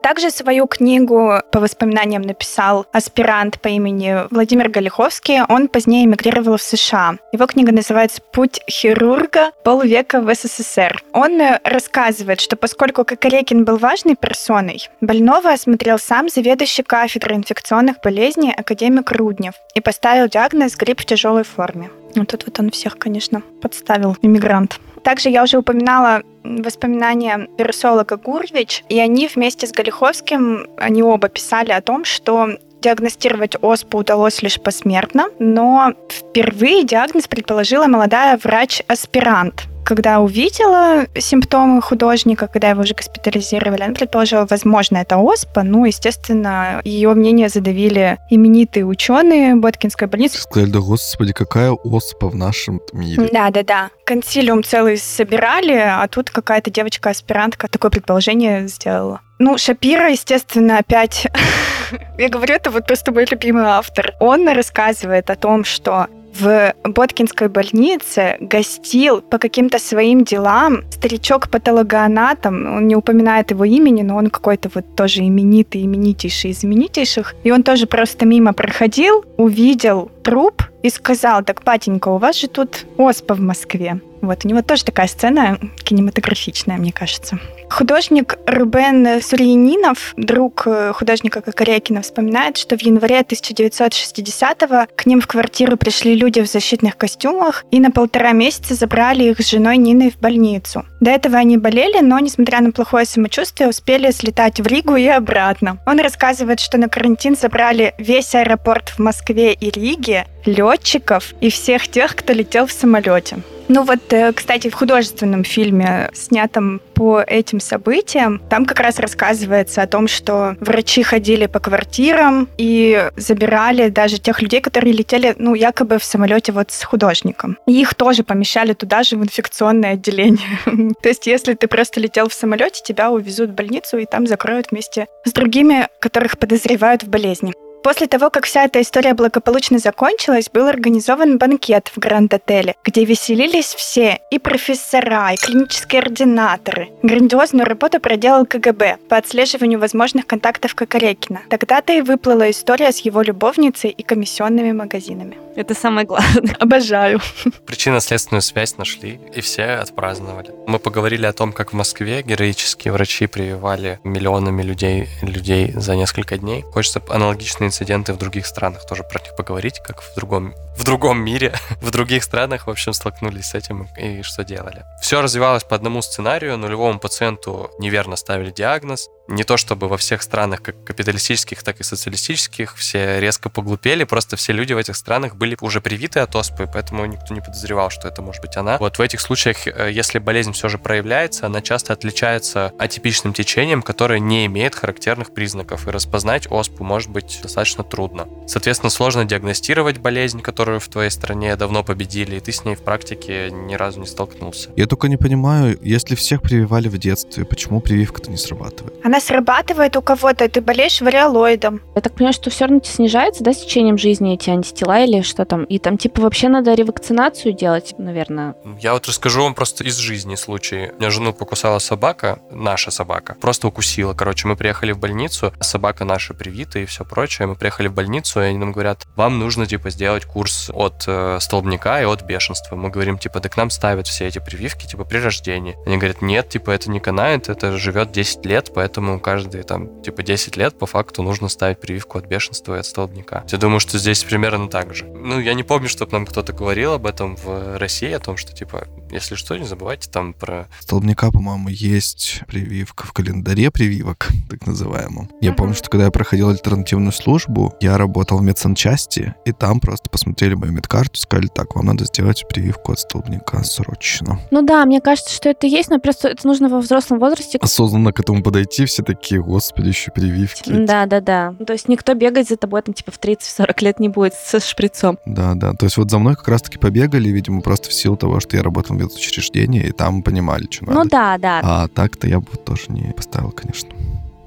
Также 0.03 0.31
свою 0.31 0.67
книгу 0.67 1.39
по 1.49 1.61
воспоминаниям 1.61 2.23
написал 2.23 2.85
аспирант 2.91 3.61
по 3.61 3.69
имени 3.69 4.27
Владимир 4.31 4.67
Галиховский. 4.67 5.43
Он 5.47 5.69
позднее 5.69 6.03
эмигрировал 6.03 6.57
в 6.57 6.61
США. 6.61 7.15
Его 7.31 7.47
книга 7.47 7.71
называется 7.71 8.21
«Путь 8.33 8.59
хирурга. 8.69 9.51
Полвека 9.63 10.19
в 10.19 10.35
СССР». 10.35 11.01
Он 11.13 11.39
рассказывает, 11.63 12.41
что 12.41 12.57
поскольку 12.57 13.05
Кокорекин 13.05 13.63
был 13.63 13.77
важной 13.77 14.17
персоной, 14.17 14.89
больного 14.99 15.53
осмотрел 15.53 15.97
сам 15.97 16.27
заведующий 16.27 16.83
кафедрой 16.83 17.37
инфекционных 17.37 18.01
болезней 18.03 18.53
академик 18.53 19.09
Руднев 19.09 19.53
и 19.73 19.79
поставил 19.79 20.27
диагноз 20.27 20.75
грипп 20.75 20.99
в 20.99 21.05
тяжелой 21.05 21.45
форме. 21.45 21.89
Вот 22.15 22.27
тут 22.27 22.45
вот 22.45 22.59
он 22.59 22.71
всех, 22.71 22.97
конечно, 22.97 23.41
подставил, 23.61 24.15
иммигрант. 24.21 24.79
Также 25.03 25.29
я 25.29 25.43
уже 25.43 25.57
упоминала 25.57 26.23
воспоминания 26.43 27.47
вирусолога 27.57 28.17
Гурвич, 28.17 28.83
и 28.89 28.99
они 28.99 29.27
вместе 29.27 29.67
с 29.67 29.71
Галиховским, 29.71 30.67
они 30.77 31.03
оба 31.03 31.29
писали 31.29 31.71
о 31.71 31.81
том, 31.81 32.05
что 32.05 32.57
диагностировать 32.81 33.55
ОСПУ 33.61 33.99
удалось 33.99 34.41
лишь 34.41 34.59
посмертно, 34.59 35.29
но 35.39 35.93
впервые 36.09 36.83
диагноз 36.83 37.27
предположила 37.27 37.87
молодая 37.87 38.37
врач-аспирант, 38.37 39.63
когда 39.83 40.19
увидела 40.19 41.05
симптомы 41.17 41.81
художника, 41.81 42.47
когда 42.47 42.69
его 42.69 42.81
уже 42.81 42.93
госпитализировали, 42.93 43.83
она 43.83 43.93
предположила, 43.93 44.47
возможно, 44.49 44.97
это 44.97 45.17
оспа. 45.17 45.63
Ну, 45.63 45.85
естественно, 45.85 46.81
ее 46.83 47.13
мнение 47.13 47.49
задавили 47.49 48.17
именитые 48.29 48.85
ученые 48.85 49.55
Боткинской 49.55 50.07
больницы. 50.07 50.41
Сказали, 50.41 50.69
да 50.69 50.79
господи, 50.79 51.33
какая 51.33 51.71
оспа 51.71 52.29
в 52.29 52.35
нашем 52.35 52.81
мире. 52.93 53.29
Да-да-да. 53.31 53.89
Консилиум 54.05 54.63
целый 54.63 54.97
собирали, 54.97 55.73
а 55.73 56.07
тут 56.07 56.29
какая-то 56.29 56.71
девочка-аспирантка 56.71 57.67
такое 57.67 57.91
предположение 57.91 58.67
сделала. 58.67 59.21
Ну, 59.39 59.57
Шапира, 59.57 60.09
естественно, 60.09 60.77
опять... 60.77 61.27
Я 62.17 62.29
говорю, 62.29 62.55
это 62.55 62.71
вот 62.71 62.87
просто 62.87 63.11
мой 63.11 63.25
любимый 63.29 63.65
автор. 63.65 64.13
Он 64.19 64.47
рассказывает 64.47 65.29
о 65.29 65.35
том, 65.35 65.63
что 65.63 66.07
в 66.39 66.73
Боткинской 66.83 67.47
больнице 67.47 68.37
гостил 68.39 69.21
по 69.21 69.37
каким-то 69.37 69.79
своим 69.79 70.23
делам 70.23 70.83
старичок-патологоанатом. 70.91 72.77
Он 72.77 72.87
не 72.87 72.95
упоминает 72.95 73.51
его 73.51 73.65
имени, 73.65 74.01
но 74.01 74.15
он 74.15 74.29
какой-то 74.29 74.69
вот 74.73 74.95
тоже 74.95 75.21
именитый, 75.21 75.83
именитейший 75.83 76.51
из 76.51 76.63
именитейших. 76.63 77.35
И 77.43 77.51
он 77.51 77.63
тоже 77.63 77.85
просто 77.85 78.25
мимо 78.25 78.53
проходил, 78.53 79.25
увидел 79.37 80.11
труп 80.23 80.63
и 80.81 80.89
сказал, 80.89 81.43
так, 81.43 81.63
батенька, 81.63 82.09
у 82.09 82.17
вас 82.17 82.39
же 82.39 82.47
тут 82.47 82.85
оспа 82.97 83.35
в 83.35 83.39
Москве. 83.39 83.99
Вот, 84.23 84.45
у 84.45 84.47
него 84.47 84.61
тоже 84.61 84.85
такая 84.85 85.07
сцена 85.07 85.59
кинематографичная, 85.83 86.77
мне 86.77 86.93
кажется. 86.93 87.39
Художник 87.69 88.37
Рубен 88.47 89.21
Сурьянинов, 89.21 90.13
друг 90.15 90.63
э, 90.65 90.93
художника 90.93 91.41
Кокорякина, 91.41 92.01
вспоминает, 92.01 92.55
что 92.55 92.77
в 92.77 92.81
январе 92.81 93.19
1960-го 93.19 94.87
к 94.95 95.05
ним 95.05 95.19
в 95.19 95.27
квартиру 95.27 95.75
пришли 95.75 96.15
люди 96.15 96.39
в 96.39 96.45
защитных 96.45 96.95
костюмах 96.95 97.65
и 97.69 97.81
на 97.81 97.91
полтора 97.91 98.31
месяца 98.31 98.75
забрали 98.75 99.25
их 99.25 99.41
с 99.41 99.49
женой 99.49 99.75
Ниной 99.75 100.09
в 100.11 100.19
больницу. 100.19 100.85
До 101.01 101.11
этого 101.11 101.37
они 101.37 101.57
болели, 101.57 101.99
но, 101.99 102.17
несмотря 102.19 102.61
на 102.61 102.71
плохое 102.71 103.05
самочувствие, 103.05 103.67
успели 103.67 104.09
слетать 104.11 104.61
в 104.61 104.67
Ригу 104.67 104.95
и 104.95 105.07
обратно. 105.07 105.79
Он 105.85 105.99
рассказывает, 105.99 106.61
что 106.61 106.77
на 106.77 106.87
карантин 106.87 107.35
забрали 107.35 107.93
весь 107.97 108.35
аэропорт 108.35 108.87
в 108.87 108.99
Москве 108.99 109.51
и 109.51 109.69
Риге, 109.69 110.27
летчиков 110.45 111.33
и 111.41 111.49
всех 111.49 111.89
тех, 111.89 112.15
кто 112.15 112.31
летел 112.31 112.67
в 112.67 112.71
самолете. 112.71 113.39
Ну 113.67 113.83
вот, 113.83 114.11
э, 114.11 114.33
кстати, 114.33 114.69
в 114.69 114.73
художественном 114.73 115.43
фильме, 115.43 116.09
снятом 116.13 116.81
по 116.93 117.21
этим 117.21 117.59
событиям, 117.59 118.41
там 118.49 118.65
как 118.65 118.79
раз 118.79 118.99
рассказывается 118.99 119.81
о 119.81 119.87
том, 119.87 120.07
что 120.07 120.55
врачи 120.59 121.03
ходили 121.03 121.47
по 121.47 121.59
квартирам 121.59 122.49
и 122.57 123.09
забирали 123.15 123.89
даже 123.89 124.19
тех 124.19 124.41
людей, 124.41 124.61
которые 124.61 124.93
летели, 124.93 125.35
ну, 125.37 125.55
якобы 125.55 125.97
в 125.97 126.03
самолете 126.03 126.51
вот 126.51 126.71
с 126.71 126.83
художником. 126.83 127.57
И 127.67 127.79
их 127.79 127.95
тоже 127.95 128.23
помещали 128.23 128.73
туда 128.73 129.03
же 129.03 129.17
в 129.17 129.23
инфекционное 129.23 129.93
отделение. 129.93 130.59
То 131.01 131.09
есть, 131.09 131.27
если 131.27 131.53
ты 131.53 131.67
просто 131.67 131.99
летел 131.99 132.29
в 132.29 132.33
самолете, 132.33 132.81
тебя 132.83 133.11
увезут 133.11 133.51
в 133.51 133.53
больницу 133.53 133.97
и 133.97 134.05
там 134.05 134.27
закроют 134.27 134.71
вместе 134.71 135.07
с 135.25 135.31
другими, 135.31 135.87
которых 135.99 136.37
подозревают 136.37 137.03
в 137.03 137.07
болезни. 137.07 137.53
После 137.83 138.07
того, 138.07 138.29
как 138.29 138.45
вся 138.45 138.63
эта 138.63 138.81
история 138.81 139.13
благополучно 139.13 139.77
закончилась, 139.77 140.49
был 140.49 140.67
организован 140.67 141.37
банкет 141.37 141.91
в 141.93 141.99
Гранд-отеле, 141.99 142.75
где 142.85 143.03
веселились 143.03 143.75
все, 143.75 144.19
и 144.31 144.39
профессора, 144.39 145.33
и 145.33 145.35
клинические 145.35 146.01
ординаторы. 146.01 146.89
Грандиозную 147.03 147.65
работу 147.65 147.99
проделал 147.99 148.45
КГБ 148.45 148.97
по 149.09 149.17
отслеживанию 149.17 149.79
возможных 149.79 150.25
контактов 150.25 150.75
Кокорекина. 150.75 151.41
Тогда-то 151.49 151.91
и 151.91 152.01
выплыла 152.01 152.49
история 152.49 152.93
с 152.93 152.99
его 152.99 153.21
любовницей 153.21 153.89
и 153.89 154.01
комиссионными 154.01 154.71
магазинами. 154.71 155.35
Это 155.55 155.75
самое 155.75 156.05
главное. 156.07 156.55
Обожаю. 156.59 157.19
Причинно-следственную 157.65 158.41
связь 158.41 158.77
нашли, 158.77 159.19
и 159.35 159.41
все 159.41 159.63
отпраздновали. 159.63 160.51
Мы 160.67 160.79
поговорили 160.79 161.25
о 161.25 161.33
том, 161.33 161.53
как 161.53 161.73
в 161.73 161.75
Москве 161.75 162.23
героические 162.23 162.91
врачи 162.91 163.27
прививали 163.27 163.99
миллионами 164.03 164.63
людей, 164.63 165.09
людей 165.21 165.71
за 165.75 165.95
несколько 165.95 166.37
дней. 166.37 166.63
Хочется 166.63 167.01
аналогичные 167.07 167.67
инциденты 167.67 168.13
в 168.13 168.17
других 168.17 168.45
странах 168.45 168.87
тоже 168.87 169.03
про 169.03 169.19
них 169.19 169.35
поговорить, 169.35 169.79
как 169.85 170.01
в 170.01 170.15
другом, 170.15 170.53
в 170.75 170.83
другом 170.83 171.19
мире, 171.23 171.53
в 171.81 171.91
других 171.91 172.23
странах, 172.23 172.67
в 172.67 172.69
общем, 172.69 172.93
столкнулись 172.93 173.45
с 173.45 173.53
этим 173.53 173.87
и 173.97 174.23
что 174.23 174.43
делали. 174.43 174.83
Все 175.01 175.21
развивалось 175.21 175.63
по 175.63 175.75
одному 175.75 176.01
сценарию. 176.01 176.57
Нулевому 176.57 176.99
пациенту 176.99 177.69
неверно 177.79 178.15
ставили 178.15 178.51
диагноз. 178.51 179.09
Не 179.27 179.43
то 179.43 179.55
чтобы 179.55 179.87
во 179.87 179.97
всех 179.97 180.21
странах, 180.21 180.61
как 180.61 180.83
капиталистических, 180.83 181.63
так 181.63 181.79
и 181.79 181.83
социалистических, 181.83 182.75
все 182.75 183.21
резко 183.21 183.49
поглупели, 183.49 184.03
просто 184.03 184.35
все 184.35 184.51
люди 184.51 184.73
в 184.73 184.77
этих 184.77 184.97
странах 184.97 185.35
были 185.35 185.57
уже 185.61 185.79
привиты 185.79 186.19
от 186.19 186.35
оспы, 186.35 186.69
поэтому 186.71 187.05
никто 187.05 187.33
не 187.33 187.39
подозревал, 187.39 187.89
что 187.89 188.09
это 188.09 188.21
может 188.21 188.41
быть 188.41 188.57
она. 188.57 188.77
Вот 188.79 188.97
в 188.97 189.01
этих 189.01 189.21
случаях, 189.21 189.65
э, 189.65 189.91
если 189.91 190.19
болезнь 190.19 190.51
все 190.51 190.67
же 190.67 190.77
проявляется, 190.77 191.45
она 191.45 191.61
часто 191.61 191.93
отличается 191.93 192.73
атипичным 192.77 193.33
течением, 193.33 193.81
которое 193.81 194.19
не 194.19 194.45
имеет 194.47 194.75
характерных 194.75 195.33
признаков, 195.33 195.87
и 195.87 195.91
распознать 195.91 196.47
оспу 196.51 196.83
может 196.83 197.09
быть 197.09 197.39
достаточно 197.41 197.85
трудно. 197.85 198.27
Соответственно, 198.45 198.89
сложно 198.89 199.23
диагностировать 199.23 199.99
болезнь, 199.99 200.41
которую 200.41 200.81
в 200.81 200.87
твоей 200.89 201.09
стране 201.09 201.55
давно 201.55 201.83
победили, 201.83 202.35
и 202.35 202.39
ты 202.41 202.51
с 202.51 202.65
ней 202.65 202.75
в 202.75 202.81
практике 202.81 203.49
ни 203.51 203.75
разу 203.75 204.01
не 204.01 204.05
столкнулся. 204.05 204.69
Я 204.75 204.85
только 204.85 205.07
не 205.07 205.17
понимаю, 205.17 205.79
если 205.81 206.15
всех 206.15 206.41
прививали 206.41 206.89
в 206.89 206.97
детстве, 206.97 207.45
почему 207.45 207.79
прививка-то 207.79 208.29
не 208.29 208.37
срабатывает? 208.37 208.93
Она 209.03 209.12
срабатывает 209.19 209.95
у 209.97 210.01
кого-то, 210.01 210.45
и 210.45 210.47
ты 210.47 210.61
болеешь 210.61 211.01
вариолоидом. 211.01 211.81
Я 211.95 212.01
так 212.01 212.13
понимаю, 212.13 212.33
что 212.33 212.49
все 212.49 212.65
равно 212.65 212.81
снижается, 212.83 213.43
да, 213.43 213.53
с 213.53 213.57
течением 213.63 213.97
жизни 213.97 214.33
эти 214.33 214.49
антитела 214.49 215.03
или 215.03 215.21
что 215.21 215.45
там? 215.45 215.63
И 215.65 215.79
там, 215.79 215.97
типа, 215.97 216.21
вообще 216.21 216.49
надо 216.49 216.73
ревакцинацию 216.73 217.53
делать, 217.53 217.95
наверное. 217.97 218.55
Я 218.79 218.93
вот 218.93 219.07
расскажу 219.07 219.43
вам 219.43 219.53
просто 219.53 219.83
из 219.83 219.97
жизни 219.97 220.35
случай. 220.35 220.91
Меня 220.99 221.09
жену 221.09 221.33
покусала 221.33 221.79
собака, 221.79 222.39
наша 222.51 222.91
собака, 222.91 223.35
просто 223.39 223.67
укусила. 223.67 224.13
Короче, 224.13 224.47
мы 224.47 224.55
приехали 224.55 224.91
в 224.91 224.99
больницу, 224.99 225.53
собака 225.59 226.05
наша 226.05 226.33
привита 226.33 226.79
и 226.79 226.85
все 226.85 227.05
прочее. 227.05 227.47
Мы 227.47 227.55
приехали 227.55 227.87
в 227.87 227.93
больницу, 227.93 228.41
и 228.41 228.45
они 228.45 228.57
нам 228.57 228.71
говорят, 228.71 229.05
вам 229.15 229.39
нужно, 229.39 229.65
типа, 229.65 229.89
сделать 229.89 230.25
курс 230.25 230.71
от 230.73 231.03
э, 231.07 231.37
столбняка 231.39 232.01
и 232.01 232.05
от 232.05 232.23
бешенства. 232.23 232.75
Мы 232.75 232.89
говорим, 232.89 233.17
типа, 233.17 233.39
да 233.39 233.49
к 233.49 233.57
нам 233.57 233.69
ставят 233.69 234.07
все 234.07 234.27
эти 234.27 234.39
прививки, 234.39 234.87
типа, 234.87 235.03
при 235.03 235.17
рождении. 235.17 235.77
Они 235.85 235.97
говорят, 235.97 236.21
нет, 236.21 236.49
типа, 236.49 236.71
это 236.71 236.89
не 236.89 236.99
канает, 236.99 237.49
это 237.49 237.77
живет 237.77 238.11
10 238.11 238.45
лет, 238.45 238.71
поэтому 238.73 239.02
каждые, 239.19 239.63
там, 239.63 240.01
типа, 240.01 240.23
10 240.23 240.57
лет 240.57 240.77
по 240.77 240.85
факту 240.85 241.23
нужно 241.23 241.47
ставить 241.49 241.79
прививку 241.79 242.17
от 242.17 242.25
бешенства 242.25 242.75
и 242.75 242.79
от 242.79 242.85
столбняка. 242.85 243.43
Я 243.49 243.57
думаю, 243.57 243.79
что 243.79 243.97
здесь 243.97 244.23
примерно 244.23 244.67
так 244.67 244.93
же. 244.95 245.05
Ну, 245.05 245.39
я 245.39 245.53
не 245.53 245.63
помню, 245.63 245.89
чтобы 245.89 246.11
нам 246.13 246.25
кто-то 246.25 246.53
говорил 246.53 246.93
об 246.93 247.05
этом 247.05 247.35
в 247.35 247.77
России, 247.77 248.11
о 248.11 248.19
том, 248.19 248.37
что, 248.37 248.53
типа, 248.53 248.87
если 249.11 249.35
что, 249.35 249.57
не 249.57 249.65
забывайте 249.65 250.09
там 250.09 250.33
про... 250.33 250.67
Столбняка, 250.79 251.31
по-моему, 251.31 251.69
есть 251.69 252.41
прививка 252.47 253.05
в 253.05 253.13
календаре 253.13 253.71
прививок, 253.71 254.29
так 254.49 254.65
называемом. 254.65 255.29
Я 255.41 255.53
помню, 255.53 255.75
что 255.75 255.89
когда 255.89 256.05
я 256.05 256.11
проходил 256.11 256.49
альтернативную 256.49 257.11
службу, 257.11 257.75
я 257.79 257.97
работал 257.97 258.39
в 258.39 258.43
медсанчасти, 258.43 259.35
и 259.45 259.51
там 259.51 259.79
просто 259.79 260.09
посмотрели 260.09 260.55
мою 260.55 260.73
медкарту 260.73 261.13
и 261.13 261.21
сказали, 261.21 261.47
так, 261.47 261.75
вам 261.75 261.85
надо 261.85 262.05
сделать 262.05 262.45
прививку 262.47 262.93
от 262.93 262.99
столбняка 262.99 263.63
срочно. 263.63 264.39
Ну 264.51 264.61
да, 264.61 264.85
мне 264.85 265.01
кажется, 265.01 265.33
что 265.33 265.49
это 265.49 265.67
есть, 265.67 265.89
но 265.89 265.99
просто 265.99 266.29
это 266.29 266.45
нужно 266.47 266.69
во 266.69 266.79
взрослом 266.79 267.19
возрасте. 267.19 267.57
Осознанно 267.61 268.13
к 268.13 268.19
этому 268.19 268.43
подойти, 268.43 268.85
все 268.93 269.03
такие, 269.03 269.41
господи, 269.41 269.87
еще 269.87 270.11
прививки. 270.11 270.69
Да, 270.69 271.05
да, 271.07 271.19
да. 271.19 271.55
То 271.65 271.73
есть 271.73 271.87
никто 271.87 272.13
бегать 272.13 272.47
за 272.47 272.57
тобой 272.57 272.81
там 272.83 272.93
типа 272.93 273.11
в 273.11 273.19
30-40 273.19 273.83
лет 273.83 273.99
не 273.99 274.09
будет 274.09 274.35
со 274.35 274.59
шприцом. 274.59 275.17
Да, 275.25 275.55
да. 275.55 275.73
То 275.73 275.85
есть 275.85 275.97
вот 275.97 276.11
за 276.11 276.19
мной 276.19 276.35
как 276.35 276.47
раз-таки 276.47 276.77
побегали, 276.77 277.29
видимо, 277.29 277.61
просто 277.61 277.89
в 277.89 277.93
силу 277.93 278.15
того, 278.15 278.39
что 278.39 278.55
я 278.55 278.63
работал 278.63 278.95
в 278.95 278.99
медучреждении, 278.99 279.83
и 279.83 279.91
там 279.91 280.21
понимали, 280.21 280.67
что 280.69 280.85
надо. 280.85 280.99
Ну 280.99 281.05
да, 281.09 281.37
да. 281.39 281.59
А 281.63 281.87
так-то 281.87 282.27
я 282.27 282.39
бы 282.39 282.55
тоже 282.63 282.83
не 282.89 283.13
поставил, 283.13 283.51
конечно 283.51 283.89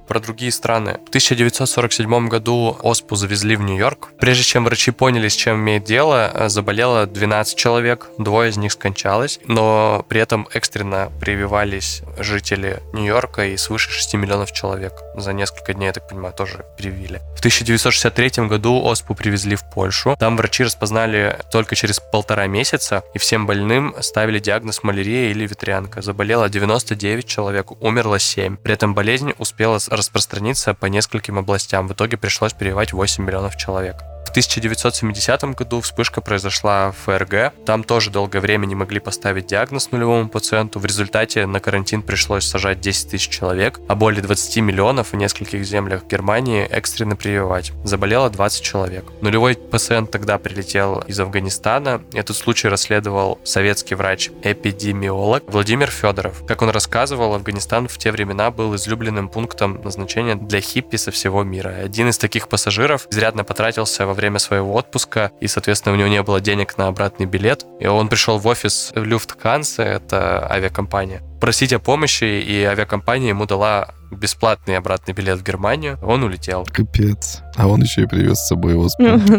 про 0.07 0.21
другие 0.21 0.53
страны. 0.53 0.99
В 1.07 1.09
1947 1.09 2.29
году 2.29 2.77
ОСПУ 2.83 3.17
завезли 3.17 3.57
в 3.57 3.63
Нью-Йорк. 3.63 4.11
Прежде 4.19 4.45
чем 4.45 4.65
врачи 4.65 4.91
поняли, 4.91 5.29
с 5.29 5.35
чем 5.35 5.61
имеет 5.61 5.85
дело, 5.85 6.31
э, 6.33 6.49
заболело 6.49 7.07
12 7.07 7.57
человек, 7.57 8.07
двое 8.19 8.51
из 8.51 8.57
них 8.57 8.73
скончалось, 8.73 9.41
но 9.47 10.05
при 10.09 10.21
этом 10.21 10.49
экстренно 10.53 11.11
прививались 11.21 12.03
жители 12.19 12.83
Нью-Йорка 12.93 13.47
и 13.47 13.57
свыше 13.57 13.91
6 13.91 14.15
миллионов 14.15 14.53
человек. 14.53 14.93
За 15.17 15.33
несколько 15.33 15.75
дней, 15.75 15.87
я 15.87 15.93
так 15.93 16.09
понимаю, 16.09 16.35
тоже 16.35 16.65
привили. 16.77 17.21
В 17.35 17.39
1963 17.39 18.47
году 18.47 18.87
ОСПУ 18.89 19.15
привезли 19.15 19.57
в 19.57 19.65
Польшу. 19.71 20.17
Там 20.19 20.37
врачи 20.37 20.65
распознали 20.65 21.39
только 21.51 21.75
через 21.75 22.01
полтора 22.01 22.47
месяца, 22.47 23.03
и 23.15 23.19
всем 23.19 23.47
больным 23.47 23.95
ставили 24.01 24.39
диагноз 24.39 24.83
малярия 24.83 25.31
или 25.31 25.47
ветрянка. 25.47 26.03
Заболело 26.03 26.49
99 26.49 27.27
человек, 27.27 27.73
умерло 27.83 28.19
7. 28.19 28.57
При 28.57 28.75
этом 28.75 28.95
болезнь 28.95 29.33
успела 29.39 29.79
распространиться 29.97 30.75
по 30.75 30.87
нескольким 30.87 31.39
областям. 31.39 31.89
В 31.89 31.93
итоге 31.93 32.17
пришлось 32.17 32.53
перевивать 32.53 32.93
8 32.93 33.25
миллионов 33.25 33.57
человек. 33.57 33.97
В 34.27 34.31
1970 34.31 35.45
году 35.55 35.81
вспышка 35.81 36.21
произошла 36.21 36.91
в 36.91 36.97
ФРГ. 37.05 37.55
Там 37.65 37.85
тоже 37.85 38.11
долгое 38.11 38.41
время 38.41 38.67
не 38.67 38.75
могли 38.75 38.99
поставить 38.99 39.47
диагноз 39.47 39.93
нулевому 39.93 40.29
пациенту. 40.29 40.81
В 40.81 40.85
результате 40.85 41.47
на 41.47 41.61
карантин 41.61 42.03
пришлось 42.03 42.45
сажать 42.45 42.81
10 42.81 43.11
тысяч 43.11 43.29
человек, 43.29 43.81
а 43.89 43.95
более 43.95 44.23
20 44.23 44.57
миллионов 44.59 45.13
в 45.13 45.17
нескольких 45.17 45.65
землях 45.65 46.05
Германии 46.07 46.67
экстренно 46.67 47.15
прививать. 47.17 47.73
Заболело 47.85 48.29
20 48.29 48.63
человек. 48.63 49.05
Нулевой 49.23 49.55
пациент 49.55 50.11
тогда 50.11 50.39
прилетел 50.39 50.99
из 51.07 51.19
Афганистана. 51.21 52.03
Этот 52.13 52.37
случай 52.37 52.69
расследовал 52.69 53.39
советский 53.45 53.95
врач-эпидемиолог 53.95 55.45
Владимир 55.47 55.89
Федоров. 55.89 56.45
Как 56.47 56.63
он 56.63 56.71
рассказывал, 56.71 57.35
Афганистан 57.35 57.87
в 57.87 57.97
те 57.97 58.11
времена 58.11 58.51
был 58.51 58.75
излюбленным 58.75 59.29
пунктом 59.29 59.81
назначения 59.83 60.35
для 60.35 60.61
хиппи 60.61 60.97
со 60.97 61.13
всего 61.13 61.45
мира. 61.45 61.69
Один 61.85 62.09
из 62.09 62.19
таких 62.19 62.49
пассажиров 62.49 63.07
изрядно 63.11 63.45
потратился 63.45 64.05
во 64.05 64.17
время 64.17 64.26
своего 64.39 64.75
отпуска, 64.75 65.31
и, 65.41 65.47
соответственно, 65.47 65.95
у 65.95 65.99
него 65.99 66.09
не 66.09 66.23
было 66.23 66.41
денег 66.41 66.77
на 66.79 66.89
обратный 66.89 67.27
билет. 67.27 67.65
И 67.81 67.87
он 67.87 68.09
пришел 68.09 68.39
в 68.39 68.47
офис 68.47 68.93
Люфтканса, 68.95 69.83
это 69.83 70.51
авиакомпания, 70.51 71.23
просить 71.41 71.73
о 71.73 71.79
помощи, 71.79 72.25
и 72.25 72.63
авиакомпания 72.63 73.29
ему 73.29 73.47
дала 73.47 73.95
бесплатный 74.11 74.77
обратный 74.77 75.15
билет 75.15 75.39
в 75.39 75.43
Германию, 75.43 75.99
он 76.03 76.23
улетел. 76.23 76.65
Капец. 76.73 77.41
А 77.57 77.67
он 77.67 77.83
еще 77.83 78.03
и 78.03 78.07
привез 78.07 78.39
с 78.39 78.49
собой. 78.49 78.77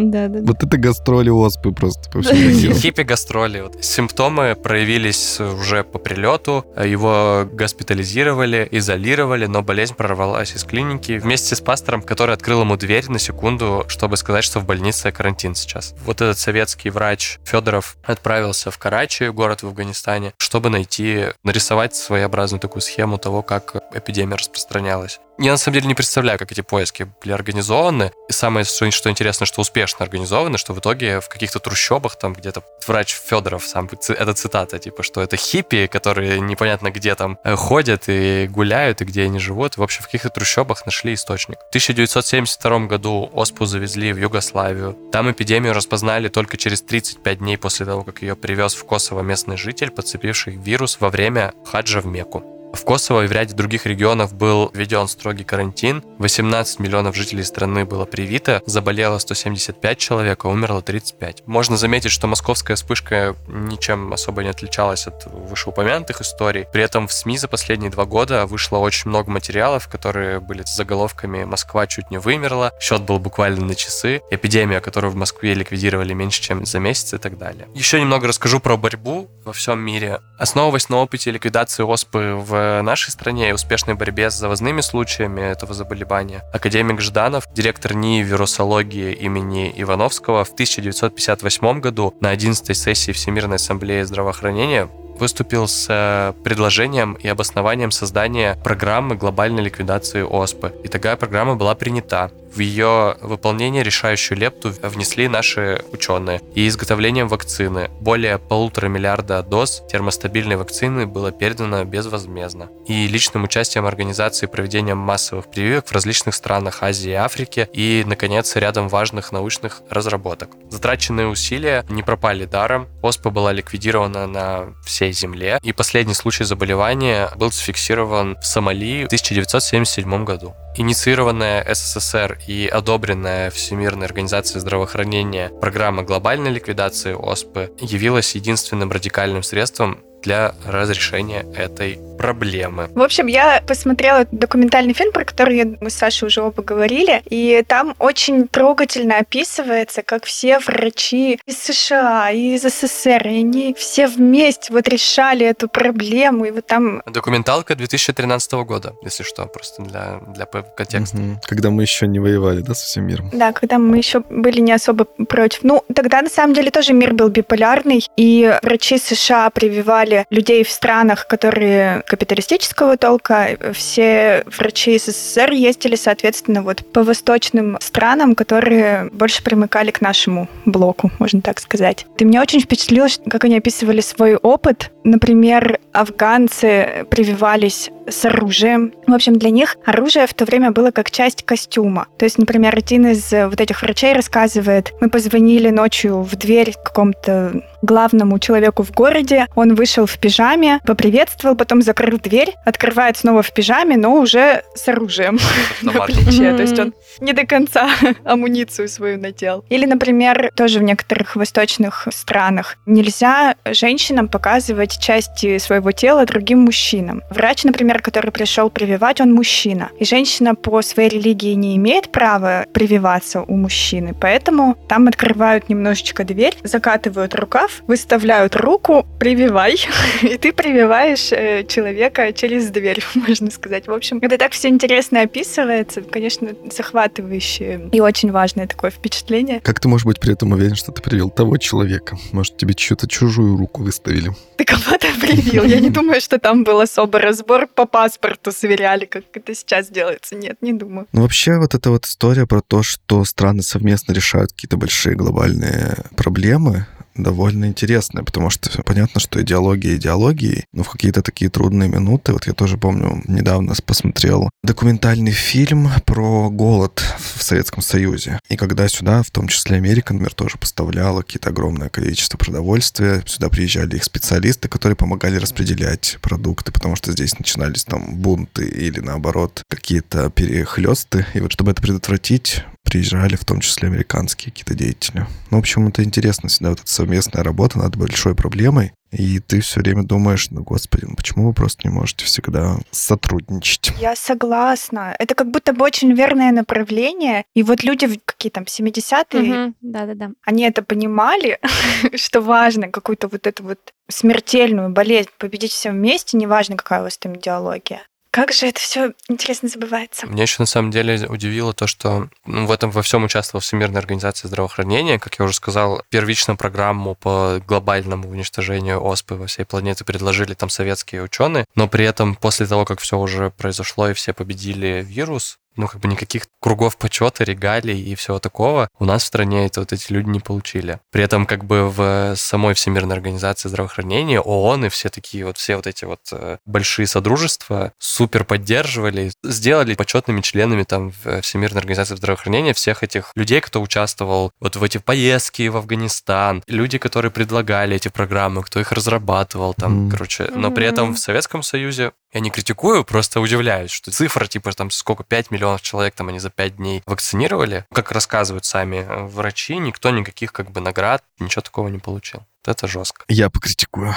Да, 0.08 0.28
да. 0.28 0.40
Вот 0.42 0.64
это 0.64 0.78
гастроли 0.78 1.30
оспы 1.30 1.72
просто 1.72 2.10
по 2.10 2.22
всему 2.22 2.40
миру. 2.40 2.74
Хиппи 2.80 3.02
гастроли. 3.02 3.66
Симптомы 3.82 4.56
проявились 4.56 5.40
уже 5.40 5.84
по 5.84 6.00
прилету, 6.00 6.66
его 6.84 7.48
госпитализировали, 7.52 8.68
изолировали, 8.72 9.46
но 9.46 9.62
болезнь 9.62 9.94
прорвалась 9.96 10.56
из 10.56 10.64
клиники 10.64 11.18
вместе 11.18 11.56
с 11.56 11.62
пастором, 11.62 12.02
который 12.02 12.34
открыл 12.34 12.62
ему 12.62 12.78
дверь 12.78 13.10
на 13.10 13.20
секунду, 13.20 13.86
чтобы 13.88 14.18
сказать, 14.18 14.44
что 14.44 14.60
в 14.60 14.66
больнице 14.66 15.12
карантин 15.12 15.56
сейчас. 15.56 15.94
Вот 16.06 16.22
этот 16.22 16.38
советский 16.38 16.90
врач 16.90 17.40
Федоров 17.44 17.98
отправился 18.04 18.72
в 18.72 18.78
Карачи, 18.78 19.30
город 19.30 19.64
в 19.64 19.68
Афганистане, 19.68 20.34
чтобы 20.38 20.70
найти, 20.70 21.26
нарисовать 21.44 21.87
своеобразную 21.96 22.60
такую 22.60 22.82
схему 22.82 23.18
того, 23.18 23.42
как 23.42 23.76
эпидемия 23.94 24.36
распространялась. 24.36 25.20
Я 25.40 25.52
на 25.52 25.58
самом 25.58 25.76
деле 25.76 25.88
не 25.88 25.94
представляю, 25.94 26.40
как 26.40 26.52
эти 26.52 26.62
поиски 26.62 27.08
были 27.22 27.32
организованы. 27.32 28.12
И 28.28 28.34
самое, 28.34 28.66
что, 28.66 28.90
что 28.90 29.10
интересно, 29.12 29.46
что 29.46 29.62
успешно 29.62 30.04
организованы, 30.04 30.58
что 30.58 30.74
в 30.74 30.80
итоге 30.80 31.20
в 31.20 31.30
каких-то 31.30 31.60
трущобах 31.60 32.18
там 32.18 32.34
где-то 32.34 32.64
врач 32.88 33.14
Федоров 33.14 33.64
сам, 33.64 33.88
это 34.10 34.34
цитата, 34.34 34.80
типа, 34.80 35.04
что 35.04 35.22
это 35.22 35.38
хиппи, 35.38 35.86
которые 35.86 36.40
непонятно 36.40 36.90
где 36.90 37.14
там 37.14 37.38
э, 37.44 37.56
ходят 37.56 38.06
и 38.08 38.48
гуляют, 38.50 39.02
и 39.02 39.06
где 39.06 39.24
они 39.24 39.38
живут. 39.38 39.78
В 39.78 39.84
общем, 39.84 40.02
в 40.02 40.06
каких-то 40.06 40.32
трущобах 40.32 40.88
нашли 40.88 41.14
источник. 41.14 41.60
В 41.60 41.70
1972 41.70 42.80
году 42.88 43.30
оспу 43.32 43.66
завезли 43.66 44.14
в 44.14 44.18
Югославию. 44.18 44.98
Там 45.12 45.30
эпидемию 45.30 45.74
распознали 45.74 46.30
только 46.30 46.58
через 46.58 46.82
35 46.82 47.38
дней 47.38 47.58
после 47.60 47.86
того, 47.86 48.04
как 48.04 48.24
ее 48.24 48.36
привез 48.36 48.74
в 48.74 48.84
Косово 48.86 49.22
местный 49.22 49.58
житель, 49.58 49.92
подцепивший 49.92 50.56
вирус 50.56 50.98
во 51.00 51.10
время 51.10 51.54
хаджа 51.78 52.02
в 52.02 52.08
Мекку. 52.08 52.57
В 52.74 52.84
Косово 52.84 53.24
и 53.24 53.28
в 53.28 53.32
ряде 53.32 53.54
других 53.54 53.86
регионов 53.86 54.34
был 54.34 54.70
введен 54.74 55.08
строгий 55.08 55.44
карантин. 55.44 56.04
18 56.20 56.80
миллионов 56.80 57.16
жителей 57.16 57.44
страны 57.44 57.86
было 57.86 58.06
привито, 58.06 58.62
заболело 58.66 59.18
175 59.18 59.98
человек, 59.98 60.46
а 60.46 60.50
умерло 60.50 60.82
35. 60.82 61.44
Можно 61.48 61.78
заметить, 61.78 62.12
что 62.12 62.28
московская 62.28 62.76
вспышка 62.76 63.36
ничем 63.48 64.12
особо 64.14 64.44
не 64.44 64.50
отличалась 64.50 65.08
от 65.08 65.26
вышеупомянутых 65.26 66.22
историй. 66.22 66.66
При 66.72 66.84
этом 66.84 67.08
в 67.08 67.14
СМИ 67.14 67.38
за 67.38 67.48
последние 67.48 67.90
два 67.90 68.06
года 68.06 68.46
вышло 68.46 68.78
очень 68.78 69.10
много 69.10 69.32
материалов, 69.32 69.88
которые 69.88 70.40
были 70.40 70.64
с 70.64 70.76
заголовками 70.76 71.46
«Москва 71.46 71.88
чуть 71.88 72.12
не 72.12 72.18
вымерла», 72.18 72.74
«Счет 72.80 73.02
был 73.02 73.20
буквально 73.20 73.66
на 73.66 73.76
часы», 73.76 74.22
«Эпидемия, 74.30 74.82
которую 74.82 75.12
в 75.12 75.16
Москве 75.16 75.54
ликвидировали 75.54 76.14
меньше, 76.14 76.42
чем 76.42 76.66
за 76.66 76.80
месяц» 76.80 77.14
и 77.14 77.18
так 77.18 77.38
далее. 77.38 77.68
Еще 77.74 78.00
немного 78.00 78.28
расскажу 78.28 78.60
про 78.60 78.78
борьбу 78.78 79.30
во 79.46 79.54
всем 79.54 79.80
мире. 79.80 80.20
Основываясь 80.38 80.90
на 80.90 80.98
опыте 80.98 81.32
ликвидации 81.32 81.84
оспы 81.84 82.34
в 82.36 82.57
нашей 82.82 83.12
стране 83.12 83.50
и 83.50 83.54
успешной 83.54 83.96
борьбе 83.96 84.30
с 84.30 84.36
завозными 84.36 84.82
случаями 84.82 85.42
этого 85.42 85.74
заболевания, 85.74 86.44
академик 86.54 87.02
Жданов, 87.02 87.46
директор 87.54 87.94
НИИ 87.94 88.24
вирусологии 88.24 89.14
имени 89.14 89.74
Ивановского, 89.76 90.44
в 90.44 90.52
1958 90.52 91.80
году 91.80 92.14
на 92.22 92.30
11 92.30 92.76
сессии 92.78 93.12
Всемирной 93.12 93.56
ассамблеи 93.58 94.04
здравоохранения 94.04 94.90
выступил 95.20 95.68
с 95.68 95.88
э, 95.90 96.34
предложением 96.44 97.14
и 97.14 97.28
обоснованием 97.28 97.92
создания 97.92 98.58
программы 98.64 99.16
глобальной 99.16 99.64
ликвидации 99.64 100.24
ОСПы. 100.24 100.74
И 100.84 100.88
такая 100.88 101.16
программа 101.16 101.56
была 101.56 101.76
принята. 101.76 102.32
В 102.54 102.60
ее 102.60 103.18
выполнение 103.22 103.84
решающую 103.84 104.38
лепту 104.38 104.74
внесли 104.82 105.28
наши 105.28 105.84
ученые. 105.92 106.42
И 106.56 106.68
изготовлением 106.68 107.28
вакцины 107.28 107.92
более 108.00 108.40
полутора 108.40 108.88
миллиарда 108.88 109.44
доз 109.44 109.84
термостабильной 109.92 110.56
вакцины 110.56 111.06
было 111.06 111.32
передано 111.32 111.84
безвозмездно. 111.84 112.70
И 112.88 113.08
личным 113.08 113.44
участием 113.44 113.86
организации 113.86 114.48
проведением 114.48 114.98
массовых 114.98 115.52
прививок 115.52 115.88
в 115.88 115.92
различных 115.92 116.34
странах 116.36 116.82
Азии 116.82 117.12
и 117.12 117.16
Африки 117.16 117.70
и, 117.74 118.04
наконец, 118.08 118.56
рядом 118.56 118.88
важных 118.88 119.32
научных 119.32 119.82
разработок. 119.90 120.50
Затраченные 120.70 121.28
усилия 121.28 121.86
не 121.90 122.02
пропали 122.02 122.46
даром. 122.46 122.88
ОСПА 123.04 123.30
была 123.30 123.52
ликвидирована 123.52 124.26
на 124.26 124.74
всей 124.84 125.07
Земле. 125.12 125.60
И 125.64 125.74
последний 125.74 126.14
случай 126.14 126.44
заболевания 126.44 127.30
был 127.36 127.52
зафиксирован 127.52 128.38
в 128.40 128.46
Сомали 128.46 129.04
в 129.04 129.08
1977 129.08 130.24
году 130.24 130.56
инициированная 130.78 131.66
СССР 131.74 132.40
и 132.48 132.68
одобренная 132.68 133.50
Всемирной 133.50 134.06
организацией 134.06 134.60
здравоохранения 134.60 135.50
программа 135.50 136.04
глобальной 136.04 136.52
ликвидации 136.52 137.14
ОСПы 137.14 137.72
явилась 137.80 138.36
единственным 138.36 138.92
радикальным 138.92 139.44
средством 139.44 140.04
для 140.24 140.54
разрешения 140.66 141.46
этой 141.56 142.00
проблемы. 142.18 142.90
В 142.96 143.02
общем, 143.02 143.28
я 143.28 143.64
посмотрела 143.66 144.26
документальный 144.32 144.94
фильм, 144.94 145.12
про 145.12 145.24
который 145.24 145.78
мы 145.80 145.90
с 145.90 145.94
Сашей 145.94 146.28
уже 146.28 146.42
оба 146.42 146.64
говорили, 146.64 147.22
и 147.30 147.64
там 147.68 147.96
очень 148.00 148.48
трогательно 148.48 149.18
описывается, 149.20 150.02
как 150.02 150.26
все 150.26 150.60
врачи 150.60 151.40
из 151.46 151.60
США 151.60 152.32
и 152.32 152.56
из 152.56 152.64
СССР, 152.64 153.28
и 153.28 153.40
они 153.40 153.76
все 153.78 154.08
вместе 154.08 154.74
вот 154.74 154.88
решали 154.88 155.46
эту 155.46 155.70
проблему, 155.70 156.46
и 156.46 156.52
вот 156.52 156.66
там... 156.66 157.02
Документалка 157.06 157.76
2013 157.76 158.54
года, 158.54 158.94
если 159.04 159.24
что, 159.24 159.46
просто 159.46 159.84
для, 159.84 160.20
для 160.34 160.46
контекста. 160.46 161.18
Угу. 161.18 161.42
Когда 161.44 161.70
мы 161.70 161.84
еще 161.84 162.08
не 162.08 162.20
воевали, 162.20 162.62
да, 162.62 162.74
со 162.74 162.86
всем 162.86 163.06
миром? 163.06 163.30
Да, 163.32 163.52
когда 163.52 163.78
мы 163.78 163.98
еще 163.98 164.22
были 164.30 164.60
не 164.60 164.72
особо 164.72 165.06
против. 165.06 165.60
Ну, 165.64 165.84
тогда 165.94 166.22
на 166.22 166.30
самом 166.30 166.54
деле 166.54 166.72
тоже 166.72 166.94
мир 166.94 167.14
был 167.14 167.30
биполярный, 167.30 168.06
и 168.18 168.58
врачи 168.64 168.98
США 168.98 169.50
прививали 169.52 170.07
людей 170.30 170.64
в 170.64 170.70
странах, 170.70 171.28
которые 171.28 172.04
капиталистического 172.08 172.98
толка. 172.98 173.58
Все 173.74 174.44
врачи 174.58 174.98
СССР 174.98 175.52
ездили, 175.52 175.96
соответственно, 175.96 176.62
вот 176.62 176.84
по 176.92 177.04
восточным 177.04 177.78
странам, 177.82 178.36
которые 178.36 179.10
больше 179.12 179.44
примыкали 179.44 179.92
к 179.92 180.02
нашему 180.02 180.48
блоку, 180.66 181.12
можно 181.20 181.42
так 181.42 181.60
сказать. 181.60 182.06
И 182.18 182.24
меня 182.24 182.42
очень 182.42 182.62
впечатлило, 182.62 183.08
как 183.30 183.44
они 183.46 183.58
описывали 183.58 184.02
свой 184.02 184.36
опыт. 184.36 184.92
Например, 185.04 185.80
афганцы 185.94 187.06
прививались 187.10 187.90
с 188.10 188.26
оружием. 188.26 188.94
В 189.06 189.14
общем, 189.14 189.38
для 189.38 189.50
них 189.50 189.78
оружие 189.86 190.28
в 190.28 190.34
то 190.34 190.46
время 190.46 190.72
было 190.72 190.92
как 190.92 191.12
часть 191.12 191.44
костюма. 191.44 192.08
То 192.18 192.26
есть, 192.26 192.38
например, 192.38 192.76
один 192.76 193.08
из 193.08 193.32
вот 193.32 193.60
этих 193.60 193.82
врачей 193.82 194.14
рассказывает, 194.14 194.94
мы 195.00 195.10
позвонили 195.10 195.70
ночью 195.70 196.22
в 196.22 196.36
дверь 196.36 196.74
какому-то 196.84 197.64
главному 197.82 198.40
человеку 198.40 198.84
в 198.84 198.92
городе, 198.92 199.48
он 199.56 199.76
вышел 199.76 200.06
в 200.06 200.18
пижаме, 200.18 200.80
поприветствовал, 200.86 201.56
потом 201.56 201.82
закрыл 201.82 202.18
дверь, 202.18 202.54
открывает 202.66 203.18
снова 203.18 203.42
в 203.42 203.54
пижаме, 203.54 203.98
но 203.98 204.16
уже 204.16 204.64
с 204.76 204.88
оружием 204.88 205.40
на 205.82 205.92
плече. 205.92 206.56
То 206.56 206.62
есть 206.62 206.80
он 206.80 206.94
не 207.20 207.34
до 207.34 207.46
конца 207.46 207.90
амуницию 208.24 208.88
свою 208.88 209.20
надел. 209.20 209.64
Или, 209.70 209.86
например, 209.86 210.52
тоже 210.56 210.80
в 210.80 210.84
некоторых 210.84 211.36
восточных 211.36 212.08
странах 212.12 212.78
нельзя 212.86 213.56
женщинам 213.66 214.28
показывать 214.28 215.00
части 215.00 215.58
своего 215.58 215.92
тела 215.92 216.26
другим 216.26 216.60
мужчинам. 216.60 217.22
Врач, 217.30 217.64
например, 217.64 218.02
который 218.02 218.32
пришел 218.32 218.70
прививать, 218.70 219.22
он 219.22 219.34
мужчина. 219.34 219.90
И 220.00 220.06
женщина 220.06 220.56
по 220.56 220.82
своей 220.82 221.10
религии 221.10 221.54
не 221.54 221.76
имеет 221.78 222.12
права 222.12 222.66
прививаться 222.74 223.42
у 223.42 223.56
мужчины. 223.56 224.14
Поэтому 224.20 224.76
там 224.88 225.08
открывают 225.08 225.70
немножечко 225.70 226.24
дверь, 226.24 226.58
закатывают 226.64 227.36
рукав, 227.36 227.67
выставляют 227.88 228.56
руку, 228.56 229.06
прививай. 229.20 229.76
И 230.22 230.38
ты 230.38 230.54
прививаешь 230.54 231.32
э, 231.32 231.66
человека 231.68 232.34
через 232.34 232.70
дверь, 232.70 233.04
можно 233.16 233.52
сказать. 233.52 233.88
В 233.88 233.94
общем, 233.94 234.20
это 234.22 234.38
так 234.38 234.52
все 234.52 234.70
интересно 234.70 235.22
описывается. 235.22 236.02
Конечно, 236.02 236.50
захватывающее 236.72 237.90
и 237.92 238.00
очень 238.00 238.32
важное 238.32 238.68
такое 238.68 238.92
впечатление. 238.92 239.60
Как 239.62 239.80
ты 239.80 239.88
можешь 239.88 240.06
быть 240.06 240.20
при 240.20 240.34
этом 240.34 240.52
уверен, 240.52 240.76
что 240.76 240.92
ты 240.92 241.02
привил 241.02 241.30
того 241.30 241.58
человека? 241.58 242.18
Может, 242.32 242.58
тебе 242.58 242.74
чью-то 242.74 243.08
чужую 243.08 243.58
руку 243.58 243.84
выставили? 243.84 244.32
Ты 244.58 244.66
кого-то 244.66 245.08
привил. 245.20 245.64
Я 245.64 245.80
не 245.80 245.90
думаю, 245.98 246.22
что 246.22 246.40
там 246.40 246.64
был 246.64 246.80
особый 246.80 247.22
разбор 247.22 247.68
по 247.68 247.86
паспорту 247.86 248.52
сверяли, 248.52 249.06
как 249.06 249.24
это 249.34 249.54
сейчас 249.54 249.90
делается. 249.90 250.36
Нет, 250.36 250.58
не 250.62 250.74
думаю. 250.74 251.08
Ну, 251.12 251.22
вообще, 251.22 251.58
вот 251.58 251.76
эта 251.76 251.90
вот 251.90 252.06
история 252.06 252.46
про 252.46 252.62
то, 252.62 252.84
что 252.84 253.24
страны 253.26 253.64
совместно 253.64 254.14
решают 254.14 254.52
какие-то 254.52 254.78
большие 254.78 255.16
глобальные 255.16 255.96
проблемы, 256.16 256.88
довольно 257.24 257.66
интересная, 257.66 258.24
потому 258.24 258.50
что 258.50 258.82
понятно, 258.84 259.20
что 259.20 259.42
идеология 259.42 259.96
идеологии, 259.96 260.66
но 260.74 260.84
в 260.84 260.90
какие-то 260.90 261.22
такие 261.22 261.50
трудные 261.50 261.90
минуты, 261.90 262.34
вот 262.34 262.48
я 262.48 262.54
тоже 262.54 262.78
помню, 262.78 263.24
недавно 263.28 263.74
посмотрел 263.86 264.50
документальный 264.64 265.32
фильм 265.32 265.90
про 266.06 266.50
голод 266.50 267.04
в 267.18 267.44
Советском 267.44 267.82
Союзе. 267.82 268.40
И 268.50 268.58
когда 268.58 268.88
сюда, 268.88 269.24
в 269.24 269.32
том 269.32 269.48
числе 269.48 269.78
Америка, 269.78 270.14
например, 270.14 270.34
тоже 270.34 270.58
поставляла 270.58 271.22
какие-то 271.22 271.50
огромное 271.50 271.90
количество 271.90 272.38
продовольствия, 272.38 273.24
сюда 273.26 273.50
приезжали 273.50 273.96
их 273.96 274.04
специалисты, 274.04 274.68
которые 274.68 274.96
помогали 274.96 275.38
распределять 275.38 276.18
продукты, 276.22 276.72
потому 276.72 276.96
что 276.96 277.12
здесь 277.12 277.38
начинались 277.38 277.84
там 277.84 278.16
бунты 278.16 278.66
или 278.66 279.00
наоборот 279.00 279.64
какие-то 279.70 280.30
перехлесты. 280.30 281.26
И 281.34 281.40
вот 281.40 281.52
чтобы 281.52 281.72
это 281.72 281.82
предотвратить, 281.82 282.64
приезжали, 282.84 283.36
в 283.36 283.44
том 283.44 283.60
числе 283.60 283.90
американские 283.90 284.52
какие-то 284.52 284.74
деятели. 284.74 285.26
Ну, 285.52 285.58
в 285.58 285.60
общем, 285.60 285.88
это 285.88 286.04
интересно 286.04 286.50
всегда, 286.50 286.70
вот 286.70 286.80
эта 286.80 286.92
совместная 287.08 287.44
работа 287.44 287.80
над 287.80 287.96
большой 287.96 288.36
проблемой. 288.36 288.92
И 289.12 289.40
ты 289.40 289.62
все 289.62 289.80
время 289.80 290.04
думаешь, 290.04 290.50
ну, 290.52 290.64
господи, 290.64 291.06
ну 291.08 291.16
почему 291.16 291.48
вы 291.48 291.54
просто 291.54 291.88
не 291.88 291.94
можете 291.94 292.26
всегда 292.26 292.76
сотрудничать? 292.92 293.94
Я 294.02 294.18
согласна. 294.18 295.16
Это 295.18 295.34
как 295.34 295.50
будто 295.50 295.72
бы 295.72 295.86
очень 295.86 296.12
верное 296.14 296.52
направление. 296.52 297.46
И 297.56 297.64
вот 297.64 297.84
люди, 297.86 298.20
какие 298.26 298.52
там, 298.52 298.64
70-е, 298.64 299.74
да-да-да. 299.80 300.32
они 300.44 300.64
это 300.64 300.84
понимали, 300.84 301.60
что 302.16 302.42
важно 302.42 302.90
какую-то 302.90 303.30
вот 303.30 303.48
эту 303.48 303.64
вот 303.64 303.80
смертельную 304.10 304.90
болезнь 304.90 305.30
победить 305.38 305.72
все 305.72 305.92
вместе, 305.92 306.36
неважно, 306.36 306.76
какая 306.76 307.00
у 307.00 307.04
вас 307.04 307.18
там 307.18 307.38
идеология. 307.38 308.02
Как 308.38 308.54
же 308.54 308.68
это 308.68 308.80
все 308.80 309.14
интересно 309.30 309.68
забывается. 309.68 310.28
Меня 310.28 310.44
еще 310.44 310.58
на 310.60 310.68
самом 310.68 310.92
деле 310.92 311.26
удивило 311.28 311.74
то, 311.74 311.88
что 311.88 312.30
ну, 312.46 312.68
в 312.68 312.72
этом 312.72 312.92
во 312.92 313.02
всем 313.02 313.24
участвовала 313.24 313.62
Всемирная 313.62 314.00
организация 314.00 314.48
здравоохранения. 314.48 315.18
Как 315.18 315.40
я 315.40 315.46
уже 315.46 315.56
сказал, 315.56 316.04
первичную 316.10 316.56
программу 316.56 317.16
по 317.16 317.60
глобальному 317.68 318.30
уничтожению 318.30 319.02
оспы 319.04 319.34
во 319.34 319.48
всей 319.48 319.66
планете 319.66 320.06
предложили 320.06 320.54
там 320.54 320.70
советские 320.70 321.24
ученые, 321.24 321.66
но 321.74 321.88
при 321.88 322.06
этом 322.06 322.36
после 322.36 322.68
того, 322.68 322.86
как 322.86 323.00
все 323.00 323.18
уже 323.18 323.50
произошло 323.50 324.08
и 324.08 324.14
все 324.14 324.34
победили 324.34 325.04
вирус, 325.04 325.58
ну, 325.78 325.88
как 325.88 326.02
бы 326.02 326.08
никаких 326.08 326.44
кругов 326.60 326.98
почета, 326.98 327.44
регалий 327.44 328.00
и 328.02 328.16
всего 328.16 328.40
такого 328.40 328.90
у 329.00 329.06
нас 329.06 329.24
в 329.24 329.28
стране 329.28 329.66
это 329.66 329.80
вот 329.82 329.94
эти 329.94 330.12
люди 330.12 330.30
не 330.30 330.40
получили. 330.40 331.00
При 331.12 331.24
этом 331.24 331.46
как 331.46 331.66
бы 331.66 331.90
в 331.90 332.36
самой 332.36 332.74
Всемирной 332.74 333.16
организации 333.16 333.70
здравоохранения, 333.70 334.40
ООН 334.40 334.86
и 334.86 334.90
все 334.90 335.10
такие 335.10 335.46
вот, 335.46 335.58
все 335.58 335.76
вот 335.76 335.88
эти 335.88 336.06
вот 336.06 336.22
э, 336.32 336.58
большие 336.66 337.08
содружества 337.08 337.94
супер 338.00 338.44
поддерживали, 338.44 339.32
сделали 339.44 339.96
почетными 339.96 340.42
членами 340.42 340.84
там 340.84 341.12
Всемирной 341.42 341.80
организации 341.80 342.16
здравоохранения 342.16 342.74
всех 342.74 343.04
этих 343.04 343.32
людей, 343.36 343.62
кто 343.62 343.82
участвовал 343.82 344.52
вот 344.60 344.76
в 344.76 344.84
эти 344.84 344.98
поездки 344.98 345.68
в 345.68 345.78
Афганистан, 345.78 346.64
люди, 346.68 346.98
которые 346.98 347.32
предлагали 347.32 347.96
эти 347.96 348.08
программы, 348.08 348.64
кто 348.64 348.80
их 348.80 348.92
разрабатывал 348.92 349.74
там, 349.74 350.08
mm. 350.08 350.12
короче. 350.12 350.50
Но 350.54 350.72
при 350.72 350.86
этом 350.86 351.14
в 351.14 351.20
Советском 351.20 351.64
Союзе 351.64 352.12
я 352.38 352.42
не 352.42 352.52
критикую, 352.52 353.04
просто 353.04 353.42
удивляюсь, 353.42 353.92
что 353.92 354.12
цифра, 354.12 354.46
типа, 354.46 354.72
там, 354.74 354.92
сколько, 354.92 355.24
5 355.24 355.52
миллионов 355.52 355.82
человек, 355.82 356.14
там, 356.14 356.30
они 356.30 356.40
за 356.40 356.50
5 356.50 356.78
дней 356.78 357.02
вакцинировали. 357.06 357.86
Как 357.92 358.12
рассказывают 358.12 358.66
сами 358.66 358.98
э, 358.98 359.26
врачи, 359.26 359.78
никто 359.78 360.12
никаких, 360.12 360.54
как 360.54 360.72
бы, 360.72 360.80
наград, 360.80 361.24
ничего 361.40 361.62
такого 361.62 361.88
не 361.90 361.98
получил. 361.98 362.42
Это 362.66 362.88
жестко. 362.88 363.24
Я 363.28 363.50
покритикую. 363.50 364.14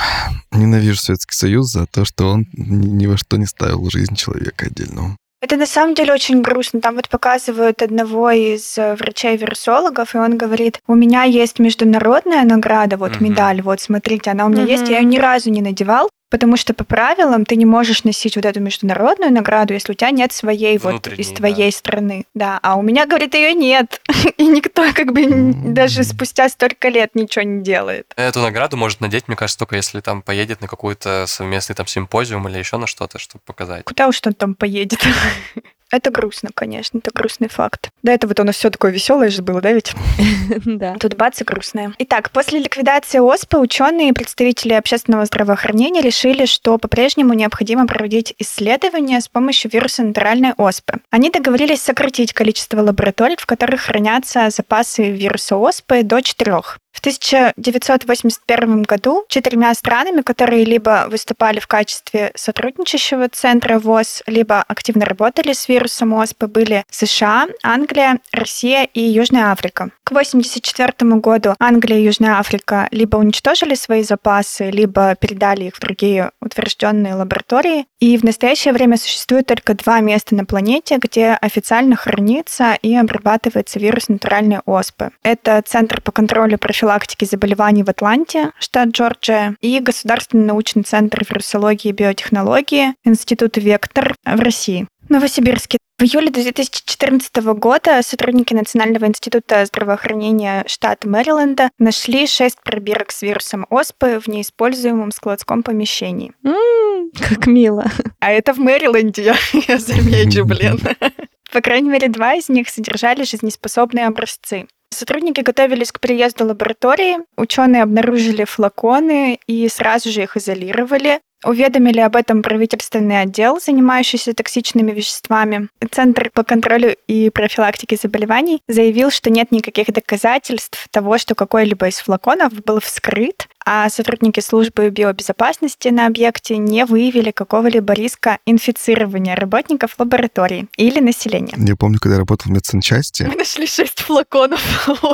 Ненавижу 0.51 1.01
Советский 1.01 1.35
Союз 1.35 1.71
за 1.71 1.87
то, 1.87 2.05
что 2.05 2.29
он 2.29 2.47
ни 2.53 3.07
во 3.07 3.16
что 3.16 3.39
не 3.39 3.47
ставил 3.47 3.89
жизнь 3.91 4.16
человека 4.16 4.66
отдельного. 4.66 5.16
Это 5.41 5.57
на 5.57 5.66
самом 5.66 5.95
деле 5.95 6.12
очень 6.12 6.43
грустно. 6.43 6.83
Там 6.83 6.97
вот 6.97 7.09
показывают 7.09 7.81
одного 7.81 8.31
из 8.31 8.77
э, 8.77 8.95
врачей-вирусологов, 8.97 10.14
и 10.14 10.18
он 10.18 10.37
говорит, 10.37 10.81
у 10.87 10.95
меня 10.95 11.23
есть 11.23 11.59
международная 11.59 12.45
награда, 12.45 12.99
вот 12.99 13.16
угу. 13.16 13.25
медаль, 13.25 13.62
вот 13.62 13.81
смотрите, 13.81 14.31
она 14.33 14.45
у 14.45 14.51
меня 14.51 14.64
угу. 14.64 14.71
есть, 14.71 14.89
я 14.89 14.99
ее 14.99 15.05
ни 15.05 15.16
разу 15.16 15.49
не 15.49 15.62
надевал, 15.62 16.11
Потому 16.31 16.57
что 16.57 16.74
по 16.74 16.85
правилам 16.85 17.45
ты 17.45 17.57
не 17.57 17.66
можешь 17.66 18.05
носить 18.05 18.37
вот 18.37 18.45
эту 18.45 18.61
международную 18.61 19.33
награду, 19.33 19.74
если 19.74 19.93
у 19.93 19.95
тебя 19.95 20.11
нет 20.11 20.33
своей 20.33 20.78
вот 20.78 21.09
из 21.09 21.28
твоей 21.33 21.70
да. 21.70 21.76
страны. 21.76 22.24
Да, 22.35 22.61
а 22.62 22.76
у 22.76 22.83
меня, 22.83 23.05
говорит, 23.07 23.35
ее 23.35 23.53
нет. 23.53 24.01
И 24.37 24.47
никто 24.47 24.93
как 24.95 25.12
бы 25.12 25.53
даже 25.53 26.05
спустя 26.05 26.49
столько 26.49 26.89
лет 26.89 27.14
ничего 27.14 27.45
не 27.45 27.62
делает. 27.62 28.12
Эту 28.16 28.41
награду 28.41 28.76
может 28.76 29.01
надеть, 29.01 29.26
мне 29.26 29.37
кажется, 29.37 29.59
только 29.59 29.76
если 29.76 30.01
там 30.01 30.22
поедет 30.22 30.61
на 30.61 30.68
какой-то 30.68 31.24
совместный 31.26 31.74
там 31.74 31.87
симпозиум 31.87 32.49
или 32.49 32.59
еще 32.59 32.76
на 32.76 32.87
что-то, 32.87 33.18
чтобы 33.18 33.43
показать. 33.45 33.85
Куда 33.85 34.07
уж 34.07 34.20
он 34.24 34.35
там 34.35 34.55
поедет? 34.55 35.01
Это 35.91 36.11
грустно, 36.11 36.51
конечно, 36.55 36.99
это 36.99 37.11
грустный 37.12 37.49
факт. 37.49 37.91
До 38.03 38.12
этого 38.12 38.30
вот 38.30 38.41
у 38.41 38.45
нас 38.45 38.57
все 38.57 38.70
такое 38.70 38.93
веселое 38.93 39.28
же 39.28 39.43
было, 39.43 39.61
да, 39.61 39.72
ведь? 39.72 39.93
Да. 40.64 40.95
Тут 40.99 41.16
бац 41.16 41.41
и 41.41 41.45
грустное. 41.45 41.93
Итак, 41.99 42.30
после 42.30 42.61
ликвидации 42.61 43.18
ОСПА 43.18 43.59
ученые 43.59 44.11
и 44.11 44.12
представители 44.12 44.72
общественного 44.72 45.24
здравоохранения 45.24 46.01
решили, 46.01 46.47
что 46.47 46.78
по-прежнему 46.78 47.34
необходимо 47.34 47.86
проводить 47.86 48.34
исследования 48.38 49.20
с 49.20 49.28
помощью 49.28 49.70
вируса 49.70 50.03
натуральной 50.03 50.53
ОСПы. 50.57 51.01
Они 51.11 51.30
договорились 51.30 51.82
сократить 51.82 52.32
количество 52.32 52.80
лабораторий, 52.80 53.36
в 53.38 53.47
которых 53.47 53.82
хранятся 53.82 54.51
запасы 54.51 55.11
вируса 55.11 55.57
ОСПы 55.57 56.03
до 56.03 56.20
четырех. 56.20 56.78
В 56.93 56.99
1981 57.01 58.82
году 58.82 59.24
четырьмя 59.28 59.72
странами, 59.74 60.22
которые 60.22 60.64
либо 60.64 61.07
выступали 61.09 61.61
в 61.61 61.66
качестве 61.66 62.32
сотрудничающего 62.34 63.28
центра 63.28 63.78
ВОЗ, 63.78 64.22
либо 64.26 64.62
активно 64.66 65.07
работали 65.07 65.53
с 65.53 65.68
вирусом 65.68 66.12
ОСП, 66.14 66.45
были 66.45 66.84
США, 66.91 67.47
Англия, 67.62 68.18
Россия 68.32 68.84
и 68.93 69.01
Южная 69.01 69.53
Африка. 69.53 69.91
К 70.05 70.11
1984 70.11 71.20
году 71.20 71.55
Англия 71.61 71.99
и 71.99 72.05
Южная 72.05 72.38
Африка 72.38 72.88
либо 72.91 73.16
уничтожили 73.16 73.74
свои 73.74 74.03
запасы, 74.03 74.70
либо 74.70 75.14
передали 75.14 75.66
их 75.66 75.76
в 75.76 75.80
другие 75.80 76.32
утвержденные 76.41 77.14
лаборатории. 77.14 77.86
И 78.01 78.18
в 78.18 78.24
настоящее 78.24 78.74
время 78.74 78.97
существует 78.97 79.47
только 79.47 79.74
два 79.74 80.01
места 80.01 80.34
на 80.34 80.45
планете, 80.45 80.99
где 81.01 81.38
официально 81.41 81.95
хранится 81.95 82.76
и 82.82 82.95
обрабатывается 82.97 83.78
вирус 83.78 84.09
натуральной 84.09 84.59
оспы. 84.66 85.11
Это 85.22 85.62
Центр 85.64 86.01
по 86.01 86.11
контролю 86.11 86.59
профилактики 86.59 86.80
профилактики 86.81 87.26
заболеваний 87.26 87.83
в 87.83 87.91
Атланте, 87.91 88.53
штат 88.59 88.89
Джорджия, 88.89 89.55
и 89.61 89.78
Государственный 89.81 90.47
научный 90.47 90.83
центр 90.83 91.22
вирусологии 91.28 91.91
и 91.91 91.93
биотехнологии 91.93 92.95
Институт 93.05 93.59
Вектор 93.59 94.14
в 94.24 94.41
России. 94.41 94.89
Новосибирске. 95.11 95.76
В 95.99 96.05
июле 96.05 96.31
2014 96.31 97.37
года 97.59 98.01
сотрудники 98.03 98.55
Национального 98.55 99.05
института 99.05 99.66
здравоохранения 99.66 100.64
штата 100.66 101.07
Мэриленда 101.07 101.68
нашли 101.78 102.26
шесть 102.26 102.59
пробирок 102.64 103.12
с 103.12 103.20
вирусом 103.20 103.66
ОСПы 103.68 104.18
в 104.18 104.28
неиспользуемом 104.28 105.11
складском 105.11 105.62
помещении. 105.62 106.33
м 106.45 107.11
как 107.28 107.47
мило. 107.47 107.85
А 108.20 108.33
это 108.33 108.55
в 108.55 108.59
Мэриленде, 108.59 109.22
я, 109.22 109.37
я 109.68 109.78
замечу, 109.78 110.47
блин. 110.47 110.81
По 111.53 111.61
крайней 111.61 111.91
мере, 111.91 112.09
два 112.09 112.37
из 112.37 112.49
них 112.49 112.70
содержали 112.70 113.24
жизнеспособные 113.24 114.07
образцы. 114.07 114.66
Сотрудники 114.93 115.41
готовились 115.41 115.93
к 115.93 116.01
приезду 116.01 116.47
лаборатории, 116.47 117.18
ученые 117.36 117.82
обнаружили 117.82 118.45
флаконы 118.45 119.38
и 119.47 119.68
сразу 119.68 120.11
же 120.11 120.22
их 120.22 120.36
изолировали. 120.36 121.20
Уведомили 121.43 122.01
об 122.01 122.16
этом 122.16 122.43
правительственный 122.43 123.22
отдел, 123.22 123.59
занимающийся 123.61 124.34
токсичными 124.34 124.93
веществами. 124.93 125.68
Центр 125.91 126.30
по 126.34 126.45
контролю 126.45 126.97
и 127.07 127.30
профилактике 127.30 127.97
заболеваний 127.97 128.61
заявил, 128.68 129.11
что 129.11 129.30
нет 129.30 129.51
никаких 129.51 129.91
доказательств 129.91 130.86
того, 130.91 131.16
что 131.16 131.34
какой-либо 131.34 131.88
из 131.88 131.99
флаконов 131.99 132.53
был 132.53 132.80
вскрыт, 132.80 133.49
а 133.73 133.89
сотрудники 133.89 134.41
службы 134.41 134.91
биобезопасности 134.91 135.87
на 135.91 136.09
объекте 136.09 136.57
не 136.57 136.85
выявили 136.85 137.31
какого-либо 137.31 137.93
риска 137.93 138.39
инфицирования 138.45 139.37
работников 139.37 139.95
лаборатории 139.97 140.66
или 140.77 140.99
населения. 140.99 141.55
Я 141.57 141.77
помню, 141.77 142.01
когда 142.01 142.14
я 142.14 142.18
работал 142.18 142.51
в 142.51 142.53
медсанчасти. 142.53 143.23
Мы 143.23 143.37
нашли 143.37 143.68
шесть 143.68 144.01
флаконов. 144.01 144.61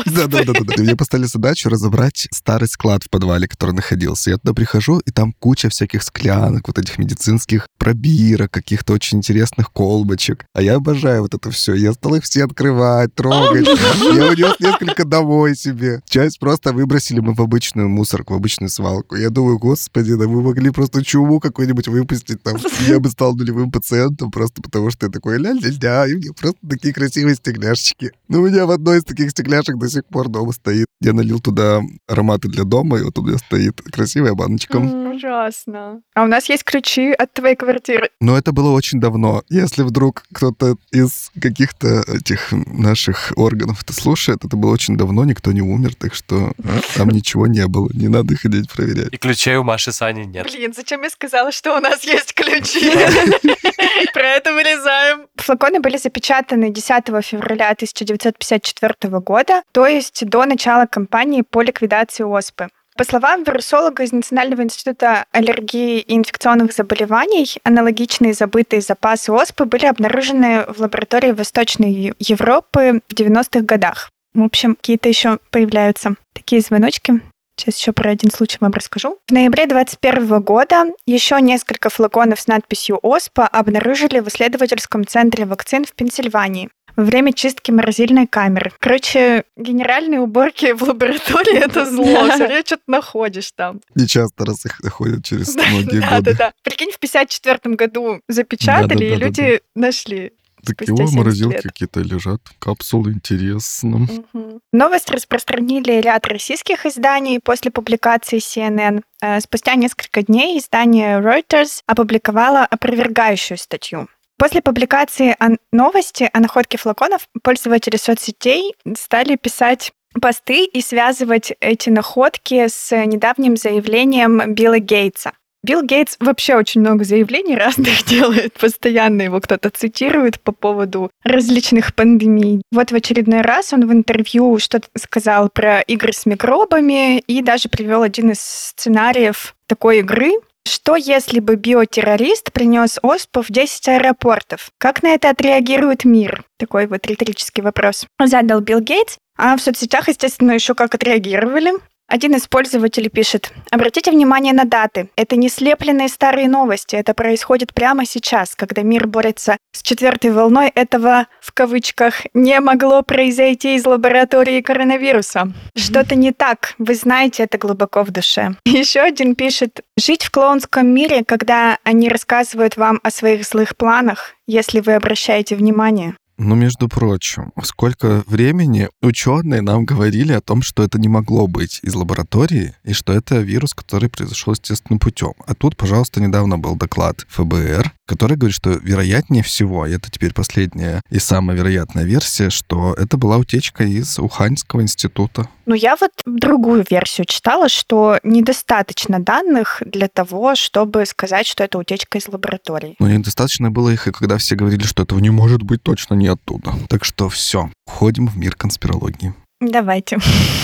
Да-да-да. 0.06 0.54
Мне 0.78 0.96
поставили 0.96 1.26
задачу 1.26 1.68
разобрать 1.68 2.28
старый 2.32 2.66
склад 2.66 3.02
в 3.02 3.10
подвале, 3.10 3.46
который 3.46 3.72
находился. 3.72 4.30
Я 4.30 4.38
туда 4.38 4.54
прихожу, 4.54 5.00
и 5.00 5.10
там 5.10 5.34
куча 5.34 5.68
всяких 5.68 6.02
склянок, 6.02 6.66
вот 6.66 6.78
этих 6.78 6.96
медицинских 6.96 7.68
пробирок, 7.76 8.52
каких-то 8.52 8.94
очень 8.94 9.18
интересных 9.18 9.70
колбочек. 9.70 10.46
А 10.54 10.62
я 10.62 10.76
обожаю 10.76 11.20
вот 11.20 11.34
это 11.34 11.50
все. 11.50 11.74
Я 11.74 11.92
стал 11.92 12.14
их 12.14 12.24
все 12.24 12.46
открывать, 12.46 13.14
трогать. 13.14 13.66
Я 13.66 14.30
унес 14.30 14.58
несколько 14.60 15.04
домой 15.04 15.54
себе. 15.56 16.00
Часть 16.08 16.38
просто 16.40 16.72
выбросили 16.72 17.20
мы 17.20 17.34
в 17.34 17.42
обычную 17.42 17.90
мусорку, 17.90 18.32
в 18.32 18.45
обычную 18.46 18.70
свалку. 18.70 19.16
Я 19.16 19.30
думаю, 19.30 19.58
господи, 19.58 20.14
да 20.14 20.26
вы 20.26 20.40
могли 20.40 20.70
просто 20.70 21.04
чуму 21.04 21.40
какой-нибудь 21.40 21.88
выпустить 21.88 22.42
там. 22.42 22.56
Я 22.86 23.00
бы 23.00 23.08
стал 23.10 23.34
нулевым 23.34 23.72
пациентом 23.72 24.30
просто 24.30 24.62
потому, 24.62 24.90
что 24.90 25.06
я 25.06 25.12
такой 25.12 25.38
ля-ля-ля, 25.38 26.06
и 26.06 26.14
мне 26.14 26.32
просто 26.32 26.58
такие 26.68 26.94
красивые 26.94 27.34
стекляшечки. 27.34 28.12
Ну, 28.28 28.42
у 28.42 28.48
меня 28.48 28.66
в 28.66 28.70
одной 28.70 28.98
из 28.98 29.04
таких 29.04 29.30
стекляшек 29.30 29.76
до 29.76 29.88
сих 29.88 30.04
пор 30.04 30.28
дома 30.28 30.52
стоит. 30.52 30.86
Я 31.00 31.12
налил 31.12 31.40
туда 31.40 31.80
ароматы 32.06 32.48
для 32.48 32.64
дома, 32.64 32.98
и 32.98 33.02
вот 33.02 33.18
у 33.18 33.22
меня 33.22 33.38
стоит 33.38 33.80
красивая 33.82 34.34
баночка. 34.34 34.76
Ужасно. 34.76 36.00
А 36.14 36.24
у 36.24 36.26
нас 36.26 36.48
есть 36.48 36.64
ключи 36.64 37.12
от 37.12 37.32
твоей 37.32 37.56
квартиры. 37.56 38.10
Но 38.20 38.38
это 38.38 38.52
было 38.52 38.70
очень 38.70 39.00
давно. 39.00 39.42
Если 39.48 39.82
вдруг 39.82 40.24
кто-то 40.32 40.76
из 40.92 41.30
каких-то 41.40 42.04
этих 42.08 42.52
наших 42.52 43.32
органов 43.36 43.82
это 43.82 43.92
слушает, 43.92 44.44
это 44.44 44.56
было 44.56 44.72
очень 44.72 44.96
давно, 44.96 45.24
никто 45.24 45.52
не 45.52 45.62
умер, 45.62 45.94
так 45.94 46.14
что 46.14 46.52
там 46.96 47.08
ничего 47.08 47.46
не 47.46 47.66
было. 47.66 47.90
Не 47.92 48.08
надо 48.08 48.35
ходить 48.36 48.70
проверять. 48.70 49.08
И 49.12 49.16
ключей 49.16 49.56
у 49.56 49.64
Маши 49.64 49.92
Сани 49.92 50.24
нет. 50.24 50.46
Блин, 50.50 50.72
зачем 50.74 51.02
я 51.02 51.10
сказала, 51.10 51.52
что 51.52 51.76
у 51.76 51.80
нас 51.80 52.04
есть 52.04 52.34
ключи? 52.34 52.90
Про 54.12 54.26
это 54.28 54.52
вырезаем. 54.52 55.26
Флаконы 55.36 55.80
были 55.80 55.96
запечатаны 55.96 56.70
10 56.70 57.06
февраля 57.24 57.70
1954 57.70 59.18
года, 59.20 59.62
то 59.72 59.86
есть 59.86 60.26
до 60.26 60.44
начала 60.44 60.86
кампании 60.86 61.42
по 61.42 61.62
ликвидации 61.62 62.24
ОСПы. 62.24 62.68
По 62.96 63.04
словам 63.04 63.44
вирусолога 63.44 64.04
из 64.04 64.12
Национального 64.12 64.62
института 64.62 65.26
аллергии 65.30 66.00
и 66.00 66.16
инфекционных 66.16 66.72
заболеваний, 66.72 67.58
аналогичные 67.62 68.32
забытые 68.32 68.80
запасы 68.80 69.32
оспы 69.32 69.66
были 69.66 69.84
обнаружены 69.84 70.64
в 70.66 70.80
лаборатории 70.80 71.32
Восточной 71.32 72.14
Европы 72.18 73.02
в 73.06 73.12
90-х 73.12 73.60
годах. 73.60 74.10
В 74.32 74.42
общем, 74.42 74.76
какие-то 74.76 75.10
еще 75.10 75.38
появляются 75.50 76.14
такие 76.32 76.62
звоночки. 76.62 77.20
Сейчас 77.56 77.78
еще 77.78 77.92
про 77.92 78.10
один 78.10 78.30
случай 78.30 78.58
вам 78.60 78.72
расскажу. 78.72 79.18
В 79.26 79.32
ноябре 79.32 79.66
2021 79.66 80.40
года 80.42 80.84
еще 81.06 81.40
несколько 81.40 81.88
флаконов 81.88 82.40
с 82.40 82.46
надписью 82.46 82.98
«ОСПА» 83.02 83.46
обнаружили 83.46 84.20
в 84.20 84.28
исследовательском 84.28 85.06
центре 85.06 85.46
вакцин 85.46 85.84
в 85.84 85.92
Пенсильвании 85.92 86.68
во 86.96 87.04
время 87.04 87.32
чистки 87.34 87.70
морозильной 87.70 88.26
камеры. 88.26 88.72
Короче, 88.78 89.44
генеральные 89.56 90.20
уборки 90.20 90.72
в 90.72 90.82
лаборатории— 90.82 91.58
это 91.62 91.84
зло. 91.90 92.04
Все 92.30 92.46
время 92.46 92.62
что-то 92.64 92.82
находишь 92.86 93.52
там. 93.52 93.80
Не 93.94 94.06
часто 94.06 94.46
раз 94.46 94.64
их 94.64 94.80
находят 94.82 95.22
через 95.24 95.54
многие 95.56 96.00
Да, 96.00 96.08
да, 96.10 96.16
годы. 96.16 96.34
да. 96.36 96.52
Прикинь, 96.62 96.90
в 96.90 96.98
54 96.98 97.74
году 97.74 98.20
запечатали, 98.28 99.04
и 99.04 99.14
люди 99.14 99.60
нашли. 99.74 100.32
Такие 100.66 100.86
спустя 100.86 101.04
о, 101.04 101.06
70 101.06 101.16
морозилки 101.18 101.54
лет. 101.54 101.62
какие-то 101.62 102.00
лежат, 102.00 102.40
капсулы, 102.58 103.12
интересно. 103.12 104.06
Мгм. 104.32 104.60
Новость 104.72 105.10
распространили 105.10 106.00
ряд 106.00 106.26
российских 106.26 106.86
изданий 106.86 107.40
после 107.40 107.70
публикации 107.70 108.38
CNN. 108.38 109.02
Э, 109.22 109.40
Спустя 109.40 109.74
несколько 109.74 110.22
дней 110.22 110.58
издание 110.58 111.20
Reuters 111.20 111.82
опубликовало 111.86 112.64
опровергающую 112.64 113.58
статью. 113.58 114.08
После 114.38 114.60
публикации 114.60 115.34
о 115.38 115.56
новости 115.72 116.28
о 116.32 116.40
находке 116.40 116.76
флаконов 116.76 117.28
пользователи 117.42 117.96
соцсетей 117.96 118.74
стали 118.96 119.36
писать 119.36 119.92
посты 120.20 120.64
и 120.64 120.82
связывать 120.82 121.52
эти 121.60 121.88
находки 121.90 122.68
с 122.68 122.94
недавним 123.06 123.56
заявлением 123.56 124.54
Билла 124.54 124.78
Гейтса. 124.78 125.32
Билл 125.62 125.82
Гейтс 125.82 126.16
вообще 126.20 126.54
очень 126.54 126.80
много 126.80 127.04
заявлений 127.04 127.56
разных 127.56 128.04
делает, 128.04 128.54
постоянно 128.54 129.22
его 129.22 129.40
кто-то 129.40 129.70
цитирует 129.70 130.40
по 130.40 130.52
поводу 130.52 131.10
различных 131.24 131.94
пандемий. 131.94 132.62
Вот 132.72 132.92
в 132.92 132.94
очередной 132.94 133.42
раз 133.42 133.72
он 133.72 133.86
в 133.86 133.92
интервью 133.92 134.58
что-то 134.58 134.88
сказал 134.96 135.48
про 135.48 135.80
игры 135.80 136.12
с 136.12 136.26
микробами 136.26 137.18
и 137.18 137.42
даже 137.42 137.68
привел 137.68 138.02
один 138.02 138.30
из 138.30 138.40
сценариев 138.40 139.54
такой 139.66 139.98
игры, 139.98 140.32
что 140.66 140.96
если 140.96 141.38
бы 141.38 141.54
биотеррорист 141.54 142.52
принес 142.52 142.98
оспу 143.00 143.42
в 143.42 143.50
10 143.50 143.88
аэропортов? 143.88 144.70
Как 144.78 145.02
на 145.02 145.08
это 145.14 145.30
отреагирует 145.30 146.04
мир? 146.04 146.44
Такой 146.58 146.88
вот 146.88 147.06
риторический 147.06 147.62
вопрос. 147.62 148.06
Задал 148.20 148.60
Билл 148.60 148.80
Гейтс, 148.80 149.16
а 149.38 149.56
в 149.56 149.60
соцсетях, 149.62 150.08
естественно, 150.08 150.52
еще 150.52 150.74
как 150.74 150.94
отреагировали. 150.94 151.72
Один 152.08 152.36
из 152.36 152.46
пользователей 152.46 153.08
пишет, 153.08 153.52
обратите 153.70 154.12
внимание 154.12 154.52
на 154.52 154.64
даты. 154.64 155.10
Это 155.16 155.34
не 155.34 155.48
слепленные 155.48 156.08
старые 156.08 156.48
новости. 156.48 156.94
Это 156.94 157.14
происходит 157.14 157.74
прямо 157.74 158.06
сейчас, 158.06 158.54
когда 158.54 158.82
мир 158.82 159.08
борется 159.08 159.56
с 159.72 159.82
четвертой 159.82 160.30
волной 160.30 160.68
этого, 160.68 161.26
в 161.40 161.52
кавычках, 161.52 162.22
не 162.32 162.60
могло 162.60 163.02
произойти 163.02 163.74
из 163.74 163.84
лаборатории 163.84 164.60
коронавируса. 164.60 165.52
Что-то 165.74 166.14
не 166.14 166.32
так. 166.32 166.74
Вы 166.78 166.94
знаете 166.94 167.42
это 167.42 167.58
глубоко 167.58 168.04
в 168.04 168.12
душе. 168.12 168.54
Еще 168.64 169.00
один 169.00 169.34
пишет, 169.34 169.80
жить 169.98 170.22
в 170.22 170.30
клоунском 170.30 170.86
мире, 170.86 171.24
когда 171.24 171.78
они 171.82 172.08
рассказывают 172.08 172.76
вам 172.76 173.00
о 173.02 173.10
своих 173.10 173.44
злых 173.44 173.76
планах, 173.76 174.36
если 174.46 174.78
вы 174.78 174.94
обращаете 174.94 175.56
внимание. 175.56 176.14
Ну, 176.38 176.54
между 176.54 176.88
прочим, 176.88 177.52
сколько 177.62 178.22
времени 178.26 178.90
ученые 179.00 179.62
нам 179.62 179.86
говорили 179.86 180.32
о 180.32 180.42
том, 180.42 180.60
что 180.60 180.82
это 180.82 180.98
не 180.98 181.08
могло 181.08 181.46
быть 181.46 181.80
из 181.82 181.94
лаборатории, 181.94 182.74
и 182.84 182.92
что 182.92 183.14
это 183.14 183.38
вирус, 183.38 183.72
который 183.72 184.10
произошел 184.10 184.52
естественным 184.52 184.98
путем. 184.98 185.32
А 185.46 185.54
тут, 185.54 185.76
пожалуйста, 185.78 186.20
недавно 186.20 186.58
был 186.58 186.76
доклад 186.76 187.24
ФБР, 187.30 187.95
который 188.06 188.36
говорит, 188.36 188.56
что 188.56 188.70
вероятнее 188.70 189.42
всего, 189.42 189.86
и 189.86 189.92
это 189.92 190.10
теперь 190.10 190.32
последняя 190.32 191.02
и 191.10 191.18
самая 191.18 191.56
вероятная 191.56 192.04
версия, 192.04 192.50
что 192.50 192.94
это 192.94 193.16
была 193.16 193.36
утечка 193.36 193.84
из 193.84 194.18
Уханьского 194.18 194.80
института. 194.80 195.48
Ну, 195.66 195.74
я 195.74 195.96
вот 196.00 196.12
другую 196.24 196.84
версию 196.88 197.26
читала, 197.26 197.68
что 197.68 198.18
недостаточно 198.22 199.18
данных 199.18 199.82
для 199.84 200.08
того, 200.08 200.54
чтобы 200.54 201.04
сказать, 201.06 201.46
что 201.46 201.64
это 201.64 201.78
утечка 201.78 202.18
из 202.18 202.28
лаборатории. 202.28 202.94
Но 202.98 203.08
недостаточно 203.08 203.70
было 203.70 203.90
их, 203.90 204.06
и 204.06 204.12
когда 204.12 204.38
все 204.38 204.54
говорили, 204.54 204.84
что 204.84 205.02
этого 205.02 205.18
не 205.18 205.30
может 205.30 205.62
быть 205.62 205.82
точно 205.82 206.14
не 206.14 206.28
оттуда. 206.28 206.74
Так 206.88 207.04
что 207.04 207.28
все, 207.28 207.70
входим 207.86 208.28
в 208.28 208.36
мир 208.36 208.54
конспирологии. 208.54 209.34
Давайте. 209.60 210.18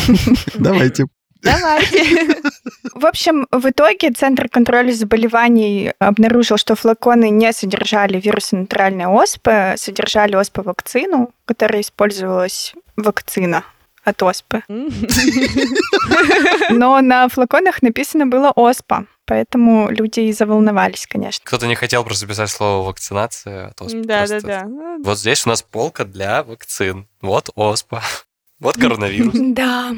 Давайте. 0.55 1.07
Давайте. 1.43 2.41
В 2.95 3.07
общем, 3.07 3.47
в 3.51 3.69
итоге 3.69 4.13
Центр 4.13 4.49
контроля 4.49 4.93
заболеваний 4.93 5.93
обнаружил, 5.99 6.57
что 6.57 6.77
флаконы 6.77 7.31
не 7.31 7.53
содержали 7.53 8.21
вирусонейтральной 8.21 9.07
оспы, 9.07 9.75
содержали 9.77 10.37
оспа-вакцину, 10.37 11.33
которая 11.45 11.81
использовалась 11.81 12.75
вакцина 12.97 13.65
от 14.05 14.23
оспы. 14.23 14.63
Но 16.71 17.01
на 17.01 17.29
флаконах 17.29 17.83
написано 17.83 18.27
было 18.27 18.51
оспа, 18.55 19.07
поэтому 19.27 19.91
люди 19.91 20.21
и 20.21 20.33
заволновались, 20.33 21.07
конечно. 21.07 21.43
Кто-то 21.45 21.67
не 21.67 21.75
хотел 21.75 22.05
просто 22.05 22.27
записать 22.27 22.51
слово 22.51 22.87
вакцинация. 22.87 23.69
а 23.69 23.73
то 23.73 23.87
Да, 23.91 24.27
да, 24.27 24.41
да. 24.41 24.67
Вот 25.03 25.19
здесь 25.19 25.47
у 25.47 25.49
нас 25.51 25.63
полка 25.63 26.05
для 26.05 26.43
вакцин. 26.43 27.07
Вот 27.21 27.51
оспа. 27.55 28.03
Вот 28.59 28.77
коронавирус. 28.77 29.35
Да. 29.55 29.93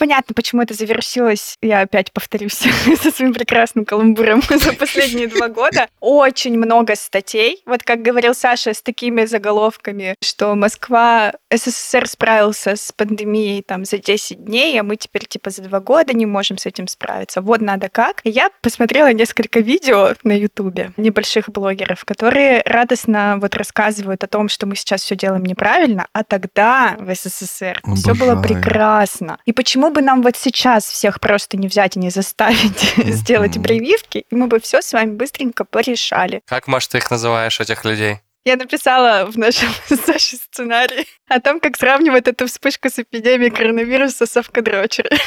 Понятно, 0.00 0.34
почему 0.34 0.62
это 0.62 0.72
завершилось, 0.72 1.58
я 1.60 1.82
опять 1.82 2.10
повторюсь, 2.10 2.54
со 3.02 3.10
своим 3.10 3.34
прекрасным 3.34 3.84
каламбуром 3.84 4.40
за 4.48 4.72
последние 4.72 5.26
два 5.26 5.48
года. 5.48 5.88
Очень 6.00 6.56
много 6.56 6.96
статей, 6.96 7.62
вот 7.66 7.82
как 7.82 8.00
говорил 8.00 8.34
Саша, 8.34 8.72
с 8.72 8.80
такими 8.80 9.26
заголовками, 9.26 10.14
что 10.24 10.54
Москва, 10.54 11.34
СССР 11.52 12.08
справился 12.08 12.76
с 12.76 12.92
пандемией 12.92 13.62
там 13.62 13.84
за 13.84 13.98
10 13.98 14.42
дней, 14.42 14.80
а 14.80 14.84
мы 14.84 14.96
теперь 14.96 15.26
типа 15.26 15.50
за 15.50 15.60
два 15.64 15.80
года 15.80 16.14
не 16.14 16.24
можем 16.24 16.56
с 16.56 16.64
этим 16.64 16.88
справиться. 16.88 17.42
Вот 17.42 17.60
надо 17.60 17.90
как. 17.90 18.22
Я 18.24 18.48
посмотрела 18.62 19.12
несколько 19.12 19.60
видео 19.60 20.14
на 20.22 20.32
Ютубе 20.32 20.92
небольших 20.96 21.50
блогеров, 21.50 22.06
которые 22.06 22.62
радостно 22.64 23.36
вот 23.38 23.54
рассказывают 23.54 24.24
о 24.24 24.28
том, 24.28 24.48
что 24.48 24.66
мы 24.66 24.76
сейчас 24.76 25.02
все 25.02 25.14
делаем 25.14 25.44
неправильно, 25.44 26.06
а 26.14 26.24
тогда 26.24 26.96
в 26.98 27.14
СССР 27.14 27.82
все 27.96 28.14
было 28.14 28.40
прекрасно. 28.40 29.38
И 29.44 29.52
почему 29.52 29.89
бы 29.90 30.02
нам 30.02 30.22
вот 30.22 30.36
сейчас 30.36 30.84
всех 30.84 31.20
просто 31.20 31.56
не 31.56 31.68
взять 31.68 31.96
и 31.96 32.00
не 32.00 32.10
заставить 32.10 32.94
сделать 32.96 33.62
прививки, 33.62 34.24
и 34.30 34.34
мы 34.34 34.46
бы 34.46 34.60
все 34.60 34.82
с 34.82 34.92
вами 34.92 35.12
быстренько 35.12 35.64
порешали. 35.64 36.42
Как, 36.46 36.66
Маш, 36.66 36.86
ты 36.88 36.98
их 36.98 37.10
называешь, 37.10 37.60
этих 37.60 37.84
людей? 37.84 38.20
Я 38.44 38.56
написала 38.56 39.30
в 39.30 39.36
нашем 39.36 39.68
с 39.88 39.96
Сашей 40.00 40.38
сценарии 40.38 41.06
о 41.28 41.40
том, 41.40 41.60
как 41.60 41.76
сравнивать 41.76 42.26
эту 42.26 42.46
вспышку 42.46 42.88
с 42.88 42.98
эпидемией 42.98 43.50
коронавируса 43.50 44.26
с 44.26 44.36
овкодрочерой. 44.36 45.18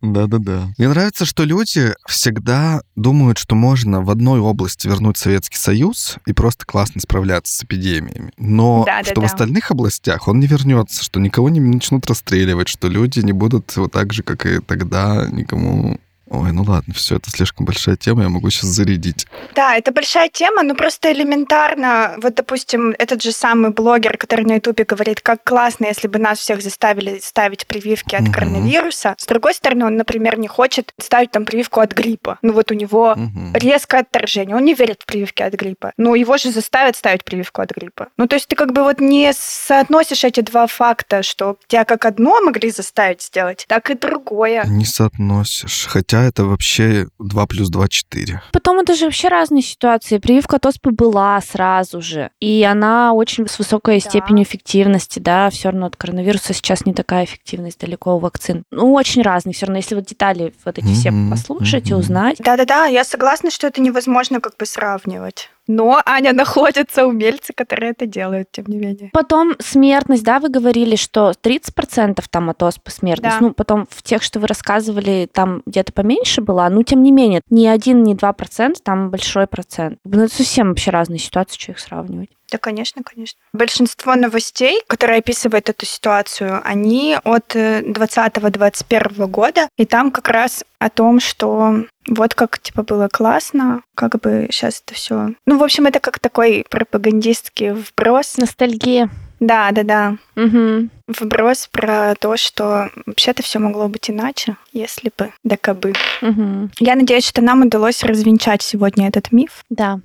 Да-да-да. 0.00 0.68
Мне 0.78 0.88
нравится, 0.88 1.26
что 1.26 1.44
люди 1.44 1.92
всегда 2.06 2.80
думают, 2.96 3.36
что 3.36 3.54
можно 3.54 4.00
в 4.00 4.10
одной 4.10 4.40
области 4.40 4.86
вернуть 4.86 5.18
Советский 5.18 5.58
Союз 5.58 6.16
и 6.26 6.32
просто 6.32 6.64
классно 6.64 7.00
справляться 7.00 7.54
с 7.54 7.64
эпидемиями. 7.64 8.32
Но 8.38 8.84
Да-да-да. 8.86 9.10
что 9.10 9.20
в 9.20 9.24
остальных 9.24 9.70
областях 9.70 10.26
он 10.26 10.40
не 10.40 10.46
вернется, 10.46 11.04
что 11.04 11.20
никого 11.20 11.50
не 11.50 11.60
начнут 11.60 12.06
расстреливать, 12.06 12.68
что 12.68 12.88
люди 12.88 13.20
не 13.20 13.32
будут 13.32 13.76
вот 13.76 13.92
так 13.92 14.12
же, 14.12 14.22
как 14.22 14.46
и 14.46 14.60
тогда, 14.60 15.26
никому... 15.30 15.98
Ой, 16.30 16.52
ну 16.52 16.62
ладно, 16.62 16.92
все, 16.94 17.16
это 17.16 17.30
слишком 17.30 17.64
большая 17.66 17.96
тема, 17.96 18.22
я 18.22 18.28
могу 18.28 18.50
сейчас 18.50 18.66
зарядить. 18.70 19.26
Да, 19.54 19.76
это 19.76 19.92
большая 19.92 20.28
тема, 20.28 20.62
но 20.62 20.74
просто 20.74 21.10
элементарно. 21.12 22.14
Вот, 22.22 22.34
допустим, 22.34 22.94
этот 22.98 23.22
же 23.22 23.32
самый 23.32 23.70
блогер, 23.70 24.16
который 24.18 24.44
на 24.44 24.54
Ютубе 24.54 24.84
говорит, 24.84 25.20
как 25.20 25.42
классно, 25.44 25.86
если 25.86 26.06
бы 26.08 26.18
нас 26.18 26.38
всех 26.38 26.62
заставили 26.62 27.18
ставить 27.22 27.66
прививки 27.66 28.14
от 28.14 28.22
Мгм. 28.22 28.32
коронавируса. 28.32 29.14
С 29.18 29.26
другой 29.26 29.54
стороны, 29.54 29.86
он, 29.86 29.96
например, 29.96 30.38
не 30.38 30.48
хочет 30.48 30.92
ставить 31.00 31.30
там 31.30 31.44
прививку 31.44 31.80
от 31.80 31.92
гриппа. 31.94 32.38
Ну 32.42 32.52
вот 32.52 32.70
у 32.70 32.74
него 32.74 33.14
Мгм. 33.16 33.54
резкое 33.54 34.00
отторжение. 34.00 34.54
Он 34.56 34.64
не 34.64 34.74
верит 34.74 35.02
в 35.02 35.06
прививки 35.06 35.42
от 35.42 35.54
гриппа. 35.54 35.92
Но 35.96 36.14
его 36.14 36.36
же 36.36 36.50
заставят 36.52 36.96
ставить 36.96 37.24
прививку 37.24 37.62
от 37.62 37.70
гриппа. 37.70 38.08
Ну, 38.16 38.26
то 38.26 38.36
есть 38.36 38.48
ты 38.48 38.56
как 38.56 38.72
бы 38.72 38.82
вот 38.82 39.00
не 39.00 39.32
соотносишь 39.34 40.24
эти 40.24 40.40
два 40.40 40.66
факта, 40.66 41.22
что 41.22 41.56
тебя 41.68 41.84
как 41.84 42.04
одно 42.04 42.40
могли 42.42 42.70
заставить 42.70 43.22
сделать, 43.22 43.64
так 43.68 43.90
и 43.90 43.94
другое. 43.94 44.64
Не 44.66 44.84
соотносишь. 44.84 45.86
Хотя 45.88 46.17
это 46.24 46.44
вообще 46.44 47.06
2 47.18 47.46
плюс 47.46 47.68
2— 47.68 47.88
4. 47.88 48.42
Потом 48.52 48.78
это 48.78 48.94
же 48.94 49.06
вообще 49.06 49.28
разные 49.28 49.62
ситуации. 49.62 50.18
Прививка 50.18 50.56
от 50.56 50.66
оспы 50.66 50.90
была 50.90 51.40
сразу 51.40 52.00
же. 52.00 52.30
И 52.40 52.62
она 52.64 53.12
очень 53.12 53.48
с 53.48 53.58
высокой 53.58 54.00
Да. 54.02 54.08
степенью 54.10 54.44
эффективности, 54.44 55.18
да. 55.18 55.50
Все 55.50 55.70
равно 55.70 55.86
от 55.86 55.96
коронавируса 55.96 56.52
сейчас 56.54 56.86
не 56.86 56.94
такая 56.94 57.24
эффективность 57.24 57.80
далеко 57.80 58.16
у 58.16 58.18
вакцин. 58.18 58.64
Ну, 58.70 58.92
очень 58.92 59.22
разные. 59.22 59.54
Все 59.54 59.66
равно, 59.66 59.78
если 59.78 59.94
вот 59.94 60.04
детали 60.06 60.52
вот 60.64 60.78
эти 60.78 60.92
все 60.92 61.10
Мгм, 61.10 61.30
послушать 61.30 61.88
и 61.90 61.92
мгм. 61.92 62.00
узнать. 62.00 62.36
Да-да-да, 62.38 62.86
я 62.86 63.04
согласна, 63.04 63.50
что 63.50 63.66
это 63.66 63.80
невозможно 63.80 64.40
как 64.40 64.56
бы 64.56 64.66
сравнивать. 64.66 65.50
Но, 65.68 66.00
Аня, 66.06 66.32
находятся 66.32 67.06
умельцы, 67.06 67.52
которые 67.52 67.90
это 67.90 68.06
делают, 68.06 68.50
тем 68.50 68.64
не 68.68 68.78
менее. 68.78 69.10
Потом 69.12 69.52
смертность, 69.60 70.24
да, 70.24 70.40
вы 70.40 70.48
говорили, 70.48 70.96
что 70.96 71.32
30% 71.42 72.24
там 72.30 72.48
от 72.48 72.62
оспы 72.62 72.90
смертность. 72.90 73.38
Да. 73.38 73.46
Ну, 73.46 73.52
потом 73.52 73.86
в 73.90 74.02
тех, 74.02 74.22
что 74.22 74.40
вы 74.40 74.46
рассказывали, 74.46 75.28
там 75.30 75.62
где-то 75.66 75.92
поменьше 75.92 76.40
была. 76.40 76.70
Ну, 76.70 76.82
тем 76.82 77.02
не 77.02 77.12
менее, 77.12 77.42
ни 77.50 77.66
один, 77.66 78.02
ни 78.02 78.14
два 78.14 78.32
процента, 78.32 78.82
там 78.82 79.10
большой 79.10 79.46
процент. 79.46 79.98
Ну, 80.04 80.24
это 80.24 80.34
совсем 80.34 80.68
вообще 80.68 80.90
разные 80.90 81.18
ситуации, 81.18 81.58
что 81.58 81.72
их 81.72 81.78
сравнивать. 81.78 82.30
Да, 82.50 82.58
конечно, 82.58 83.02
конечно. 83.02 83.38
Большинство 83.52 84.14
новостей, 84.14 84.80
которые 84.86 85.18
описывают 85.18 85.68
эту 85.68 85.84
ситуацию, 85.84 86.62
они 86.64 87.18
от 87.22 87.54
2020-2021 87.54 89.26
года, 89.26 89.68
и 89.76 89.84
там 89.84 90.10
как 90.10 90.28
раз 90.28 90.64
о 90.78 90.88
том, 90.88 91.20
что 91.20 91.84
вот 92.08 92.34
как 92.34 92.58
типа 92.58 92.82
было 92.82 93.08
классно, 93.08 93.82
как 93.94 94.18
бы 94.20 94.48
сейчас 94.50 94.82
это 94.84 94.94
все. 94.94 95.30
Ну, 95.44 95.58
в 95.58 95.62
общем, 95.62 95.86
это 95.86 96.00
как 96.00 96.18
такой 96.20 96.64
пропагандистский 96.68 97.72
вброс. 97.72 98.38
Ностальгия. 98.38 99.10
Да, 99.40 99.70
да, 99.70 99.82
да. 99.84 100.16
Угу. 100.36 100.88
Вброс 101.06 101.68
про 101.70 102.14
то, 102.18 102.36
что 102.36 102.90
вообще-то 103.06 103.42
все 103.42 103.58
могло 103.58 103.88
быть 103.88 104.10
иначе, 104.10 104.56
если 104.72 105.12
бы, 105.16 105.32
да 105.44 105.56
кабы. 105.56 105.92
Угу. 106.22 106.70
Я 106.80 106.96
надеюсь, 106.96 107.26
что 107.26 107.40
нам 107.40 107.62
удалось 107.62 108.02
развенчать 108.02 108.62
сегодня 108.62 109.08
этот 109.08 109.30
миф. 109.30 109.64
Да. 109.70 110.00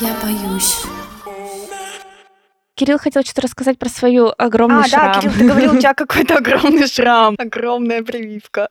Я 0.00 0.14
боюсь. 0.22 0.82
Кирилл 2.80 2.98
хотел 2.98 3.22
что-то 3.22 3.42
рассказать 3.42 3.78
про 3.78 3.90
свою 3.90 4.32
огромный 4.38 4.84
а, 4.84 4.88
шрам. 4.88 5.12
да, 5.12 5.20
Кирилл, 5.20 5.34
ты 5.34 5.46
говорил, 5.46 5.74
у 5.74 5.78
тебя 5.78 5.92
какой-то 5.94 6.38
огромный 6.38 6.86
шрам, 6.86 7.34
огромная 7.36 8.02
прививка. 8.02 8.70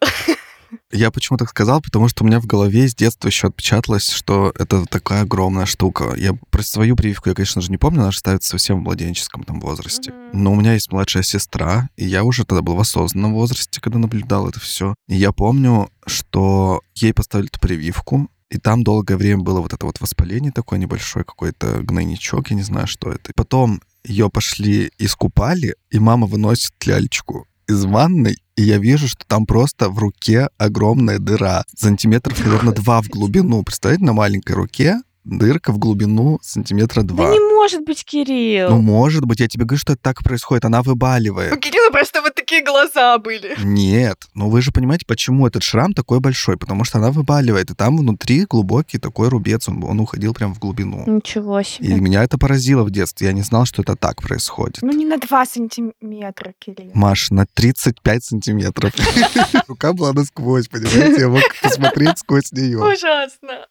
Я 0.91 1.11
почему 1.11 1.37
так 1.37 1.49
сказал? 1.49 1.79
Потому 1.79 2.07
что 2.07 2.23
у 2.23 2.27
меня 2.27 2.39
в 2.39 2.47
голове 2.47 2.87
с 2.87 2.95
детства 2.95 3.27
еще 3.27 3.49
отпечаталось, 3.49 4.09
что 4.09 4.51
это 4.57 4.87
такая 4.87 5.21
огромная 5.21 5.67
штука. 5.67 6.15
Я 6.17 6.33
про 6.49 6.63
свою 6.63 6.95
прививку 6.95 7.29
я, 7.29 7.35
конечно 7.35 7.61
же, 7.61 7.69
не 7.69 7.77
помню, 7.77 8.01
она 8.01 8.09
же 8.09 8.17
ставится 8.17 8.49
совсем 8.49 8.79
в 8.79 8.81
младенческом 8.81 9.43
там 9.43 9.59
возрасте. 9.59 10.11
Но 10.33 10.53
у 10.53 10.55
меня 10.55 10.73
есть 10.73 10.91
младшая 10.91 11.21
сестра, 11.21 11.87
и 11.95 12.05
я 12.05 12.23
уже 12.23 12.45
тогда 12.45 12.63
был 12.63 12.77
в 12.77 12.79
осознанном 12.79 13.35
возрасте, 13.35 13.79
когда 13.79 13.99
наблюдал 13.99 14.49
это 14.49 14.59
все. 14.59 14.95
И 15.07 15.17
я 15.17 15.31
помню, 15.31 15.91
что 16.07 16.81
ей 16.95 17.13
поставили 17.13 17.49
эту 17.49 17.59
прививку, 17.59 18.27
и 18.49 18.57
там 18.57 18.83
долгое 18.83 19.15
время 19.15 19.43
было 19.43 19.61
вот 19.61 19.73
это 19.73 19.85
вот 19.85 20.01
воспаление 20.01 20.51
такое 20.51 20.79
небольшое, 20.79 21.23
какой-то 21.23 21.81
гнойничок, 21.83 22.49
я 22.49 22.55
не 22.55 22.63
знаю, 22.63 22.87
что 22.87 23.11
это. 23.11 23.31
Потом 23.35 23.79
ее 24.03 24.29
пошли 24.29 24.91
искупали, 24.97 25.75
и 25.91 25.99
мама 25.99 26.27
выносит 26.27 26.73
лялечку 26.85 27.47
из 27.67 27.85
ванной, 27.85 28.37
и 28.55 28.63
я 28.63 28.77
вижу, 28.77 29.07
что 29.07 29.25
там 29.27 29.45
просто 29.45 29.89
в 29.89 29.99
руке 29.99 30.49
огромная 30.57 31.19
дыра. 31.19 31.63
Сантиметров, 31.77 32.43
наверное, 32.43 32.73
два 32.73 33.01
в 33.01 33.07
глубину. 33.07 33.63
Представляете, 33.63 34.05
на 34.05 34.13
маленькой 34.13 34.53
руке 34.53 35.01
дырка 35.29 35.71
в 35.71 35.77
глубину 35.77 36.39
сантиметра 36.41 37.03
два. 37.03 37.27
Да 37.27 37.33
не 37.33 37.39
может 37.39 37.83
быть, 37.85 38.03
Кирилл. 38.03 38.69
Ну, 38.69 38.81
может 38.81 39.25
быть, 39.25 39.39
я 39.39 39.47
тебе 39.47 39.65
говорю, 39.65 39.79
что 39.79 39.93
это 39.93 40.01
так 40.01 40.23
происходит. 40.23 40.65
Она 40.65 40.81
выбаливает. 40.81 41.53
У 41.53 41.57
Кирилла 41.57 41.91
просто 41.91 42.21
вот 42.21 42.33
такие 42.35 42.63
глаза 42.63 43.17
были. 43.17 43.55
Нет, 43.63 44.17
но 44.33 44.49
вы 44.49 44.61
же 44.61 44.71
понимаете, 44.71 45.05
почему 45.05 45.45
этот 45.45 45.63
шрам 45.63 45.93
такой 45.93 46.19
большой? 46.19 46.57
Потому 46.57 46.83
что 46.83 46.97
она 46.97 47.11
выбаливает, 47.11 47.69
и 47.71 47.75
там 47.75 47.97
внутри 47.97 48.45
глубокий 48.45 48.97
такой 48.97 49.29
рубец, 49.29 49.67
он, 49.69 49.83
он 49.83 49.99
уходил 49.99 50.33
прям 50.33 50.53
в 50.53 50.59
глубину. 50.59 51.03
Ничего 51.05 51.59
И 51.59 51.63
себе. 51.63 51.95
меня 51.99 52.23
это 52.23 52.37
поразило 52.37 52.83
в 52.83 52.91
детстве. 52.91 53.27
Я 53.27 53.33
не 53.33 53.41
знал, 53.41 53.65
что 53.65 53.81
это 53.81 53.95
так 53.95 54.21
происходит. 54.21 54.79
Ну, 54.81 54.91
не 54.91 55.05
на 55.05 55.17
2 55.17 55.45
сантиметра, 55.45 56.53
Кирилл. 56.59 56.91
Маш, 56.93 57.29
на 57.31 57.45
35 57.45 58.23
сантиметров. 58.23 58.93
Рука 59.67 59.93
была 59.93 60.13
насквозь, 60.13 60.67
понимаете? 60.67 61.21
Я 61.21 61.29
мог 61.29 61.43
посмотреть 61.61 62.19
сквозь 62.19 62.51
нее. 62.51 62.79
Ужасно. 62.79 63.67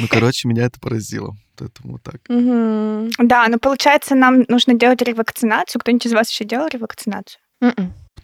Ну, 0.00 0.08
короче, 0.08 0.48
меня 0.48 0.64
это 0.64 0.80
поразило. 0.80 1.36
Поэтому 1.56 1.98
так. 1.98 2.20
Да, 2.28 3.48
но 3.48 3.58
получается, 3.58 4.14
нам 4.14 4.44
нужно 4.48 4.74
делать 4.74 5.02
ревакцинацию. 5.02 5.80
Кто-нибудь 5.80 6.06
из 6.06 6.12
вас 6.12 6.30
еще 6.30 6.44
делал 6.44 6.68
ревакцинацию? 6.68 7.40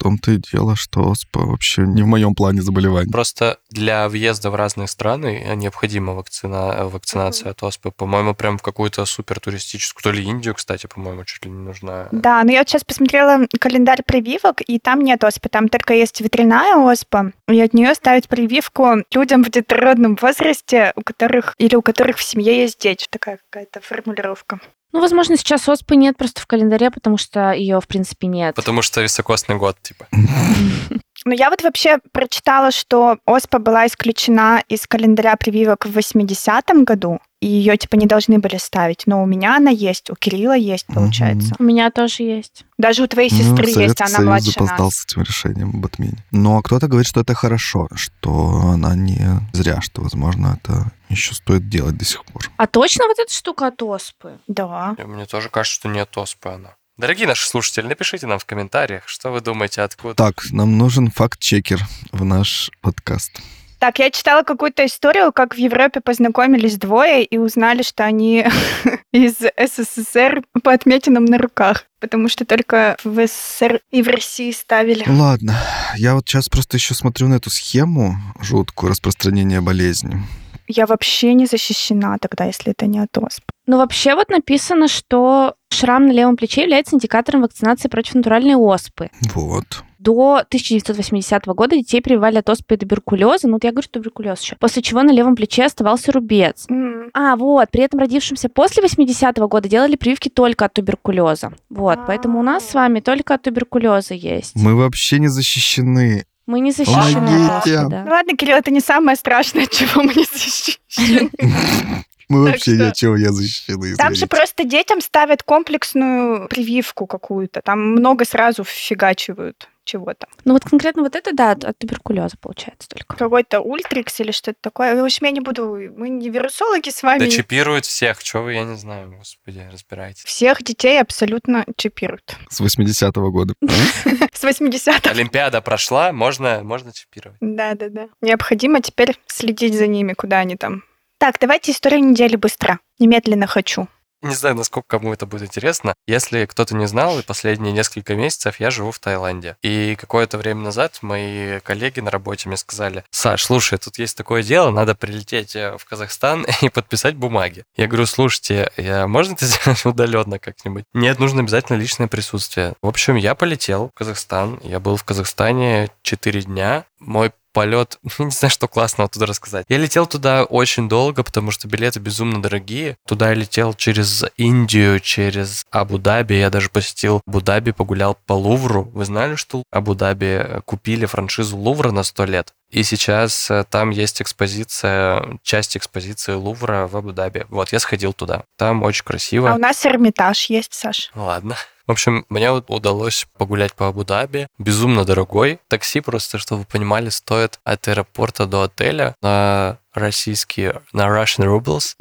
Том-то 0.01 0.33
и 0.33 0.39
дело, 0.39 0.77
что 0.77 1.11
оспа 1.11 1.41
вообще 1.41 1.83
не 1.83 2.03
в 2.03 2.07
моем 2.07 2.35
плане 2.35 2.63
заболеваний. 2.63 3.13
Просто 3.13 3.59
для 3.69 4.09
въезда 4.09 4.51
в 4.51 4.55
разные 4.55 4.89
страны 4.89 5.45
необходима 5.57 6.15
вакцина, 6.15 6.89
вакцинация 6.89 7.51
от 7.51 7.63
оспы. 7.63 7.91
По-моему, 7.91 8.35
прям 8.35 8.57
в 8.57 8.63
какую-то 8.63 9.05
супер 9.05 9.41
туристическую, 9.41 10.03
то 10.03 10.11
ли 10.11 10.25
Индию, 10.25 10.55
кстати, 10.55 10.87
по-моему, 10.87 11.25
чуть 11.25 11.45
ли 11.45 11.51
не 11.51 11.59
нужна. 11.61 12.09
Да, 12.13 12.43
но 12.45 12.51
я 12.51 12.61
вот 12.61 12.69
сейчас 12.69 12.83
посмотрела 12.83 13.47
календарь 13.61 14.03
прививок, 14.03 14.63
и 14.67 14.79
там 14.79 15.03
нет 15.03 15.23
оспы, 15.23 15.51
там 15.51 15.69
только 15.69 15.93
есть 15.93 16.21
ветряная 16.21 16.77
оспа, 16.77 17.33
и 17.47 17.61
от 17.61 17.75
нее 17.75 17.95
ставят 17.95 18.27
прививку 18.27 19.05
людям 19.13 19.45
в 19.45 19.51
детородном 19.51 20.17
возрасте, 20.21 20.93
у 20.97 21.03
которых 21.03 21.55
или 21.59 21.75
у 21.75 21.83
которых 21.83 22.17
в 22.17 22.23
семье 22.23 22.63
есть 22.63 22.81
дети. 22.81 23.07
Такая 23.11 23.39
какая-то 23.51 23.81
формулировка. 23.81 24.61
Ну, 24.93 25.01
возможно, 25.01 25.37
сейчас 25.37 25.69
оспы 25.69 25.97
нет 25.97 26.17
просто 26.17 26.41
в 26.41 26.47
календаре, 26.47 26.91
потому 26.91 27.17
что 27.17 27.53
ее, 27.53 27.81
в 27.81 27.87
принципе, 27.87 28.27
нет. 28.27 28.55
Потому 28.57 28.83
что 28.83 29.01
високосный 29.01 29.57
год, 29.57 29.77
типа. 29.83 30.07
Но 31.25 31.35
я 31.35 31.51
вот 31.51 31.63
вообще 31.63 31.99
прочитала, 32.13 32.71
что 32.71 33.19
оспа 33.27 33.59
была 33.59 33.87
исключена 33.87 34.63
из 34.69 34.87
календаря 34.87 35.37
прививок 35.37 35.87
в 35.87 35.97
80-м 35.97 36.85
году, 36.85 37.21
и 37.41 37.47
ее 37.47 37.77
типа 37.77 37.97
не 37.97 38.07
должны 38.07 38.39
были 38.39 38.59
ставить. 38.59 39.05
Но 39.07 39.23
у 39.23 39.27
меня 39.27 39.57
она 39.57 39.71
есть, 39.71 40.11
у 40.11 40.15
Кирилла 40.15 40.57
есть, 40.57 40.87
получается. 40.87 41.55
У 41.59 41.63
меня 41.63 41.91
тоже 41.91 42.23
есть. 42.23 42.65
Даже 42.79 43.03
у 43.03 43.07
твоей 43.07 43.31
сестры 43.31 43.67
есть, 43.67 43.77
Ну, 43.77 43.83
Советский 43.83 44.05
она 44.05 44.13
Союз 44.17 44.27
младше 44.27 44.51
запоздал 44.53 44.87
нас. 44.87 44.95
с 44.97 45.05
этим 45.07 45.23
решением 45.23 45.71
об 45.77 45.87
отмене. 45.87 46.25
Но 46.31 46.61
кто-то 46.63 46.87
говорит, 46.87 47.07
что 47.09 47.21
это 47.21 47.35
хорошо, 47.35 47.89
что 47.95 48.71
она 48.75 48.95
не 48.95 49.19
зря, 49.53 49.81
что, 49.81 50.03
возможно, 50.03 50.59
это 50.63 50.93
еще 51.09 51.35
стоит 51.35 51.69
делать 51.69 51.97
до 51.97 52.05
сих 52.05 52.25
пор. 52.27 52.43
А 52.57 52.67
точно 52.67 53.07
вот 53.07 53.19
эта 53.19 53.33
штука 53.33 53.69
от 53.69 53.83
оспы? 53.83 54.39
Да. 54.47 54.95
Мне 55.05 55.25
тоже 55.27 55.49
кажется, 55.49 55.77
что 55.81 55.89
не 55.89 56.01
от 56.01 56.17
оспы 56.19 56.51
она. 56.51 56.75
Дорогие 56.99 57.27
наши 57.27 57.49
слушатели, 57.49 57.87
напишите 57.87 58.27
нам 58.27 58.39
в 58.39 58.45
комментариях, 58.45 59.05
что 59.09 59.31
вы 59.31 59.41
думаете, 59.41 59.81
откуда. 59.81 60.15
Так, 60.15 60.45
нам 60.51 60.77
нужен 60.77 61.11
факт-чекер 61.11 61.81
в 62.13 62.25
наш 62.25 62.71
подкаст. 62.83 63.41
Так, 63.81 63.99
я 63.99 64.11
читала 64.11 64.43
какую-то 64.43 64.85
историю, 64.85 65.33
как 65.33 65.55
в 65.55 65.59
Европе 65.59 66.03
познакомились 66.03 66.77
двое 66.77 67.25
и 67.25 67.39
узнали, 67.39 67.83
что 67.83 68.05
они 68.05 68.45
из 69.13 69.37
СССР 69.57 70.43
по 70.63 70.75
отметинам 70.75 71.25
на 71.25 71.39
руках, 71.39 71.87
потому 71.99 72.29
что 72.29 72.45
только 72.45 72.99
в 73.05 73.27
СССР 73.27 73.81
и 73.91 74.03
в 74.03 74.09
России 74.09 74.53
ставили. 74.53 75.05
Ладно, 75.09 75.59
я 75.97 76.15
вот 76.15 76.29
сейчас 76.29 76.51
просто 76.51 76.77
еще 76.77 76.93
смотрю 76.93 77.29
на 77.29 77.37
эту 77.37 77.49
схему 77.49 78.17
жуткую 78.39 78.91
распространения 78.91 79.63
болезни. 79.63 80.23
Я 80.71 80.87
вообще 80.87 81.35
не 81.35 81.47
защищена 81.47 82.17
тогда, 82.19 82.45
если 82.45 82.73
это 82.73 82.87
не 82.87 82.99
от 82.99 83.17
оспы. 83.19 83.47
Ну, 83.67 83.77
вообще 83.77 84.15
вот 84.15 84.31
написано, 84.31 84.89
что 84.89 85.55
шрам 85.73 86.07
на 86.07 86.13
левом 86.13 86.37
плече 86.37 86.63
является 86.63 86.97
индикатором 86.97 87.43
вакцинации 87.43 87.89
против 87.89 88.15
натуральной 88.15 88.55
оспы. 88.55 89.11
Вот. 89.35 89.85
До 89.99 90.39
1980 90.39 91.47
года 91.49 91.77
детей 91.77 92.01
прививали 92.01 92.39
от 92.39 92.49
оспы 92.49 92.75
и 92.75 92.79
туберкулеза, 92.79 93.49
ну 93.49 93.55
вот 93.55 93.65
я 93.65 93.71
говорю 93.71 93.87
туберкулез 93.91 94.41
еще, 94.41 94.57
после 94.59 94.81
чего 94.81 95.03
на 95.03 95.11
левом 95.11 95.37
плече 95.37 95.67
оставался 95.67 96.11
рубец. 96.11 96.65
М. 96.71 97.11
А, 97.13 97.37
вот, 97.37 97.71
при 97.71 97.83
этом 97.83 98.01
родившимся 98.01 98.49
после 98.49 98.83
80-го 98.83 99.47
года 99.47 99.69
делали 99.69 99.97
прививки 99.97 100.31
только 100.31 100.65
от 100.65 100.73
туберкулеза. 100.73 101.53
Вот, 101.69 101.99
поэтому 102.07 102.41
у 102.41 102.43
нас 102.43 102.67
с 102.67 102.73
вами 102.73 103.01
только 103.01 103.35
от 103.35 103.43
туберкулеза 103.43 104.15
есть. 104.15 104.57
Мы 104.57 104.75
вообще 104.75 105.19
не 105.19 105.29
защищены. 105.29 106.25
Мы 106.51 106.61
не 106.61 106.73
защищены 106.73 107.47
от 107.47 107.59
оспы, 107.59 107.77
Помогите. 107.77 107.89
Ну 108.05 108.11
ладно, 108.11 108.37
Кирилл, 108.37 108.57
это 108.57 108.71
не 108.73 108.81
самое 108.81 109.17
страшное, 109.17 109.65
от 109.65 109.71
чего 109.79 110.03
мы 110.03 110.13
не 110.15 110.25
защищены. 110.25 111.31
Мы 112.29 112.45
Так 112.45 112.53
вообще 112.55 112.61
что- 112.75 112.85
ни 112.85 112.89
от 112.89 112.95
чего 112.95 113.17
не 113.17 113.33
защищены. 113.33 113.97
Там 113.97 114.09
же 114.15 114.25
извините. 114.25 114.27
просто 114.29 114.65
детям 114.65 115.01
ставят 115.01 115.43
комплексную 115.43 116.49
прививку 116.49 117.07
какую-то. 117.07 117.61
Там 117.61 117.81
много 117.93 118.25
сразу 118.25 118.63
фигачивают 118.63 119.69
чего-то. 119.85 120.27
Ну 120.45 120.55
вот 120.55 120.65
конкретно 120.65 121.03
вот 121.03 121.17
это, 121.17 121.33
да, 121.33 121.53
от, 121.53 121.65
от 121.65 121.79
туберкулеза 121.79 122.37
получается 122.41 122.89
только. 122.89 123.17
Какой-то 123.17 123.61
ультрикс 123.61 124.21
или 124.21 124.31
что-то 124.31 124.59
такое. 124.61 125.01
В 125.01 125.05
общем, 125.05 125.27
я 125.27 125.33
не 125.33 125.41
буду... 125.41 125.77
Мы 125.97 126.09
не 126.09 126.31
вирусологи 126.31 126.91
с 126.91 127.03
вами. 127.03 127.21
Да 127.21 127.31
чипируют 127.31 127.85
всех, 127.85 128.21
что 128.21 128.43
вы, 128.43 128.55
я 128.55 128.65
не 128.65 128.77
знаю, 128.77 129.15
господи, 129.17 129.67
разбирайтесь. 129.71 130.25
Всех 130.25 130.63
детей 130.63 131.01
абсолютно 131.01 131.65
чипируют. 131.77 132.37
С 132.49 132.61
80-го 132.61 133.31
года. 133.31 133.55
С 134.33 134.45
80-х. 134.45 135.11
Олимпиада 135.11 135.61
прошла, 135.61 136.13
можно, 136.13 136.63
можно 136.63 136.93
чипировать. 136.93 137.39
Да-да-да. 137.41 138.09
Необходимо 138.21 138.81
теперь 138.81 139.17
следить 139.27 139.75
за 139.75 139.87
ними, 139.87 140.13
куда 140.13 140.39
они 140.39 140.57
там. 140.57 140.85
Так, 141.19 141.39
давайте 141.39 141.73
историю 141.73 142.03
недели 142.03 142.37
быстро. 142.37 142.79
Немедленно 142.99 143.47
хочу. 143.47 143.89
Не 144.23 144.35
знаю, 144.35 144.55
насколько 144.57 144.87
кому 144.89 145.13
это 145.13 145.27
будет 145.27 145.43
интересно. 145.45 145.95
Если 146.07 146.45
кто-то 146.45 146.75
не 146.77 146.87
знал, 146.87 147.19
и 147.19 147.23
последние 147.23 147.73
несколько 147.73 148.15
месяцев 148.15 148.61
я 148.61 148.71
живу 148.71 148.91
в 148.91 148.99
Таиланде. 148.99 149.57
И 149.63 149.97
какое-то 149.99 150.37
время 150.37 150.61
назад 150.61 150.99
мои 151.03 151.61
коллеги 151.61 152.01
на 152.01 152.11
работе 152.11 152.49
мне 152.49 152.57
сказали, 152.57 153.05
Саш, 153.11 153.45
слушай, 153.45 153.79
тут 153.79 153.99
есть 153.99 154.17
такое 154.17 154.43
дело, 154.43 154.71
надо 154.71 154.95
прилететь 154.95 155.57
э, 155.57 155.77
в 155.79 155.85
Казахстан 155.85 156.47
и 156.61 156.69
подписать 156.69 157.17
бумаги. 157.17 157.65
Я 157.77 157.87
говорю, 157.87 158.07
слушайте, 158.07 158.71
я, 158.77 159.07
можно 159.07 159.33
это 159.33 159.47
сделать 159.47 159.85
удаленно 159.87 160.39
как-нибудь? 160.39 160.85
Нет, 160.93 161.19
нужно 161.19 161.41
обязательно 161.41 161.77
личное 161.77 162.09
присутствие. 162.09 162.75
В 162.83 162.89
общем, 162.89 163.17
я 163.17 163.35
полетел 163.35 163.89
в 163.89 163.99
Казахстан. 163.99 164.61
Я 164.63 164.81
был 164.81 164.97
в 164.97 165.05
Казахстане 165.05 165.89
4 166.03 166.43
дня. 166.43 166.85
Мой 166.99 167.33
полет, 167.53 167.99
не 168.19 168.31
знаю, 168.31 168.51
что 168.51 168.69
классного 168.69 169.09
туда 169.09 169.27
рассказать. 169.27 169.67
Я 169.69 169.79
летел 169.79 170.07
туда 170.07 170.45
очень 170.45 170.89
долго, 170.89 171.23
потому 171.23 171.51
что 171.51 171.69
билеты 171.69 172.01
безумно 172.01 172.43
дорогие. 172.43 172.97
Туда 173.07 173.31
я 173.31 173.35
летел 173.35 173.75
через 173.75 174.25
Индию, 174.37 175.01
через 175.01 175.67
Абу-Даби. 175.71 176.35
Я 176.35 176.51
даже 176.51 176.71
посетил 176.71 177.21
Абу-Даби, 177.27 177.73
погулял 177.73 178.17
по 178.27 178.33
Лувру. 178.33 178.91
Вы 178.95 179.05
знали, 179.05 179.35
что 179.35 179.63
Абу-Даби 179.71 180.61
купили 180.65 181.07
франшизу 181.07 181.57
Лувра 181.57 181.91
на 181.91 182.03
100 182.03 182.25
лет? 182.27 182.55
И 182.71 182.85
сейчас 182.85 183.51
э, 183.51 183.65
там 183.69 183.91
есть 183.91 184.23
экспозиция, 184.23 185.39
часть 185.43 185.77
экспозиции 185.77 186.35
Лувра 186.35 186.87
в 186.87 186.97
Абу-Даби. 186.97 187.47
Вот, 187.49 187.73
я 187.73 187.81
сходил 187.81 188.13
туда. 188.13 188.45
Там 188.57 188.85
очень 188.85 189.05
красиво. 189.05 189.51
А 189.51 189.55
у 189.57 189.59
нас 189.59 189.85
Эрмитаж 189.85 190.45
есть, 190.45 190.73
Саш. 190.73 191.11
Ладно. 191.17 191.57
В 191.91 191.93
общем, 191.93 192.25
мне 192.29 192.53
удалось 192.53 193.27
погулять 193.37 193.75
по 193.75 193.89
Абу-Даби. 193.89 194.47
Безумно 194.59 195.05
дорогой. 195.05 195.59
Такси 195.67 195.99
просто, 196.01 196.39
чтобы 196.39 196.61
вы 196.61 196.67
понимали, 196.67 197.09
стоит 197.09 197.59
от 197.65 197.89
аэропорта 197.89 198.47
до 198.47 198.63
отеля 198.63 199.17
на 199.23 199.80
российские, 199.95 200.83
на 200.93 201.07
Russian 201.07 201.47
Rubles, 201.47 201.97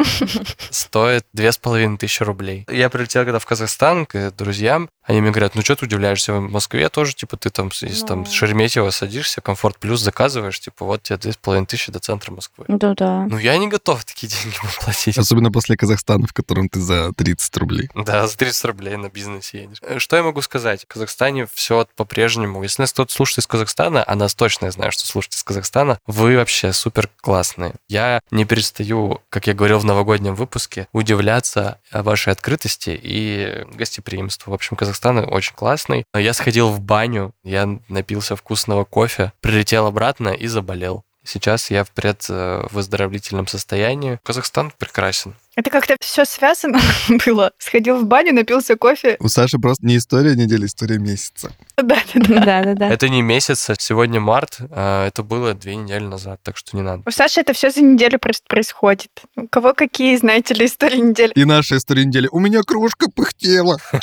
стоит 0.70 1.26
две 1.34 1.52
с 1.52 1.58
половиной 1.58 1.98
тысячи 1.98 2.24
рублей. 2.24 2.66
Я 2.70 2.90
прилетел 2.90 3.24
когда 3.24 3.40
в 3.40 3.46
Казахстан 3.46 4.06
к 4.06 4.32
друзьям, 4.32 4.90
они 5.04 5.22
мне 5.22 5.32
говорят, 5.32 5.56
ну 5.56 5.62
что 5.62 5.76
ты 5.76 5.86
удивляешься, 5.86 6.34
в 6.34 6.40
Москве 6.40 6.88
тоже, 6.90 7.16
типа, 7.16 7.36
ты 7.36 7.50
там, 7.50 7.70
из 7.70 8.04
там 8.04 8.26
с 8.26 8.32
Шереметьево 8.32 8.92
садишься, 8.92 9.42
комфорт 9.42 9.78
плюс 9.80 10.02
заказываешь, 10.02 10.60
типа, 10.60 10.86
вот 10.86 11.04
тебе 11.04 11.18
две 11.18 11.32
с 11.32 11.38
половиной 11.38 11.66
тысячи 11.66 11.92
до 11.92 12.00
центра 12.00 12.32
Москвы. 12.32 12.66
Да, 12.68 12.94
да. 12.94 13.26
Ну, 13.28 13.38
я 13.40 13.58
не 13.58 13.68
готов 13.68 14.06
такие 14.06 14.28
деньги 14.28 14.56
платить. 14.84 15.18
Особенно 15.18 15.52
после 15.52 15.78
Казахстана, 15.78 16.28
в 16.28 16.34
котором 16.34 16.70
ты 16.70 16.80
за 16.80 17.12
30 17.14 17.58
рублей. 17.58 17.90
Да, 17.96 18.28
за 18.28 18.38
30 18.38 18.66
рублей 18.66 18.98
на 18.98 19.10
бизнесе 19.10 19.64
едешь. 19.64 20.02
Что 20.02 20.18
я 20.18 20.24
могу 20.24 20.42
сказать? 20.42 20.84
В 20.84 20.88
Казахстане 20.88 21.48
все 21.52 21.88
по-прежнему. 21.96 22.62
Если 22.62 22.84
нас 22.84 22.94
кто-то 22.94 23.12
слушает 23.12 23.40
из 23.40 23.48
Казахстана, 23.48 24.04
а 24.06 24.16
нас 24.16 24.36
точно 24.36 24.66
я 24.66 24.72
знаю, 24.72 24.92
что 24.92 25.08
слушаете 25.08 25.38
из 25.38 25.44
Казахстана, 25.44 26.00
вы 26.06 26.36
вообще 26.36 26.72
супер 26.72 27.10
классные. 27.22 27.76
Я 27.90 28.22
не 28.30 28.46
перестаю, 28.46 29.22
как 29.30 29.48
я 29.48 29.56
говорил 29.56 29.80
в 29.80 29.86
новогоднем 29.86 30.36
выпуске, 30.36 30.88
удивляться 30.94 31.80
вашей 31.92 32.32
открытости 32.32 32.92
и 33.02 33.66
гостеприимству. 33.74 34.52
В 34.52 34.54
общем, 34.54 34.78
Казахстан 34.78 35.18
очень 35.18 35.56
классный. 35.56 36.06
Я 36.16 36.34
сходил 36.34 36.70
в 36.70 36.80
баню, 36.80 37.34
я 37.44 37.68
напился 37.90 38.36
вкусного 38.36 38.86
кофе, 38.86 39.34
прилетел 39.42 39.88
обратно 39.88 40.30
и 40.30 40.46
заболел. 40.46 41.04
Сейчас 41.32 41.70
я 41.70 41.84
в 41.84 41.92
предвыздоровительном 41.92 43.46
состоянии. 43.46 44.20
Казахстан 44.24 44.74
прекрасен. 44.76 45.36
Это 45.56 45.70
как-то 45.70 45.96
все 46.02 46.26
связано 46.26 46.80
было. 47.26 47.52
Сходил 47.60 48.00
в 48.00 48.06
баню, 48.06 48.34
напился 48.34 48.76
кофе. 48.76 49.16
У 49.20 49.28
Саши 49.28 49.60
просто 49.60 49.86
не 49.86 49.98
история 49.98 50.34
недели, 50.36 50.66
история 50.66 50.98
месяца. 50.98 51.52
Да, 51.78 51.84
да, 51.84 52.00
да. 52.16 52.46
Да, 52.46 52.64
да, 52.64 52.74
да. 52.74 52.90
Это 52.90 53.10
не 53.10 53.22
месяц, 53.22 53.70
а 53.70 53.76
сегодня 53.78 54.20
март, 54.20 54.58
а 54.72 55.06
это 55.06 55.22
было 55.22 55.54
две 55.54 55.76
недели 55.76 56.04
назад, 56.04 56.40
так 56.42 56.58
что 56.58 56.76
не 56.76 56.82
надо. 56.82 57.04
У 57.06 57.12
Саши 57.12 57.42
это 57.42 57.54
все 57.54 57.70
за 57.70 57.82
неделю 57.82 58.18
просто 58.18 58.46
происходит. 58.48 59.12
У 59.36 59.48
кого 59.48 59.76
какие, 59.76 60.16
знаете 60.16 60.56
ли, 60.56 60.66
истории 60.66 60.98
недели? 60.98 61.34
И 61.36 61.46
наша 61.46 61.78
история 61.78 62.06
недели. 62.06 62.28
У 62.32 62.40
меня 62.40 62.64
кружка 62.64 63.08
пыхтела. 63.12 63.78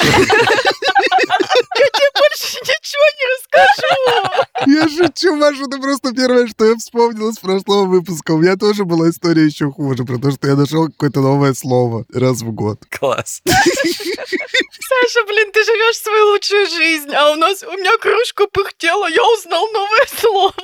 Я 1.74 1.86
тебе 1.86 2.10
больше 2.14 2.58
ничего 2.62 3.06
не 3.18 3.24
расскажу. 3.34 3.90
Я 4.66 4.88
шучу, 4.88 5.36
Маша, 5.36 5.64
это 5.64 5.78
просто 5.78 6.12
первое, 6.14 6.46
что 6.46 6.64
я 6.64 6.76
вспомнила 6.76 7.32
с 7.32 7.38
прошлого 7.38 7.86
выпуска. 7.86 8.32
У 8.32 8.38
меня 8.38 8.56
тоже 8.56 8.84
была 8.84 9.10
история 9.10 9.44
еще 9.44 9.70
хуже, 9.70 10.04
потому 10.04 10.32
что 10.32 10.48
я 10.48 10.56
нашел 10.56 10.86
какое-то 10.86 11.20
новое 11.20 11.54
слово 11.54 12.04
раз 12.12 12.42
в 12.42 12.52
год. 12.52 12.80
Класс. 12.90 13.42
Саша, 13.44 15.26
блин, 15.26 15.50
ты 15.52 15.64
живешь 15.64 15.98
свою 15.98 16.26
лучшую 16.32 16.66
жизнь, 16.68 17.12
а 17.12 17.32
у 17.32 17.34
нас, 17.34 17.62
у 17.62 17.72
меня 17.72 17.96
кружка 17.98 18.46
пыхтела, 18.46 19.08
я 19.08 19.22
узнал 19.24 19.68
новое 19.72 20.06
слово. 20.20 20.54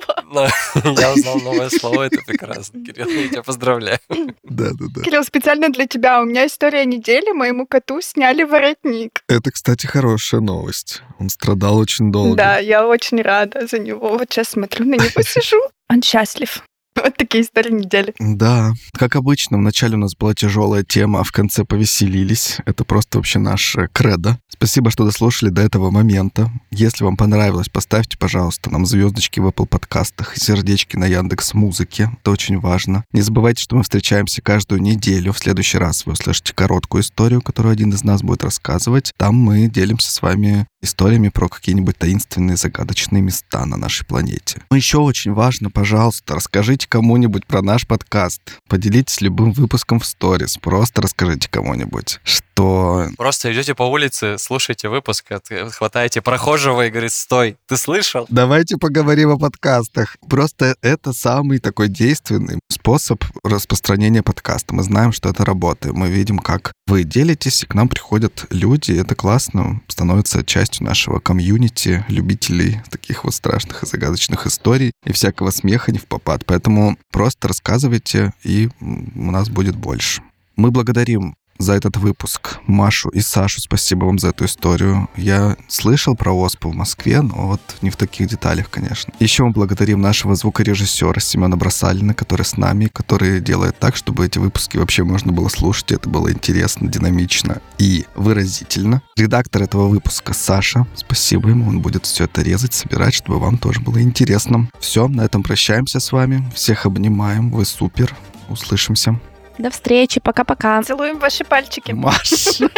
Я 0.99 1.13
узнал 1.13 1.41
новое 1.41 1.71
слово, 1.71 2.05
это 2.05 2.19
прекрасно. 2.27 2.85
Кирилл, 2.85 3.09
я 3.09 3.29
тебя 3.29 3.43
поздравляю. 3.43 3.99
Да, 4.09 4.71
да, 4.73 4.87
да. 4.95 5.03
Кирилл, 5.03 5.25
специально 5.25 5.69
для 5.71 5.87
тебя, 5.87 6.21
у 6.23 6.25
меня 6.25 6.47
история 6.47 6.85
недели, 6.85 7.33
моему 7.33 7.67
коту 7.67 8.01
сняли 8.01 8.45
воротник. 8.45 9.23
Это, 9.29 9.51
кстати, 9.51 9.87
хорошая 9.87 10.41
новость. 10.41 10.92
Он 11.19 11.29
страдал 11.29 11.79
очень 11.79 12.13
долго. 12.13 12.37
Да, 12.37 12.59
я 12.59 12.87
очень 12.87 13.23
рада 13.23 13.67
за 13.67 13.79
него. 13.79 14.11
Вот 14.11 14.31
сейчас 14.31 14.51
смотрю 14.51 14.85
на 14.87 14.95
него, 14.95 15.23
сижу. 15.23 15.61
Он 15.89 16.03
счастлив. 16.03 16.63
Вот 17.03 17.17
такие 17.17 17.43
истории 17.43 17.73
недели. 17.73 18.15
Да, 18.19 18.73
как 18.93 19.17
обычно, 19.17 19.57
вначале 19.57 19.97
у 19.97 19.99
нас 19.99 20.15
была 20.15 20.35
тяжелая 20.35 20.85
тема, 20.85 21.21
а 21.21 21.25
в 21.25 21.33
конце 21.33 21.65
повеселились. 21.65 22.59
Это 22.65 22.85
просто 22.85 23.19
вообще 23.19 23.39
наш 23.39 23.77
э, 23.77 23.89
кредо. 23.93 24.39
Спасибо, 24.49 24.91
что 24.91 25.05
дослушали 25.05 25.51
до 25.51 25.63
этого 25.63 25.91
момента. 25.91 26.51
Если 26.71 27.05
вам 27.05 27.17
понравилось, 27.17 27.69
поставьте, 27.69 28.17
пожалуйста, 28.19 28.71
нам 28.71 28.87
звездочки 28.87 29.41
в 29.41 29.49
Apple 29.49 29.67
подкастах 29.67 30.37
и 30.37 30.41
сердечки 30.41 30.97
на 30.97 31.07
Яндекс 31.07 31.55
Музыке. 31.55 32.11
Это 32.21 32.31
очень 32.31 32.61
важно. 32.61 33.05
Не 33.13 33.23
забывайте, 33.23 33.63
что 33.63 33.77
мы 33.77 33.83
встречаемся 33.83 34.43
каждую 34.43 34.81
неделю. 34.81 35.33
В 35.33 35.39
следующий 35.39 35.79
раз 35.79 36.07
вы 36.07 36.13
услышите 36.13 36.55
короткую 36.55 37.03
историю, 37.03 37.43
которую 37.43 37.73
один 37.73 37.91
из 37.91 38.05
нас 38.05 38.23
будет 38.23 38.45
рассказывать. 38.45 39.13
Там 39.17 39.35
мы 39.35 39.69
делимся 39.69 40.13
с 40.13 40.23
вами 40.23 40.67
историями 40.83 41.29
про 41.29 41.49
какие-нибудь 41.49 41.97
таинственные, 41.97 42.57
загадочные 42.57 43.23
места 43.23 43.65
на 43.65 43.77
нашей 43.77 44.05
планете. 44.05 44.63
Но 44.71 44.77
еще 44.77 44.99
очень 44.99 45.33
важно, 45.33 45.71
пожалуйста, 45.71 46.35
расскажите 46.35 46.87
кому-нибудь 46.93 47.47
про 47.47 47.63
наш 47.63 47.87
подкаст. 47.87 48.43
Поделитесь 48.69 49.23
любым 49.23 49.53
выпуском 49.53 49.99
в 49.99 50.05
сторис. 50.05 50.59
Просто 50.59 51.01
расскажите 51.01 51.49
кому-нибудь. 51.49 52.21
Просто 52.55 53.53
идете 53.53 53.75
по 53.75 53.85
улице, 53.85 54.39
слушаете 54.39 54.89
выпуск, 54.89 55.27
хватаете 55.71 56.23
прохожего 56.23 56.87
и 56.87 56.91
говорит, 56.91 57.13
стой, 57.13 57.57
ты 57.67 57.77
слышал? 57.77 58.27
Давайте 58.29 58.77
поговорим 58.77 59.31
о 59.31 59.39
подкастах. 59.39 60.17
Просто 60.29 60.77
это 60.83 61.13
самый 61.13 61.59
такой 61.59 61.89
действенный 61.89 62.59
способ 62.69 63.25
распространения 63.45 64.23
подкаста. 64.23 64.75
Мы 64.75 64.83
знаем, 64.83 65.13
что 65.13 65.29
это 65.29 65.45
работает. 65.45 65.95
Мы 65.95 66.11
видим, 66.11 66.39
как 66.39 66.73
вы 66.87 67.05
делитесь, 67.05 67.63
и 67.63 67.67
к 67.67 67.75
нам 67.75 67.89
приходят 67.89 68.47
люди. 68.51 68.93
Это 68.93 69.15
классно, 69.15 69.81
становится 69.89 70.45
частью 70.45 70.85
нашего 70.85 71.21
комьюнити, 71.21 72.05
любителей 72.09 72.81
таких 72.91 73.25
вот 73.25 73.35
страшных 73.35 73.83
и 73.83 73.87
загадочных 73.87 74.47
историй 74.47 74.93
и 75.05 75.13
всякого 75.13 75.51
смеха 75.51 75.93
не 75.93 75.99
в 75.99 76.07
попад. 76.07 76.45
Поэтому 76.45 76.97
просто 77.11 77.49
рассказывайте, 77.49 78.33
и 78.43 78.69
у 78.81 79.31
нас 79.31 79.49
будет 79.49 79.77
больше. 79.77 80.23
Мы 80.57 80.71
благодарим 80.71 81.35
за 81.63 81.75
этот 81.75 81.97
выпуск 81.97 82.59
Машу 82.67 83.09
и 83.11 83.21
Сашу. 83.21 83.61
Спасибо 83.61 84.05
вам 84.05 84.19
за 84.19 84.29
эту 84.29 84.45
историю. 84.45 85.09
Я 85.17 85.57
слышал 85.69 86.15
про 86.17 86.33
ОСПУ 86.33 86.71
в 86.71 86.75
Москве, 86.75 87.23
но 87.23 87.49
вот 87.49 87.61
не 87.81 87.91
в 87.91 87.97
таких 87.97 88.29
деталях, 88.29 88.69
конечно. 88.69 89.13
Еще 89.21 89.45
мы 89.45 89.51
благодарим 89.51 90.01
нашего 90.01 90.35
звукорежиссера 90.35 91.21
Семена 91.21 91.57
Бросалина, 91.57 92.15
который 92.15 92.45
с 92.45 92.57
нами, 92.57 92.87
который 92.93 93.41
делает 93.41 93.79
так, 93.79 93.97
чтобы 93.97 94.27
эти 94.27 94.39
выпуски 94.39 94.77
вообще 94.77 95.05
можно 95.05 95.33
было 95.33 95.49
слушать. 95.49 95.93
Это 95.93 96.09
было 96.09 96.33
интересно, 96.33 96.89
динамично 96.89 97.61
и 97.79 98.05
выразительно. 98.15 99.03
Редактор 99.17 99.63
этого 99.63 99.89
выпуска 99.89 100.35
Саша. 100.35 100.87
Спасибо 100.95 101.51
ему. 101.51 101.69
Он 101.69 101.81
будет 101.81 102.07
все 102.07 102.25
это 102.25 102.43
резать, 102.43 102.75
собирать, 102.75 103.15
чтобы 103.15 103.39
вам 103.39 103.59
тоже 103.59 103.81
было 103.81 104.03
интересно. 104.03 104.69
Все, 104.81 105.09
на 105.09 105.23
этом 105.23 105.43
прощаемся 105.43 106.01
с 106.01 106.13
вами. 106.13 106.45
Всех 106.55 106.87
обнимаем. 106.87 107.51
Вы 107.51 107.65
супер. 107.65 108.15
Услышимся. 108.49 109.19
До 109.63 109.71
встречи, 109.71 110.19
пока-пока. 110.19 110.83
Целуем 110.83 111.21
ваши 111.21 111.45
пальчики. 111.45 111.93
Маша. 111.93 112.69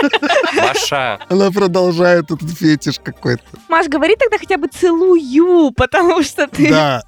Маша. 0.54 1.18
Она 1.30 1.50
продолжает 1.50 2.30
этот 2.30 2.50
фетиш 2.50 3.00
какой-то. 3.02 3.42
Маш, 3.68 3.86
говори 3.88 4.16
тогда 4.16 4.36
хотя 4.36 4.58
бы 4.58 4.68
целую, 4.68 5.70
потому 5.72 6.22
что 6.22 6.46
ты... 6.46 6.68
Да. 6.68 7.02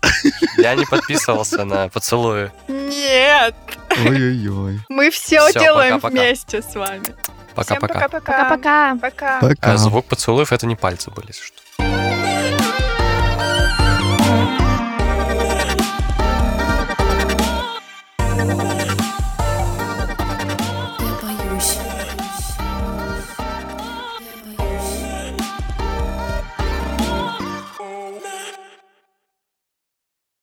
Я 0.57 0.75
не 0.77 0.87
подписывался 0.87 1.67
на 1.67 1.89
поцелуи. 1.91 2.51
Нет. 2.69 3.55
Ой-ой-ой. 4.03 4.81
Мы 4.89 5.11
все 5.11 5.47
Всё, 5.51 5.61
делаем 5.61 6.01
пока-пока. 6.01 6.23
вместе 6.23 6.63
с 6.63 6.75
вами. 6.75 7.05
Всем 7.05 7.15
Пока-пока. 7.55 7.95
пока-пока. 8.09 8.45
Пока-пока. 8.49 8.97
Пока. 8.99 9.41
Пока. 9.41 9.73
А 9.73 9.77
звук 9.77 10.07
поцелуев 10.07 10.53
это 10.53 10.67
не 10.67 10.77
пальцы 10.77 11.11
были, 11.11 11.33
что. 11.33 11.66